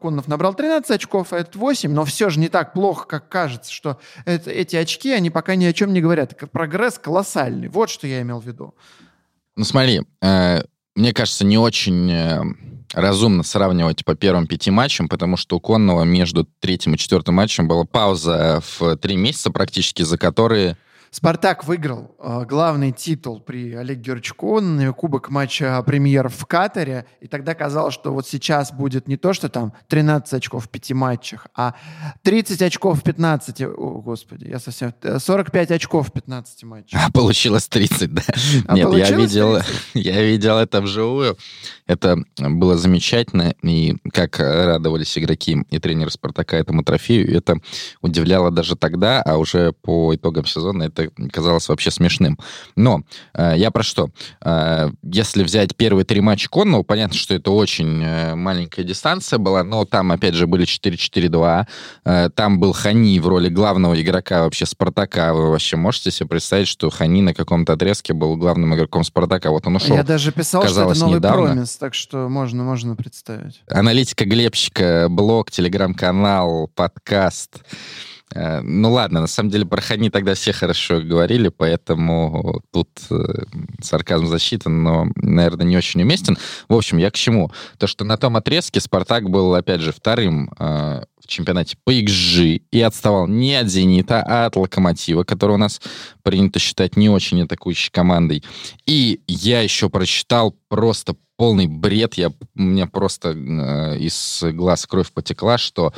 Коннов 0.00 0.26
набрал 0.26 0.54
13 0.54 0.90
очков, 0.90 1.32
а 1.32 1.38
этот 1.38 1.54
8, 1.54 1.92
но 1.92 2.04
все 2.04 2.30
же 2.30 2.40
не 2.40 2.48
так 2.48 2.72
плохо, 2.72 3.06
как 3.06 3.28
кажется, 3.28 3.72
что 3.72 4.00
это, 4.24 4.50
эти 4.50 4.74
очки, 4.74 5.12
они 5.12 5.30
пока 5.30 5.54
ни 5.54 5.66
о 5.66 5.72
чем 5.72 5.92
не 5.92 6.00
говорят. 6.00 6.34
Прогресс 6.50 6.98
колоссальный. 6.98 7.68
Вот 7.68 7.90
что 7.90 8.08
я 8.08 8.22
имел 8.22 8.40
в 8.40 8.46
виду. 8.46 8.74
Ну 9.56 9.64
смотри, 9.64 10.02
э, 10.20 10.62
мне 10.94 11.12
кажется, 11.12 11.44
не 11.44 11.56
очень 11.56 12.10
э, 12.10 12.42
разумно 12.92 13.42
сравнивать 13.42 14.04
по 14.04 14.14
первым 14.14 14.46
пяти 14.46 14.70
матчам, 14.70 15.08
потому 15.08 15.36
что 15.36 15.56
у 15.56 15.60
Конного 15.60 16.04
между 16.04 16.46
третьим 16.60 16.94
и 16.94 16.98
четвертым 16.98 17.36
матчем 17.36 17.66
была 17.66 17.84
пауза 17.84 18.62
в 18.78 18.96
три 18.96 19.16
месяца 19.16 19.50
практически, 19.50 20.02
за 20.02 20.18
которые 20.18 20.76
Спартак 21.10 21.64
выиграл 21.64 22.14
э, 22.18 22.44
главный 22.46 22.92
титул 22.92 23.40
при 23.40 23.74
Олеге 23.74 24.00
Георгиевиче 24.00 24.34
Конове, 24.34 24.92
кубок 24.92 25.30
матча 25.30 25.82
премьер 25.86 26.28
в 26.28 26.46
Катаре. 26.46 27.06
И 27.20 27.28
тогда 27.28 27.54
казалось, 27.54 27.94
что 27.94 28.12
вот 28.12 28.26
сейчас 28.26 28.72
будет 28.72 29.08
не 29.08 29.16
то, 29.16 29.32
что 29.32 29.48
там 29.48 29.72
13 29.88 30.34
очков 30.34 30.66
в 30.66 30.68
пяти 30.68 30.94
матчах, 30.94 31.46
а 31.54 31.74
30 32.22 32.60
очков 32.62 33.00
в 33.00 33.02
15. 33.02 33.62
О, 33.62 34.02
господи, 34.04 34.48
я 34.48 34.58
совсем... 34.58 34.92
45 35.18 35.70
очков 35.70 36.08
в 36.08 36.12
15 36.12 36.64
матчах. 36.64 37.00
А 37.02 37.10
получилось 37.10 37.68
30, 37.68 38.12
да? 38.12 38.22
А 38.66 38.74
Нет, 38.74 38.92
я 38.94 39.10
видел, 39.12 39.58
я 39.94 40.22
видел 40.22 40.58
это 40.58 40.80
вживую. 40.80 41.36
Это 41.86 42.18
было 42.36 42.76
замечательно. 42.76 43.54
И 43.62 43.96
как 44.12 44.38
радовались 44.38 45.16
игроки 45.16 45.64
и 45.70 45.78
тренеры 45.78 46.10
Спартака 46.10 46.56
этому 46.56 46.82
трофею, 46.84 47.34
это 47.36 47.58
удивляло 48.02 48.50
даже 48.50 48.76
тогда, 48.76 49.22
а 49.22 49.36
уже 49.36 49.72
по 49.72 50.14
итогам 50.14 50.46
сезона 50.46 50.84
это 50.84 51.05
казалось 51.32 51.68
вообще 51.68 51.90
смешным. 51.90 52.38
Но 52.76 53.02
э, 53.34 53.54
я 53.56 53.70
про 53.70 53.82
что? 53.82 54.10
Э, 54.44 54.90
если 55.02 55.42
взять 55.42 55.76
первые 55.76 56.04
три 56.04 56.20
матча 56.20 56.48
Конного, 56.48 56.82
понятно, 56.82 57.16
что 57.16 57.34
это 57.34 57.50
очень 57.50 58.02
э, 58.02 58.34
маленькая 58.34 58.84
дистанция 58.84 59.38
была, 59.38 59.62
но 59.62 59.84
там, 59.84 60.12
опять 60.12 60.34
же, 60.34 60.46
были 60.46 60.64
4-4-2. 60.66 61.66
Э, 62.04 62.30
там 62.34 62.60
был 62.60 62.72
Хани 62.72 63.18
в 63.20 63.28
роли 63.28 63.48
главного 63.48 64.00
игрока 64.00 64.42
вообще 64.42 64.66
Спартака. 64.66 65.32
Вы 65.34 65.50
вообще 65.50 65.76
можете 65.76 66.10
себе 66.10 66.28
представить, 66.28 66.68
что 66.68 66.90
Хани 66.90 67.22
на 67.22 67.34
каком-то 67.34 67.74
отрезке 67.74 68.12
был 68.12 68.36
главным 68.36 68.74
игроком 68.74 69.04
Спартака? 69.04 69.50
Вот 69.50 69.66
он 69.66 69.76
ушел. 69.76 69.96
Я 69.96 70.02
даже 70.02 70.32
писал, 70.32 70.62
казалось, 70.62 70.96
что 70.98 71.06
это 71.06 71.14
новый 71.14 71.18
недавно. 71.18 71.46
промис, 71.52 71.76
так 71.76 71.94
что 71.94 72.28
можно, 72.28 72.62
можно 72.64 72.96
представить. 72.96 73.62
Аналитика 73.68 74.24
Глебчика, 74.24 75.06
блог, 75.10 75.50
телеграм-канал, 75.50 76.70
подкаст. 76.74 77.62
Э, 78.34 78.60
ну 78.60 78.92
ладно, 78.92 79.20
на 79.20 79.26
самом 79.26 79.50
деле 79.50 79.66
про 79.66 79.80
Хани 79.80 80.10
тогда 80.10 80.34
все 80.34 80.52
хорошо 80.52 81.00
говорили, 81.00 81.48
поэтому 81.48 82.62
тут 82.72 82.88
э, 83.10 83.44
сарказм 83.82 84.26
засчитан, 84.26 84.82
но, 84.82 85.06
наверное, 85.16 85.66
не 85.66 85.76
очень 85.76 86.02
уместен. 86.02 86.36
В 86.68 86.74
общем, 86.74 86.98
я 86.98 87.10
к 87.10 87.14
чему? 87.14 87.52
То, 87.78 87.86
что 87.86 88.04
на 88.04 88.16
том 88.16 88.36
отрезке 88.36 88.80
Спартак 88.80 89.30
был, 89.30 89.54
опять 89.54 89.80
же, 89.80 89.92
вторым 89.92 90.50
э, 90.58 91.04
в 91.22 91.28
чемпионате 91.28 91.76
по 91.84 91.92
XG 91.92 92.62
и 92.70 92.80
отставал 92.80 93.26
не 93.26 93.54
от 93.54 93.68
«Зенита», 93.68 94.22
а 94.26 94.46
от 94.46 94.56
«Локомотива», 94.56 95.24
который 95.24 95.52
у 95.52 95.58
нас 95.58 95.80
принято 96.22 96.58
считать 96.58 96.96
не 96.96 97.08
очень 97.08 97.42
атакующей 97.42 97.90
командой. 97.90 98.44
И 98.86 99.20
я 99.26 99.60
еще 99.60 99.88
прочитал 99.88 100.54
просто 100.68 101.16
полный 101.36 101.66
бред, 101.66 102.14
я, 102.14 102.28
у 102.28 102.62
меня 102.62 102.86
просто 102.86 103.30
э, 103.30 103.98
из 103.98 104.42
глаз 104.52 104.86
кровь 104.86 105.12
потекла, 105.12 105.58
что 105.58 105.92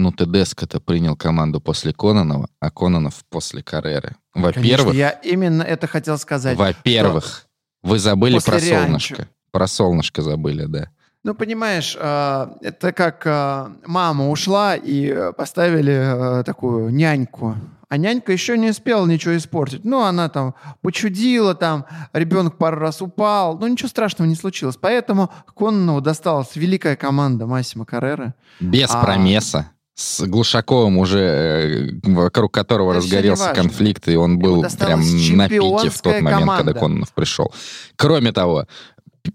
ну, 0.00 0.12
Тедеско-то 0.12 0.80
принял 0.80 1.16
команду 1.16 1.60
после 1.60 1.92
Кононова, 1.92 2.48
а 2.60 2.70
Кононов 2.70 3.24
после 3.28 3.62
Карреры. 3.62 4.16
Во-первых... 4.34 4.94
я 4.94 5.10
именно 5.10 5.62
это 5.62 5.86
хотел 5.86 6.18
сказать. 6.18 6.56
Во-первых, 6.56 7.46
вы 7.82 7.98
забыли 7.98 8.38
про 8.38 8.58
Рианчо. 8.58 8.84
солнышко. 8.84 9.28
Про 9.50 9.66
солнышко 9.66 10.22
забыли, 10.22 10.66
да. 10.66 10.90
Ну, 11.22 11.34
понимаешь, 11.34 11.96
а, 12.00 12.56
это 12.62 12.92
как 12.92 13.22
а, 13.26 13.72
мама 13.84 14.30
ушла 14.30 14.74
и 14.74 15.32
поставили 15.36 15.92
а, 15.92 16.42
такую 16.44 16.90
няньку. 16.90 17.56
А 17.90 17.96
нянька 17.96 18.32
еще 18.32 18.56
не 18.56 18.70
успела 18.70 19.04
ничего 19.04 19.36
испортить. 19.36 19.84
Ну, 19.84 20.02
она 20.02 20.28
там 20.28 20.54
почудила, 20.80 21.54
там 21.54 21.86
ребенок 22.12 22.56
пару 22.56 22.78
раз 22.78 23.02
упал. 23.02 23.58
Ну, 23.58 23.66
ничего 23.66 23.88
страшного 23.88 24.28
не 24.28 24.36
случилось. 24.36 24.76
Поэтому 24.80 25.30
Коннову 25.56 26.00
досталась 26.00 26.54
великая 26.54 26.94
команда 26.96 27.46
Массимо 27.46 27.84
Каррера. 27.84 28.34
Без 28.60 28.90
а... 28.90 29.02
промеса 29.02 29.72
с 30.00 30.26
Глушаковым 30.26 30.96
уже, 30.96 31.18
э, 31.20 31.88
вокруг 32.04 32.54
которого 32.54 32.92
Это 32.92 33.00
разгорелся 33.00 33.52
конфликт, 33.52 34.08
и 34.08 34.16
он 34.16 34.38
был 34.38 34.64
прям 34.78 35.00
на 35.36 35.48
пике 35.48 35.90
в 35.90 36.00
тот 36.00 36.20
момент, 36.22 36.40
команда. 36.40 36.64
когда 36.64 36.80
Кононов 36.80 37.12
пришел. 37.12 37.52
Кроме 37.96 38.32
того, 38.32 38.66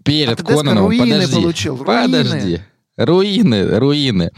перед 0.02 0.40
а 0.40 0.44
Кононовым... 0.44 0.98
Подожди, 0.98 1.34
получил, 1.34 1.76
подожди. 1.76 2.60
Руины, 2.96 3.78
руины. 3.78 4.32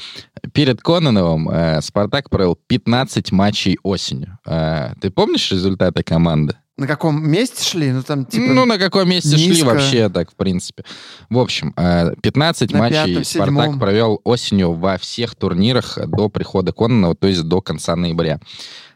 Перед 0.52 0.82
Кононовым 0.82 1.48
э, 1.48 1.80
Спартак 1.80 2.28
провел 2.28 2.58
15 2.66 3.32
матчей 3.32 3.78
осенью. 3.82 4.38
Э, 4.44 4.92
ты 5.00 5.10
помнишь 5.10 5.50
результаты 5.50 6.02
команды? 6.02 6.56
На 6.78 6.86
каком 6.86 7.28
месте 7.28 7.64
шли? 7.64 7.90
Ну, 7.90 8.02
там, 8.04 8.24
типа, 8.24 8.52
ну 8.52 8.64
на 8.64 8.78
каком 8.78 9.10
месте 9.10 9.36
низко. 9.36 9.54
шли 9.54 9.62
вообще 9.64 10.08
так, 10.08 10.30
в 10.30 10.36
принципе. 10.36 10.84
В 11.28 11.38
общем, 11.38 11.74
15 11.74 12.70
на 12.70 12.78
матчей 12.78 13.06
пятом, 13.06 13.24
Спартак 13.24 13.48
седьмом. 13.48 13.78
провел 13.80 14.20
осенью 14.22 14.72
во 14.72 14.96
всех 14.96 15.34
турнирах 15.34 15.98
до 16.06 16.28
прихода 16.28 16.72
Кононова, 16.72 17.16
то 17.16 17.26
есть 17.26 17.42
до 17.42 17.60
конца 17.60 17.96
ноября. 17.96 18.38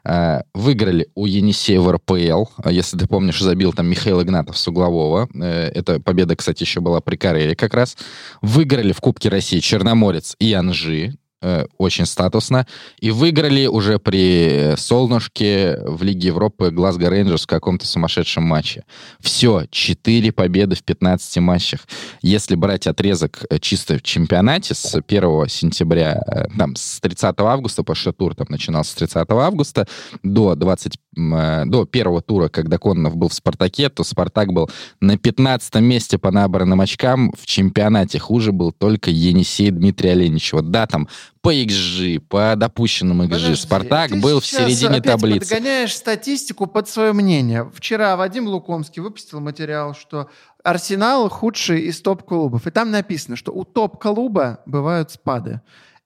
Э, 0.04 0.42
выиграли 0.54 1.08
у 1.14 1.26
Енисеева 1.26 1.92
РПЛ. 1.94 2.44
Если 2.68 2.98
ты 2.98 3.06
помнишь, 3.06 3.40
забил 3.40 3.72
там 3.72 3.86
Михаил 3.88 4.20
Игнатов 4.22 4.58
с 4.58 4.66
углового. 4.66 5.28
Э, 5.34 5.70
эта 5.74 6.00
победа, 6.00 6.34
кстати, 6.34 6.62
еще 6.62 6.80
была 6.80 7.00
при 7.00 7.16
Кареле 7.16 7.54
как 7.54 7.74
раз. 7.74 7.96
Выиграли 8.40 8.92
в 8.92 9.00
Кубке 9.00 9.28
России 9.28 9.60
Черноморец 9.60 10.34
и 10.38 10.52
Анжи. 10.52 11.14
Э, 11.42 11.66
очень 11.76 12.06
статусно. 12.06 12.66
И 13.00 13.10
выиграли 13.10 13.66
уже 13.66 13.98
при 13.98 14.74
Солнышке 14.76 15.76
в 15.84 16.04
Лиге 16.04 16.28
Европы 16.28 16.70
Глазго 16.70 17.10
Рейнджерс 17.10 17.42
в 17.42 17.46
каком-то 17.48 17.84
сумасшедшем 17.84 18.44
матче. 18.44 18.84
Все, 19.18 19.64
4 19.68 20.30
победы 20.30 20.76
в 20.76 20.84
15 20.84 21.38
матчах. 21.38 21.80
Если 22.22 22.54
брать 22.54 22.86
отрезок 22.86 23.44
э, 23.50 23.58
чисто 23.58 23.98
в 23.98 24.02
чемпионате 24.02 24.74
с 24.74 24.94
1 24.94 25.48
сентября, 25.48 26.22
э, 26.26 26.44
там, 26.56 26.76
с 26.76 27.00
30 27.00 27.34
августа, 27.40 27.82
потому 27.82 27.96
что 27.96 28.12
тур 28.12 28.36
там 28.36 28.46
начинался 28.48 28.92
с 28.92 28.94
30 28.94 29.26
августа, 29.30 29.88
до 30.22 30.54
20 30.54 30.94
до 31.14 31.84
первого 31.84 32.22
тура, 32.22 32.48
когда 32.48 32.78
Кононов 32.78 33.16
был 33.16 33.28
в 33.28 33.34
«Спартаке», 33.34 33.88
то 33.90 34.02
«Спартак» 34.04 34.52
был 34.52 34.70
на 35.00 35.18
15 35.18 35.74
месте 35.76 36.18
по 36.18 36.30
набранным 36.30 36.80
очкам. 36.80 37.32
В 37.38 37.44
чемпионате 37.46 38.18
хуже 38.18 38.52
был 38.52 38.72
только 38.72 39.10
Енисей 39.10 39.70
Дмитрий 39.70 40.10
Оленич. 40.10 40.52
Вот 40.52 40.70
да, 40.70 40.86
там 40.86 41.08
по 41.42 41.52
XG, 41.52 42.20
по 42.20 42.54
допущенным 42.56 43.22
XG. 43.22 43.28
Подожди, 43.28 43.54
Спартак 43.56 44.20
был 44.20 44.40
в 44.40 44.46
середине 44.46 44.98
опять 44.98 45.04
таблицы. 45.04 45.48
Ты 45.48 45.54
подгоняешь 45.56 45.94
статистику 45.94 46.66
под 46.66 46.88
свое 46.88 47.12
мнение. 47.12 47.70
Вчера 47.74 48.16
Вадим 48.16 48.46
Лукомский 48.46 49.02
выпустил 49.02 49.40
материал, 49.40 49.94
что 49.94 50.30
Арсенал 50.64 51.28
худший 51.28 51.82
из 51.82 52.00
топ-клубов. 52.00 52.66
И 52.66 52.70
там 52.70 52.90
написано, 52.90 53.36
что 53.36 53.52
у 53.52 53.64
топ-клуба 53.64 54.60
бывают 54.64 55.10
спады. 55.10 55.60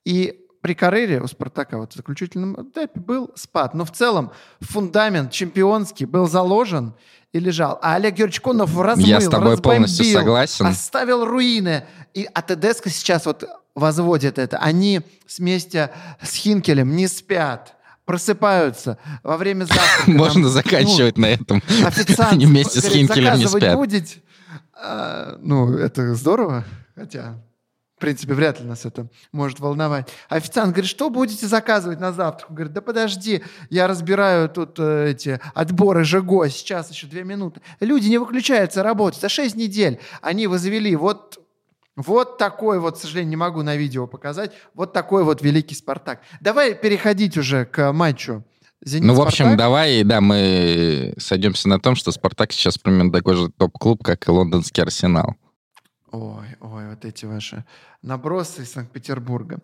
И 0.04 0.45
при 0.66 0.74
Карере 0.74 1.20
у 1.20 1.28
Спартака 1.28 1.78
вот 1.78 1.92
в 1.92 1.94
заключительном 1.96 2.60
этапе 2.60 2.98
был 2.98 3.30
спад. 3.36 3.72
Но 3.74 3.84
в 3.84 3.92
целом 3.92 4.32
фундамент 4.60 5.30
чемпионский 5.30 6.06
был 6.06 6.26
заложен 6.26 6.92
и 7.32 7.38
лежал. 7.38 7.78
А 7.82 7.94
Олег 7.94 8.14
Георгиевич 8.14 8.40
Конов 8.40 8.76
размыл, 8.76 9.06
Я 9.06 9.20
с 9.20 9.28
тобой 9.28 9.58
полностью 9.58 10.06
согласен. 10.06 10.66
Оставил 10.66 11.24
руины. 11.24 11.84
И 12.14 12.28
а 12.34 12.42
сейчас 12.86 13.26
вот 13.26 13.44
возводят 13.76 14.40
это. 14.40 14.58
Они 14.58 15.02
вместе 15.38 15.92
с 16.20 16.34
Хинкелем 16.34 16.96
не 16.96 17.06
спят 17.06 17.76
просыпаются 18.04 18.98
во 19.22 19.36
время 19.36 19.66
завтрака. 19.66 20.02
Можно 20.10 20.42
нам, 20.42 20.50
заканчивать 20.50 21.16
ну, 21.16 21.22
на 21.22 21.26
этом. 21.26 21.62
Официант 21.84 22.32
Они 22.32 22.46
вместе 22.46 22.80
с 22.80 22.86
Хинкелем 22.86 23.38
не 23.38 23.46
спят. 23.46 23.76
Будете? 23.76 24.20
А, 24.74 25.38
ну, 25.40 25.76
это 25.76 26.14
здорово, 26.16 26.64
хотя, 26.96 27.36
в 27.96 27.98
принципе, 27.98 28.34
вряд 28.34 28.60
ли 28.60 28.66
нас 28.66 28.84
это 28.84 29.08
может 29.32 29.58
волновать. 29.58 30.08
Официант 30.28 30.72
говорит, 30.72 30.90
что 30.90 31.08
будете 31.08 31.46
заказывать 31.46 31.98
на 31.98 32.12
завтрак? 32.12 32.52
Говорит, 32.52 32.74
да 32.74 32.82
подожди, 32.82 33.42
я 33.70 33.86
разбираю 33.86 34.50
тут 34.50 34.78
э, 34.78 35.12
эти 35.12 35.40
отборы 35.54 36.04
ЖГО, 36.04 36.50
сейчас 36.50 36.90
еще 36.90 37.06
две 37.06 37.24
минуты. 37.24 37.62
Люди 37.80 38.08
не 38.08 38.18
выключаются 38.18 38.82
работать. 38.82 39.22
За 39.22 39.30
шесть 39.30 39.56
недель 39.56 39.98
они 40.20 40.46
возвели 40.46 40.94
вот 40.94 41.40
вот 41.96 42.36
такой 42.36 42.78
вот, 42.78 42.98
к 42.98 43.00
сожалению, 43.00 43.30
не 43.30 43.36
могу 43.36 43.62
на 43.62 43.76
видео 43.76 44.06
показать, 44.06 44.52
вот 44.74 44.92
такой 44.92 45.24
вот 45.24 45.40
великий 45.40 45.74
«Спартак». 45.74 46.20
Давай 46.42 46.74
переходить 46.74 47.38
уже 47.38 47.64
к 47.64 47.90
матчу. 47.92 48.44
Зенит, 48.84 49.06
ну, 49.06 49.14
в 49.14 49.22
общем, 49.22 49.46
Спартак. 49.46 49.58
давай, 49.58 50.04
да, 50.04 50.20
мы 50.20 51.14
сойдемся 51.16 51.70
на 51.70 51.80
том, 51.80 51.96
что 51.96 52.12
«Спартак» 52.12 52.52
сейчас 52.52 52.76
примерно 52.76 53.10
такой 53.10 53.36
же 53.36 53.48
топ-клуб, 53.48 54.04
как 54.04 54.28
и 54.28 54.30
лондонский 54.30 54.82
«Арсенал». 54.82 55.36
Ой, 56.16 56.46
ой, 56.60 56.88
вот 56.88 57.04
эти 57.04 57.26
ваши 57.26 57.64
набросы 58.00 58.62
из 58.62 58.72
Санкт-Петербурга. 58.72 59.58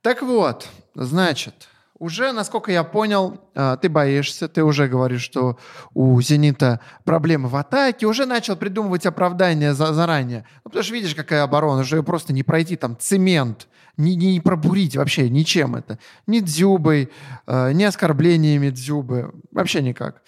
Так 0.00 0.22
вот, 0.22 0.66
значит, 0.94 1.68
уже, 1.98 2.32
насколько 2.32 2.72
я 2.72 2.84
понял, 2.84 3.38
а, 3.54 3.76
ты 3.76 3.90
боишься, 3.90 4.48
ты 4.48 4.64
уже 4.64 4.88
говоришь, 4.88 5.20
что 5.20 5.58
у 5.92 6.18
«Зенита» 6.22 6.80
проблемы 7.04 7.50
в 7.50 7.56
атаке, 7.56 8.06
уже 8.06 8.24
начал 8.24 8.56
придумывать 8.56 9.04
оправдания 9.04 9.74
за, 9.74 9.92
заранее. 9.92 10.46
Ну, 10.64 10.70
потому 10.70 10.82
что 10.82 10.94
видишь, 10.94 11.14
какая 11.14 11.42
оборона, 11.42 11.82
уже 11.82 12.02
просто 12.02 12.32
не 12.32 12.42
пройти 12.42 12.76
там 12.76 12.96
цемент, 12.98 13.68
не, 13.98 14.16
не 14.16 14.40
пробурить 14.40 14.96
вообще 14.96 15.28
ничем 15.28 15.76
это. 15.76 15.98
Ни 16.26 16.40
дзюбой, 16.40 17.10
а, 17.46 17.72
ни 17.72 17.84
оскорблениями 17.84 18.70
дзюбы, 18.70 19.34
вообще 19.50 19.82
никак. 19.82 20.22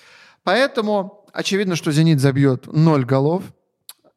Поэтому 0.44 1.24
очевидно, 1.32 1.76
что 1.76 1.92
«Зенит» 1.92 2.20
забьет 2.20 2.66
ноль 2.66 3.06
голов. 3.06 3.44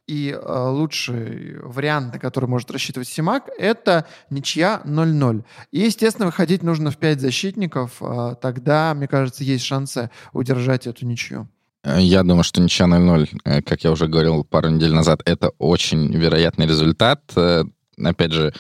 И 0.08 0.32
э, 0.32 0.70
лучший 0.70 1.60
вариант, 1.62 2.14
на 2.14 2.20
который 2.20 2.48
может 2.48 2.70
рассчитывать 2.72 3.08
Симак, 3.08 3.50
это 3.58 4.06
ничья 4.30 4.82
0-0. 4.86 5.44
И, 5.72 5.80
естественно, 5.80 6.28
выходить 6.28 6.64
нужно 6.64 6.92
в 6.92 6.98
5 6.98 7.22
защитников. 7.22 8.02
Э, 8.02 8.36
тогда, 8.42 8.94
мне 8.94 9.08
кажется, 9.08 9.44
есть 9.44 9.66
шансы 9.66 10.10
удержать 10.34 10.88
эту 10.88 11.06
ничью. 11.06 11.48
Я 11.86 12.24
думаю, 12.24 12.44
что 12.44 12.62
ничья 12.62 12.86
0-0, 12.86 13.30
э, 13.46 13.62
как 13.62 13.84
я 13.84 13.92
уже 13.92 14.08
говорил 14.08 14.44
пару 14.44 14.70
недель 14.70 14.94
назад, 14.94 15.22
это 15.26 15.50
очень 15.58 16.12
вероятный 16.16 16.68
результат. 16.68 17.22
Э, 17.36 17.64
опять 18.04 18.32
же, 18.32 18.54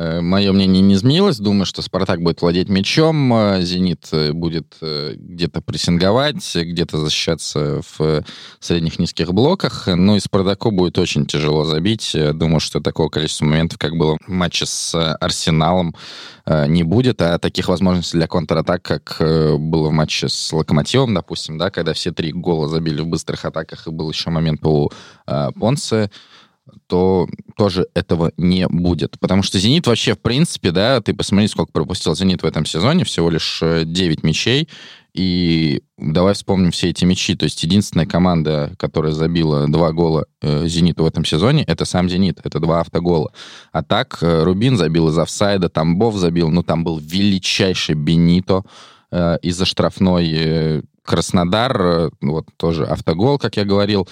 Мое 0.00 0.52
мнение 0.52 0.80
не 0.80 0.94
изменилось. 0.94 1.38
Думаю, 1.38 1.66
что 1.66 1.82
Спартак 1.82 2.22
будет 2.22 2.40
владеть 2.40 2.70
мячом, 2.70 3.34
э, 3.34 3.62
Зенит 3.62 4.08
э, 4.12 4.32
будет 4.32 4.76
где-то 4.80 5.60
прессинговать, 5.60 6.56
где-то 6.56 6.98
защищаться 6.98 7.82
в 7.98 8.24
средних 8.60 8.98
низких 8.98 9.34
блоках. 9.34 9.88
Ну 9.88 10.16
и 10.16 10.20
Спартаку 10.20 10.70
будет 10.70 10.96
очень 10.96 11.26
тяжело 11.26 11.64
забить. 11.64 12.16
Думаю, 12.32 12.60
что 12.60 12.80
такого 12.80 13.10
количества 13.10 13.44
моментов, 13.44 13.78
как 13.78 13.96
было 13.96 14.16
в 14.26 14.30
матче 14.30 14.64
с 14.64 14.94
Арсеналом, 15.16 15.94
не 16.46 16.82
будет, 16.82 17.20
а 17.20 17.38
таких 17.38 17.68
возможностей 17.68 18.16
для 18.16 18.26
контратак, 18.26 18.82
как 18.82 19.16
было 19.20 19.88
в 19.88 19.92
матче 19.92 20.28
с 20.28 20.52
Локомотивом, 20.52 21.14
допустим, 21.14 21.58
да, 21.58 21.70
когда 21.70 21.92
все 21.92 22.10
три 22.10 22.32
гола 22.32 22.68
забили 22.68 23.02
в 23.02 23.06
быстрых 23.06 23.44
атаках, 23.44 23.86
и 23.86 23.90
был 23.90 24.10
еще 24.10 24.30
момент 24.30 24.64
у 24.64 24.90
Понце, 25.26 26.10
то 26.90 27.28
тоже 27.56 27.86
этого 27.94 28.32
не 28.36 28.66
будет. 28.66 29.18
Потому 29.20 29.44
что 29.44 29.60
«Зенит» 29.60 29.86
вообще, 29.86 30.14
в 30.14 30.18
принципе, 30.18 30.72
да, 30.72 31.00
ты 31.00 31.14
посмотри, 31.14 31.46
сколько 31.46 31.70
пропустил 31.70 32.16
«Зенит» 32.16 32.42
в 32.42 32.46
этом 32.46 32.66
сезоне, 32.66 33.04
всего 33.04 33.30
лишь 33.30 33.60
9 33.62 33.94
э, 33.94 34.26
мячей, 34.26 34.68
и 35.14 35.82
давай 35.96 36.34
вспомним 36.34 36.72
все 36.72 36.90
эти 36.90 37.04
мячи. 37.04 37.36
То 37.36 37.44
есть 37.44 37.62
единственная 37.62 38.06
команда, 38.06 38.72
которая 38.76 39.12
забила 39.12 39.68
два 39.68 39.92
гола 39.92 40.26
э, 40.42 40.66
«Зениту» 40.66 41.04
в 41.04 41.06
этом 41.06 41.24
сезоне, 41.24 41.62
это 41.62 41.84
сам 41.84 42.08
«Зенит», 42.08 42.40
это 42.42 42.58
два 42.58 42.80
автогола. 42.80 43.30
А 43.70 43.84
так 43.84 44.18
э, 44.20 44.42
Рубин 44.42 44.76
забил 44.76 45.08
из 45.08 45.18
офсайда, 45.18 45.68
Тамбов 45.68 46.16
забил, 46.16 46.50
ну 46.50 46.64
там 46.64 46.82
был 46.82 46.98
величайший 46.98 47.94
Бенито 47.94 48.64
э, 49.12 49.38
из-за 49.42 49.64
штрафной 49.64 50.32
э, 50.34 50.82
Краснодар, 51.04 51.80
э, 51.80 52.10
вот 52.20 52.46
тоже 52.56 52.84
автогол, 52.84 53.38
как 53.38 53.56
я 53.56 53.64
говорил. 53.64 54.08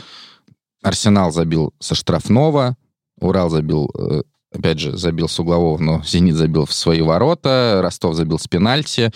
Арсенал 0.83 1.33
забил 1.33 1.75
со 1.81 1.95
штрафного, 1.95 2.77
Урал 3.21 3.51
забил, 3.51 3.91
э, 3.99 4.23
опять 4.53 4.79
же, 4.79 4.97
забил 4.97 5.29
с 5.29 5.39
углового, 5.39 5.79
но 5.79 6.03
Зенит 6.05 6.37
забил 6.37 6.67
в 6.67 6.73
свои 6.73 7.03
ворота, 7.03 7.81
Ростов 7.83 8.15
забил 8.15 8.39
с 8.39 8.47
пенальти, 8.47 9.11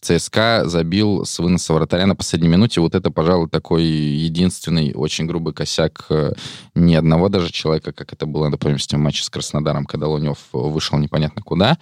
ЦСКА 0.00 0.62
забил 0.66 1.24
с 1.24 1.38
выноса 1.38 1.72
вратаря 1.72 2.06
на 2.06 2.14
последней 2.14 2.48
минуте. 2.48 2.80
Вот 2.80 2.94
это, 2.94 3.10
пожалуй, 3.10 3.48
такой 3.48 3.84
единственный 3.84 4.92
очень 4.94 5.26
грубый 5.26 5.54
косяк 5.54 6.06
э, 6.10 6.32
ни 6.74 6.94
одного 6.94 7.28
даже 7.28 7.52
человека, 7.52 7.92
как 7.92 8.12
это 8.12 8.26
было, 8.26 8.48
например, 8.48 8.78
в 8.78 8.96
матче 8.96 9.22
с 9.22 9.30
Краснодаром, 9.30 9.86
когда 9.86 10.08
Лунев 10.08 10.38
вышел 10.52 10.98
непонятно 10.98 11.42
куда. 11.42 11.78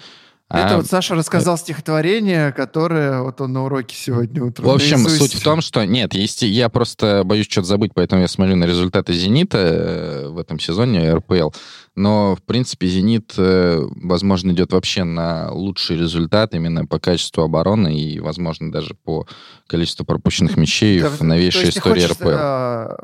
Это 0.53 0.75
а, 0.75 0.77
вот 0.77 0.87
Саша 0.87 1.15
рассказал 1.15 1.57
стихотворение, 1.57 2.53
которое 2.53 3.23
вот 3.23 3.41
он 3.41 3.55
на 3.55 3.65
уроке 3.65 3.97
сегодня 3.97 4.45
утром. 4.45 4.67
В 4.67 4.71
общем, 4.71 5.09
суть 5.09 5.35
в 5.35 5.43
том, 5.43 5.63
что 5.63 5.85
нет, 5.87 6.13
есть, 6.13 6.43
я 6.43 6.69
просто 6.69 7.23
боюсь 7.25 7.47
что-то 7.49 7.69
забыть, 7.69 7.93
поэтому 7.95 8.21
я 8.21 8.29
смотрю 8.29 8.57
на 8.57 8.65
результаты 8.65 9.15
«Зенита» 9.15 9.59
э, 9.59 10.29
в 10.29 10.39
этом 10.39 10.61
сезоне 10.61 11.15
РПЛ. 11.15 11.51
Но, 11.97 12.37
в 12.37 12.43
принципе, 12.43 12.87
«Зенит», 12.87 13.33
э, 13.39 13.81
возможно, 14.03 14.53
идет 14.53 14.73
вообще 14.73 15.05
на 15.05 15.51
лучший 15.51 15.97
результат 15.97 16.55
именно 16.55 16.85
по 16.85 16.99
качеству 16.99 17.43
обороны 17.43 17.99
и, 17.99 18.21
возможно, 18.21 18.71
даже 18.71 18.95
по 18.95 19.27
количеству 19.67 20.05
пропущенных 20.05 20.59
мячей 20.59 21.01
да, 21.01 21.09
в 21.09 21.23
новейшей 21.23 21.71
истории 21.71 22.03
хочешь, 22.03 22.11
РПЛ. 22.11 22.29
А, 22.31 22.97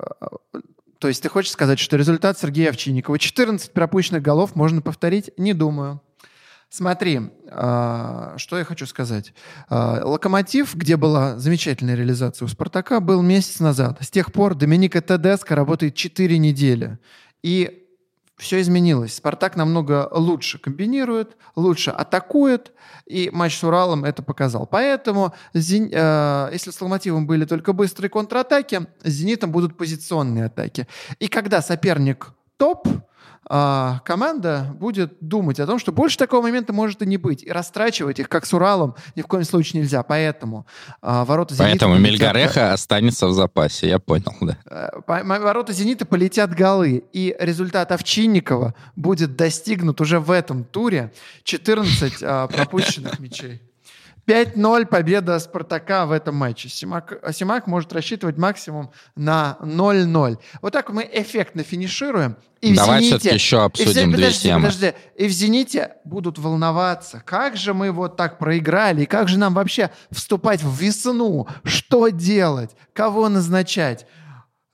то 0.98 1.08
есть 1.08 1.22
ты 1.22 1.30
хочешь 1.30 1.52
сказать, 1.52 1.78
что 1.78 1.96
результат 1.96 2.38
Сергея 2.38 2.70
Овчинникова 2.70 3.18
14 3.18 3.72
пропущенных 3.72 4.20
голов 4.20 4.54
можно 4.54 4.82
повторить? 4.82 5.30
Не 5.38 5.54
думаю. 5.54 6.02
Смотри, 6.70 7.20
а, 7.50 8.34
что 8.36 8.58
я 8.58 8.64
хочу 8.64 8.86
сказать. 8.86 9.32
А, 9.70 10.02
Локомотив, 10.04 10.74
где 10.74 10.96
была 10.96 11.38
замечательная 11.38 11.94
реализация 11.94 12.44
у 12.44 12.48
Спартака, 12.48 13.00
был 13.00 13.22
месяц 13.22 13.60
назад. 13.60 13.98
С 14.00 14.10
тех 14.10 14.32
пор 14.32 14.54
Доминика 14.54 15.00
Тедеско 15.00 15.54
работает 15.54 15.94
4 15.94 16.38
недели. 16.38 16.98
И 17.42 17.86
все 18.38 18.60
изменилось. 18.60 19.14
Спартак 19.14 19.56
намного 19.56 20.08
лучше 20.12 20.58
комбинирует, 20.58 21.36
лучше 21.56 21.90
атакует, 21.90 22.72
и 23.06 23.30
матч 23.32 23.58
с 23.58 23.64
Уралом 23.64 24.04
это 24.04 24.22
показал. 24.22 24.66
Поэтому, 24.66 25.34
э, 25.54 26.48
если 26.52 26.70
с 26.70 26.80
Локомотивом 26.80 27.26
были 27.26 27.44
только 27.46 27.72
быстрые 27.72 28.10
контратаки, 28.10 28.86
с 29.02 29.08
Зенитом 29.08 29.50
будут 29.50 29.76
позиционные 29.76 30.44
атаки. 30.46 30.86
И 31.18 31.28
когда 31.28 31.60
соперник 31.62 32.32
топ, 32.58 32.86
а, 33.46 34.00
команда 34.04 34.66
будет 34.74 35.16
думать 35.20 35.60
о 35.60 35.66
том, 35.66 35.78
что 35.78 35.92
больше 35.92 36.18
такого 36.18 36.42
момента 36.42 36.72
может 36.72 37.02
и 37.02 37.06
не 37.06 37.16
быть. 37.16 37.42
И 37.42 37.50
растрачивать 37.50 38.18
их, 38.18 38.28
как 38.28 38.46
с 38.46 38.52
Уралом, 38.52 38.94
ни 39.16 39.22
в 39.22 39.26
коем 39.26 39.44
случае 39.44 39.82
нельзя. 39.82 40.02
Поэтому 40.02 40.66
а, 41.00 41.24
ворота 41.24 41.54
«Зенита» 41.54 41.70
Поэтому 41.70 41.94
полетят... 41.94 42.12
Мельгареха 42.12 42.72
останется 42.72 43.26
в 43.26 43.32
запасе, 43.32 43.88
я 43.88 43.98
понял, 43.98 44.34
да. 44.40 44.58
А, 44.66 45.22
ворота 45.22 45.72
«Зенита» 45.72 46.04
полетят 46.04 46.54
голы. 46.54 47.04
И 47.12 47.34
результат 47.38 47.92
Овчинникова 47.92 48.74
будет 48.96 49.36
достигнут 49.36 50.00
уже 50.00 50.20
в 50.20 50.30
этом 50.30 50.64
туре. 50.64 51.12
14 51.44 52.22
а, 52.22 52.48
пропущенных 52.48 53.18
мячей. 53.18 53.62
5-0 54.28 54.86
победа 54.86 55.38
Спартака 55.38 56.04
в 56.04 56.12
этом 56.12 56.34
матче. 56.34 56.68
Симак, 56.68 57.18
Симак 57.32 57.66
может 57.66 57.92
рассчитывать 57.94 58.36
максимум 58.36 58.90
на 59.16 59.56
0-0. 59.62 60.38
Вот 60.60 60.72
так 60.72 60.90
мы 60.90 61.08
эффектно 61.10 61.62
финишируем. 61.62 62.36
И 62.60 62.74
Давай 62.74 63.00
все-таки 63.00 63.34
еще 63.34 63.62
обсудим 63.62 64.10
и, 64.10 64.12
две 64.12 64.26
подожди, 64.26 64.42
темы. 64.42 64.66
Подожди. 64.66 64.92
И 65.16 65.28
в 65.28 65.30
«Зените» 65.30 65.92
будут 66.04 66.38
волноваться. 66.38 67.22
Как 67.24 67.56
же 67.56 67.72
мы 67.72 67.90
вот 67.90 68.16
так 68.16 68.38
проиграли? 68.38 69.02
И 69.02 69.06
как 69.06 69.28
же 69.28 69.38
нам 69.38 69.54
вообще 69.54 69.90
вступать 70.10 70.62
в 70.62 70.78
весну? 70.78 71.46
Что 71.64 72.08
делать? 72.08 72.72
Кого 72.92 73.28
назначать? 73.30 74.06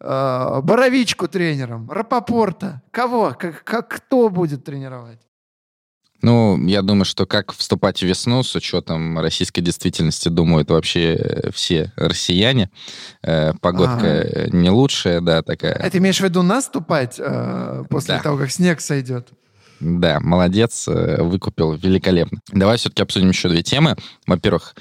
Э, 0.01 0.61
Боровичку 0.63 1.29
тренером? 1.29 1.91
Рапопорта? 1.91 2.83
Кого? 2.91 3.37
Как, 3.39 3.63
как, 3.63 3.89
кто 3.89 4.31
будет 4.31 4.65
тренировать? 4.65 5.21
Ну, 6.25 6.59
я 6.67 6.81
думаю, 6.81 7.05
что 7.05 7.27
как 7.27 7.53
вступать 7.53 7.99
в 7.99 8.03
весну 8.03 8.43
с 8.43 8.55
учетом 8.55 9.19
российской 9.19 9.61
действительности, 9.61 10.31
думают 10.31 10.71
вообще 10.71 11.17
э, 11.17 11.51
все 11.53 11.93
россияне. 11.97 12.71
Э, 13.23 13.53
погодка 13.61 14.23
ага. 14.23 14.57
не 14.57 14.71
лучшая, 14.71 15.21
да, 15.21 15.43
такая. 15.43 15.75
Это 15.75 15.99
имеешь 15.99 16.21
в 16.21 16.25
виду 16.25 16.43
наступать 16.43 17.17
э, 17.19 17.85
после 17.91 18.15
да. 18.17 18.23
того, 18.23 18.39
как 18.39 18.51
снег 18.51 18.81
сойдет? 18.81 19.29
Да, 19.81 20.19
молодец, 20.21 20.89
э, 20.89 21.23
выкупил 21.23 21.75
великолепно. 21.75 22.39
Давай 22.51 22.79
все-таки 22.79 23.03
обсудим 23.03 23.29
еще 23.29 23.51
две 23.51 23.63
темы. 23.63 23.95
Во-первых, 24.27 24.75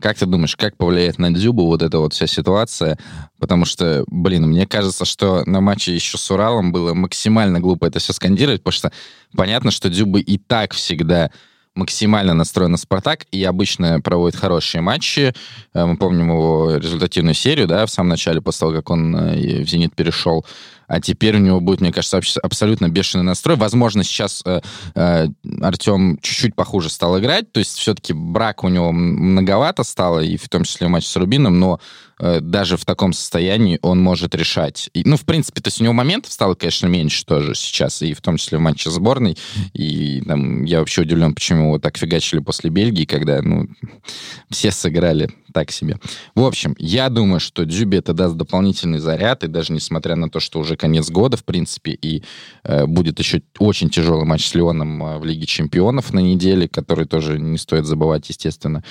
как 0.00 0.16
ты 0.16 0.26
думаешь, 0.26 0.56
как 0.56 0.76
повлияет 0.76 1.18
на 1.18 1.32
Дзюбу 1.32 1.66
вот 1.66 1.82
эта 1.82 1.98
вот 1.98 2.12
вся 2.12 2.26
ситуация? 2.26 2.98
Потому 3.38 3.64
что, 3.64 4.04
блин, 4.06 4.46
мне 4.46 4.66
кажется, 4.66 5.04
что 5.04 5.42
на 5.44 5.60
матче 5.60 5.94
еще 5.94 6.18
с 6.18 6.30
Уралом 6.30 6.70
было 6.70 6.94
максимально 6.94 7.60
глупо 7.60 7.86
это 7.86 7.98
все 7.98 8.12
скандировать, 8.12 8.62
потому 8.62 8.78
что 8.78 8.92
понятно, 9.36 9.70
что 9.70 9.90
Дзюба 9.90 10.20
и 10.20 10.38
так 10.38 10.72
всегда 10.72 11.30
максимально 11.74 12.34
настроен 12.34 12.72
на 12.72 12.76
«Спартак» 12.76 13.26
и 13.30 13.42
обычно 13.44 14.00
проводит 14.00 14.38
хорошие 14.38 14.80
матчи. 14.80 15.32
Э, 15.74 15.84
мы 15.84 15.96
помним 15.96 16.30
его 16.30 16.76
результативную 16.76 17.34
серию, 17.34 17.66
да, 17.68 17.86
в 17.86 17.90
самом 17.90 18.10
начале, 18.10 18.40
после 18.40 18.60
того, 18.60 18.72
как 18.72 18.90
он 18.90 19.14
э, 19.14 19.62
в 19.62 19.68
«Зенит» 19.68 19.94
перешел 19.94 20.44
а 20.88 21.00
теперь 21.00 21.36
у 21.36 21.40
него 21.40 21.60
будет, 21.60 21.80
мне 21.80 21.92
кажется, 21.92 22.20
абсолютно 22.42 22.88
бешеный 22.88 23.22
настрой. 23.24 23.56
Возможно, 23.56 24.02
сейчас 24.02 24.42
э, 24.44 24.60
э, 24.94 25.28
Артем 25.60 26.18
чуть-чуть 26.22 26.56
похуже 26.56 26.88
стал 26.88 27.18
играть, 27.20 27.52
то 27.52 27.60
есть 27.60 27.76
все-таки 27.76 28.14
брак 28.14 28.64
у 28.64 28.68
него 28.68 28.90
многовато 28.90 29.84
стало, 29.84 30.20
и 30.20 30.36
в 30.36 30.48
том 30.48 30.64
числе 30.64 30.86
в 30.86 30.90
матче 30.90 31.08
с 31.08 31.16
Рубином, 31.16 31.60
но 31.60 31.78
э, 32.18 32.40
даже 32.40 32.78
в 32.78 32.86
таком 32.86 33.12
состоянии 33.12 33.78
он 33.82 34.00
может 34.00 34.34
решать. 34.34 34.88
И, 34.94 35.02
ну, 35.04 35.18
в 35.18 35.26
принципе, 35.26 35.60
то 35.60 35.68
есть 35.68 35.80
у 35.80 35.84
него 35.84 35.92
моментов 35.92 36.32
стало, 36.32 36.54
конечно, 36.54 36.86
меньше 36.86 37.24
тоже 37.26 37.54
сейчас, 37.54 38.00
и 38.00 38.14
в 38.14 38.22
том 38.22 38.38
числе 38.38 38.56
в 38.56 38.62
матче 38.62 38.90
сборной. 38.90 39.36
И 39.74 40.22
там, 40.22 40.64
я 40.64 40.78
вообще 40.80 41.02
удивлен, 41.02 41.34
почему 41.34 41.64
его 41.64 41.78
так 41.78 41.98
фигачили 41.98 42.40
после 42.40 42.70
Бельгии, 42.70 43.04
когда, 43.04 43.42
ну, 43.42 43.66
все 44.50 44.70
сыграли 44.70 45.30
так 45.52 45.70
себе. 45.70 45.98
В 46.34 46.44
общем, 46.44 46.74
я 46.78 47.08
думаю, 47.08 47.40
что 47.40 47.64
Дзюби 47.64 47.98
это 47.98 48.12
даст 48.12 48.36
дополнительный 48.36 48.98
заряд, 48.98 49.44
и 49.44 49.48
даже 49.48 49.72
несмотря 49.72 50.16
на 50.16 50.28
то, 50.28 50.40
что 50.40 50.60
уже 50.60 50.76
конец 50.76 51.10
года, 51.10 51.36
в 51.36 51.44
принципе, 51.44 51.92
и 51.92 52.22
э, 52.64 52.86
будет 52.86 53.18
еще 53.18 53.42
очень 53.58 53.90
тяжелый 53.90 54.24
матч 54.24 54.46
с 54.46 54.54
Леоном 54.54 55.02
э, 55.02 55.18
в 55.18 55.24
Лиге 55.24 55.46
Чемпионов 55.46 56.12
на 56.12 56.20
неделе, 56.20 56.68
который 56.68 57.06
тоже 57.06 57.38
не 57.38 57.58
стоит 57.58 57.86
забывать, 57.86 58.28
естественно, 58.28 58.84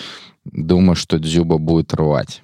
думаю, 0.45 0.95
что 0.95 1.19
Дзюба 1.19 1.57
будет 1.57 1.93
рвать. 1.93 2.41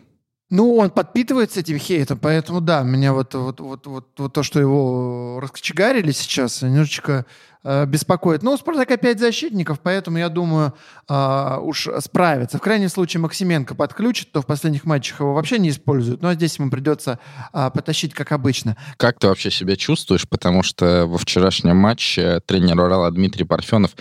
Ну, 0.53 0.75
он 0.75 0.91
подпитывается 0.91 1.61
этим 1.61 1.79
хейтом, 1.79 2.19
поэтому 2.19 2.61
да, 2.61 2.83
меня 2.83 3.11
вот, 3.11 3.33
вот, 3.33 3.59
вот, 3.59 3.87
вот, 3.87 4.07
вот 4.15 4.33
то, 4.33 4.43
что 4.43 4.59
его 4.59 5.39
раскочегарили 5.41 6.11
сейчас, 6.11 6.61
немножечко 6.61 7.25
э, 7.63 7.87
беспокоит. 7.87 8.43
Но 8.43 8.53
у 8.53 8.57
Спартака 8.57 8.97
5 8.97 9.19
защитников, 9.19 9.79
поэтому, 9.79 10.19
я 10.19 10.29
думаю, 10.29 10.75
э, 11.09 11.57
уж 11.59 11.89
справится. 12.01 12.59
В 12.59 12.61
крайнем 12.61 12.89
случае 12.89 13.21
Максименко 13.21 13.73
подключит, 13.73 14.31
то 14.31 14.43
в 14.43 14.45
последних 14.45 14.85
матчах 14.85 15.21
его 15.21 15.33
вообще 15.33 15.57
не 15.57 15.69
используют. 15.69 16.21
Но 16.21 16.31
здесь 16.35 16.59
ему 16.59 16.69
придется 16.69 17.17
э, 17.51 17.71
потащить, 17.73 18.13
как 18.13 18.31
обычно. 18.31 18.77
Как 18.97 19.17
ты 19.17 19.29
вообще 19.29 19.49
себя 19.49 19.75
чувствуешь? 19.75 20.29
Потому 20.29 20.61
что 20.61 21.07
во 21.07 21.17
вчерашнем 21.17 21.77
матче 21.77 22.41
тренер 22.45 22.79
Урала 22.79 23.09
Дмитрий 23.09 23.45
Парфенов 23.45 23.95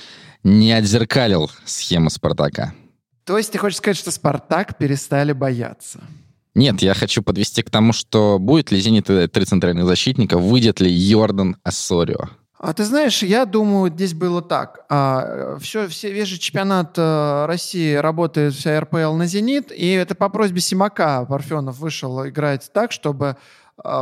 не 0.44 0.72
отзеркалил 0.72 1.50
схему 1.64 2.10
Спартака. 2.10 2.74
То 3.24 3.38
есть 3.38 3.52
ты 3.52 3.58
хочешь 3.58 3.78
сказать, 3.78 3.96
что 3.96 4.10
Спартак 4.10 4.76
перестали 4.76 5.32
бояться? 5.32 6.00
Нет, 6.54 6.82
я 6.82 6.94
хочу 6.94 7.22
подвести 7.22 7.62
к 7.62 7.70
тому, 7.70 7.92
что 7.92 8.38
будет 8.38 8.70
ли 8.70 8.80
«Зенит» 8.80 9.06
три 9.06 9.44
центральных 9.44 9.86
защитника, 9.86 10.38
выйдет 10.38 10.80
ли 10.80 10.90
Йордан 10.90 11.56
Ассорио. 11.62 12.28
А 12.62 12.74
ты 12.74 12.84
знаешь, 12.84 13.24
я 13.24 13.44
думаю, 13.44 13.90
здесь 13.90 14.14
было 14.14 14.40
так. 14.40 14.84
А, 14.88 15.58
все, 15.60 15.88
все, 15.88 16.12
весь 16.12 16.28
же 16.28 16.38
чемпионат 16.38 16.94
а, 16.96 17.44
России 17.48 17.94
работает, 17.94 18.54
вся 18.54 18.80
РПЛ 18.80 19.14
на 19.14 19.26
«Зенит», 19.26 19.72
и 19.72 19.88
это 19.88 20.14
по 20.14 20.28
просьбе 20.28 20.60
Симака 20.60 21.24
Парфенов 21.24 21.78
вышел 21.78 22.24
играть 22.28 22.70
так, 22.72 22.92
чтобы 22.92 23.36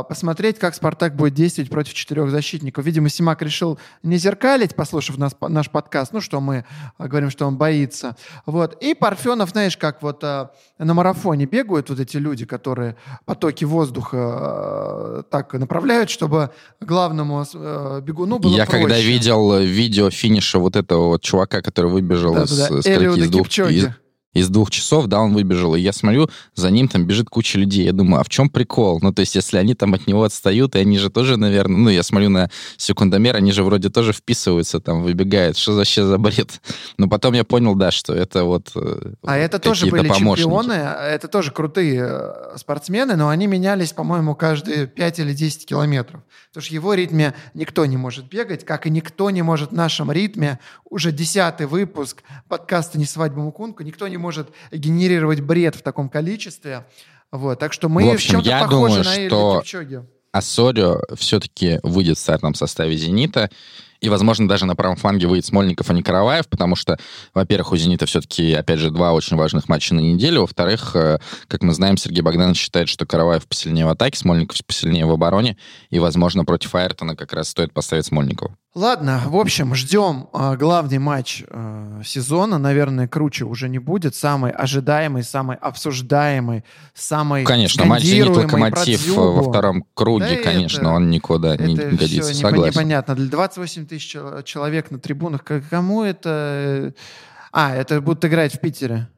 посмотреть, 0.07 0.59
как 0.59 0.75
«Спартак» 0.75 1.15
будет 1.15 1.33
действовать 1.33 1.69
против 1.69 1.93
четырех 1.93 2.29
защитников. 2.29 2.85
Видимо, 2.85 3.09
Симак 3.09 3.41
решил 3.41 3.79
не 4.03 4.17
зеркалить, 4.17 4.75
послушав 4.75 5.17
нас, 5.17 5.35
наш 5.41 5.69
подкаст, 5.69 6.13
ну, 6.13 6.21
что 6.21 6.39
мы 6.41 6.65
а, 6.97 7.07
говорим, 7.07 7.29
что 7.29 7.45
он 7.47 7.57
боится. 7.57 8.15
Вот. 8.45 8.77
И 8.81 8.93
Парфенов, 8.93 9.49
знаешь, 9.49 9.77
как 9.77 10.01
вот 10.01 10.23
а, 10.23 10.51
на 10.77 10.93
марафоне 10.93 11.45
бегают 11.45 11.89
вот 11.89 11.99
эти 11.99 12.17
люди, 12.17 12.45
которые 12.45 12.95
потоки 13.25 13.65
воздуха 13.65 14.17
а, 14.19 15.23
так 15.29 15.53
направляют, 15.53 16.09
чтобы 16.09 16.51
главному 16.79 17.43
а, 17.55 18.01
бегуну 18.01 18.39
было 18.39 18.55
Я 18.55 18.65
проще. 18.65 18.83
когда 18.83 18.99
видел 18.99 19.57
видео 19.59 20.09
финиша 20.09 20.59
вот 20.59 20.75
этого 20.75 21.07
вот 21.07 21.21
чувака, 21.21 21.61
который 21.61 21.91
выбежал 21.91 22.33
Да, 22.35 22.43
из, 22.43 22.57
да, 22.57 22.65
скольки, 22.65 22.89
Элиуда 22.89 23.21
из 23.21 23.29
двух, 23.29 23.47
из- 23.47 23.87
из 24.33 24.49
двух 24.49 24.71
часов, 24.71 25.07
да, 25.07 25.19
он 25.19 25.33
выбежал, 25.33 25.75
и 25.75 25.81
я 25.81 25.91
смотрю, 25.91 26.29
за 26.55 26.71
ним 26.71 26.87
там 26.87 27.05
бежит 27.05 27.29
куча 27.29 27.57
людей. 27.57 27.85
Я 27.85 27.91
думаю, 27.91 28.21
а 28.21 28.23
в 28.23 28.29
чем 28.29 28.49
прикол? 28.49 28.99
Ну, 29.01 29.13
то 29.13 29.19
есть, 29.19 29.35
если 29.35 29.57
они 29.57 29.75
там 29.75 29.93
от 29.93 30.07
него 30.07 30.23
отстают, 30.23 30.75
и 30.75 30.79
они 30.79 30.97
же 30.97 31.09
тоже, 31.09 31.37
наверное, 31.37 31.77
ну, 31.77 31.89
я 31.89 32.03
смотрю 32.03 32.29
на 32.29 32.49
секундомер, 32.77 33.35
они 33.35 33.51
же 33.51 33.63
вроде 33.63 33.89
тоже 33.89 34.13
вписываются, 34.13 34.79
там, 34.79 35.03
выбегают. 35.03 35.57
Что 35.57 35.73
за 35.73 35.79
вообще 35.79 36.05
за 36.05 36.17
бред? 36.17 36.61
Но 36.97 37.09
потом 37.09 37.33
я 37.33 37.43
понял, 37.43 37.75
да, 37.75 37.91
что 37.91 38.13
это 38.13 38.45
вот 38.45 38.71
э, 38.75 39.13
А 39.23 39.37
это 39.37 39.59
тоже 39.59 39.87
были 39.87 40.07
помощники. 40.07 40.43
чемпионы, 40.43 40.73
это 40.73 41.27
тоже 41.27 41.51
крутые 41.51 42.07
э, 42.09 42.57
спортсмены, 42.57 43.15
но 43.15 43.29
они 43.29 43.47
менялись, 43.47 43.91
по-моему, 43.91 44.35
каждые 44.35 44.87
5 44.87 45.19
или 45.19 45.33
10 45.33 45.65
километров. 45.65 46.21
Потому 46.49 46.63
что 46.63 46.71
в 46.71 46.73
его 46.73 46.93
ритме 46.93 47.33
никто 47.53 47.85
не 47.85 47.97
может 47.97 48.27
бегать, 48.29 48.65
как 48.65 48.87
и 48.87 48.89
никто 48.89 49.29
не 49.29 49.41
может 49.41 49.71
в 49.71 49.75
нашем 49.75 50.11
ритме, 50.11 50.59
уже 50.89 51.11
десятый 51.11 51.67
выпуск 51.67 52.23
подкаста 52.47 52.97
«Не 52.97 53.05
свадьба 53.05 53.41
Мукунку», 53.41 53.83
никто 53.83 54.07
не 54.07 54.17
может 54.21 54.49
генерировать 54.71 55.41
бред 55.41 55.75
в 55.75 55.81
таком 55.81 56.09
количестве. 56.09 56.85
Вот, 57.31 57.59
так 57.59 57.73
что 57.73 57.89
мы 57.89 58.03
В 58.03 58.07
в, 58.07 58.13
общем, 58.13 58.31
чем-то 58.31 58.49
я 58.49 58.59
похожи 58.61 59.03
думаю, 59.03 59.03
на 59.03 59.27
что- 59.27 59.59
Кипчоги. 59.61 60.03
Ассорио 60.31 61.01
все-таки 61.15 61.79
выйдет 61.83 62.17
в 62.17 62.21
стартовом 62.21 62.55
составе 62.55 62.95
«Зенита». 62.95 63.49
И, 63.99 64.09
возможно, 64.09 64.47
даже 64.47 64.65
на 64.65 64.75
правом 64.75 64.95
фланге 64.95 65.27
выйдет 65.27 65.45
Смольников, 65.45 65.89
а 65.89 65.93
не 65.93 66.01
Караваев, 66.01 66.47
потому 66.47 66.75
что, 66.75 66.97
во-первых, 67.35 67.71
у 67.73 67.77
«Зенита» 67.77 68.07
все-таки, 68.07 68.51
опять 68.53 68.79
же, 68.79 68.89
два 68.89 69.13
очень 69.13 69.37
важных 69.37 69.69
матча 69.69 69.93
на 69.93 69.99
неделю. 69.99 70.41
Во-вторых, 70.41 70.95
э, 70.95 71.19
как 71.47 71.61
мы 71.61 71.73
знаем, 71.73 71.97
Сергей 71.97 72.21
Богданович 72.21 72.57
считает, 72.57 72.89
что 72.89 73.05
Караваев 73.05 73.45
посильнее 73.45 73.85
в 73.85 73.89
атаке, 73.89 74.17
Смольников 74.17 74.57
посильнее 74.65 75.05
в 75.05 75.11
обороне. 75.11 75.55
И, 75.91 75.99
возможно, 75.99 76.45
против 76.45 76.73
Айртона 76.73 77.15
как 77.15 77.31
раз 77.33 77.49
стоит 77.49 77.73
поставить 77.73 78.05
Смольникова. 78.07 78.57
Ладно, 78.73 79.21
в 79.25 79.35
общем, 79.35 79.75
ждем 79.75 80.29
э, 80.33 80.55
главный 80.55 80.97
матч 80.97 81.43
э, 81.45 82.01
сезона. 82.05 82.57
Наверное, 82.57 83.05
круче 83.05 83.43
уже 83.43 83.67
не 83.67 83.79
будет. 83.79 84.15
Самый 84.15 84.51
ожидаемый, 84.51 85.23
самый 85.23 85.57
обсуждаемый, 85.57 86.63
самый 86.93 87.43
Конечно, 87.43 87.83
матч 87.83 88.03
«Зенит» 88.03 88.27
скандируемый 88.27 88.45
«Локомотив» 88.71 88.99
про 88.99 89.05
Дзюбу. 89.11 89.31
во 89.33 89.49
втором 89.49 89.83
круге, 89.93 90.37
Да 90.37 90.43
конечно, 90.43 90.79
это- 90.83 90.89
он 90.89 91.09
никуда 91.09 91.57
не 91.57 91.75
Это 91.75 91.89
годится, 91.97 92.31
все 92.31 92.41
согласен. 92.41 92.71
непонятно. 92.73 93.15
Для 93.15 93.27
28 93.29 93.85
тысяч 93.87 94.07
чел- 94.07 94.41
человек 94.43 94.89
на 94.89 94.99
трибунах, 94.99 95.43
кому 95.69 96.03
это... 96.03 96.93
А, 97.51 97.75
это 97.75 97.99
будут 97.99 98.23
играть 98.23 98.53
в 98.55 98.59
Питере. 98.61 99.09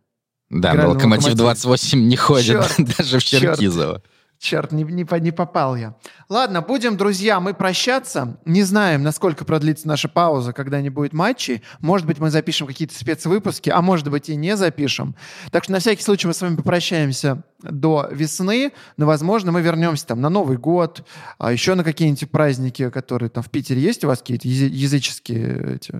Да, 0.49 0.71
играли 0.71 0.77
но 0.77 0.83
на 0.83 0.89
«Локомотив» 0.95 1.25
«Локомотиве». 1.25 1.35
28 1.35 2.07
не 2.07 2.15
ходит 2.15 2.45
Черт, 2.47 2.75
даже 2.97 3.19
в. 3.19 3.23
Черкизово. 3.23 3.93
Черт, 4.01 4.05
не, 4.71 4.83
не, 4.83 5.05
по- 5.05 5.15
не 5.15 5.31
попал 5.31 5.75
я. 5.75 5.95
Ладно, 6.29 6.61
будем, 6.61 6.97
друзья, 6.97 7.39
мы 7.39 7.53
прощаться. 7.53 8.37
Не 8.45 8.63
знаем, 8.63 9.01
насколько 9.03 9.45
продлится 9.45 9.87
наша 9.87 10.09
пауза, 10.09 10.51
когда 10.53 10.81
не 10.81 10.89
будет 10.89 11.13
матчей. 11.13 11.61
Может 11.79 12.05
быть, 12.05 12.19
мы 12.19 12.29
запишем 12.29 12.67
какие-то 12.67 12.93
спецвыпуски, 12.95 13.69
а 13.69 13.81
может 13.81 14.09
быть 14.09 14.29
и 14.29 14.35
не 14.35 14.57
запишем. 14.57 15.15
Так 15.51 15.63
что 15.63 15.71
на 15.73 15.79
всякий 15.79 16.03
случай 16.03 16.27
мы 16.27 16.33
с 16.33 16.41
вами 16.41 16.55
попрощаемся 16.57 17.43
до 17.61 18.09
весны, 18.11 18.73
но, 18.97 19.05
возможно, 19.05 19.51
мы 19.53 19.61
вернемся 19.61 20.05
там 20.07 20.19
на 20.19 20.29
Новый 20.29 20.57
год, 20.57 21.07
а 21.37 21.51
еще 21.53 21.75
на 21.75 21.83
какие-нибудь 21.85 22.29
праздники, 22.29 22.89
которые 22.89 23.29
там 23.29 23.41
в 23.43 23.49
Питере 23.49 23.81
есть 23.81 24.03
у 24.03 24.07
вас 24.07 24.19
какие-то 24.19 24.47
язы- 24.47 24.69
языческие 24.69 25.75
эти, 25.75 25.91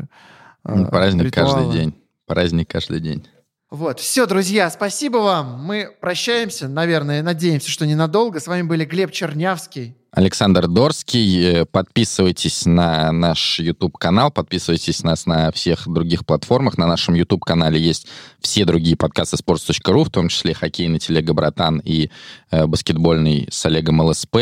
Ну, 0.66 0.84
э, 0.86 0.90
Праздник 0.90 1.24
ритуалы? 1.26 1.54
каждый 1.56 1.72
день. 1.80 1.94
Праздник 2.26 2.70
каждый 2.70 3.00
день. 3.00 3.26
Вот, 3.74 4.00
все, 4.00 4.28
друзья, 4.28 4.70
спасибо 4.70 5.18
вам. 5.18 5.64
Мы 5.64 5.90
прощаемся, 6.00 6.68
наверное, 6.68 7.24
надеемся, 7.24 7.72
что 7.72 7.88
ненадолго. 7.88 8.40
С 8.40 8.46
вами 8.46 8.62
были 8.62 8.86
Глеб 8.86 9.10
Чернявский. 9.10 9.98
Александр 10.14 10.68
Дорский. 10.68 11.62
Э, 11.62 11.66
Подписывайтесь 11.66 12.66
на 12.66 13.12
наш 13.12 13.60
YouTube-канал, 13.60 14.32
подписывайтесь 14.32 15.04
на 15.04 15.14
нас 15.14 15.28
на 15.28 15.52
всех 15.52 15.88
других 15.88 16.26
платформах. 16.26 16.78
На 16.78 16.88
нашем 16.88 17.14
YouTube-канале 17.14 17.80
есть 17.80 18.08
все 18.40 18.66
другие 18.66 18.98
подкасты 18.98 19.38
sports.ru, 19.38 20.04
в 20.04 20.10
том 20.10 20.28
числе 20.28 20.56
хоккейный 20.56 20.98
телега 20.98 21.34
«Братан» 21.34 21.80
и 21.84 22.10
э, 22.50 22.66
баскетбольный 22.66 23.48
с 23.52 23.64
Олегом 23.68 24.02
ЛСП. 24.02 24.38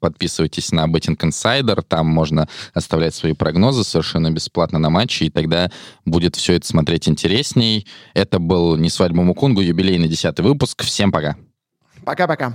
Подписывайтесь 0.00 0.72
на 0.72 0.86
Betting 0.86 1.18
Insider, 1.18 1.82
там 1.86 2.06
можно 2.06 2.48
оставлять 2.72 3.14
свои 3.14 3.34
прогнозы 3.34 3.84
совершенно 3.84 4.30
бесплатно 4.30 4.78
на 4.78 4.88
матчи, 4.88 5.24
и 5.24 5.30
тогда 5.30 5.70
будет 6.06 6.36
все 6.36 6.54
это 6.54 6.66
смотреть 6.66 7.08
интересней. 7.08 7.86
Это 8.14 8.38
был 8.38 8.76
«Не 8.76 8.88
свадьба 8.88 9.22
Мукунгу», 9.22 9.60
юбилейный 9.60 10.08
десятый 10.08 10.44
выпуск. 10.44 10.82
Всем 10.82 11.12
пока! 11.12 11.36
Пока-пока. 12.04 12.54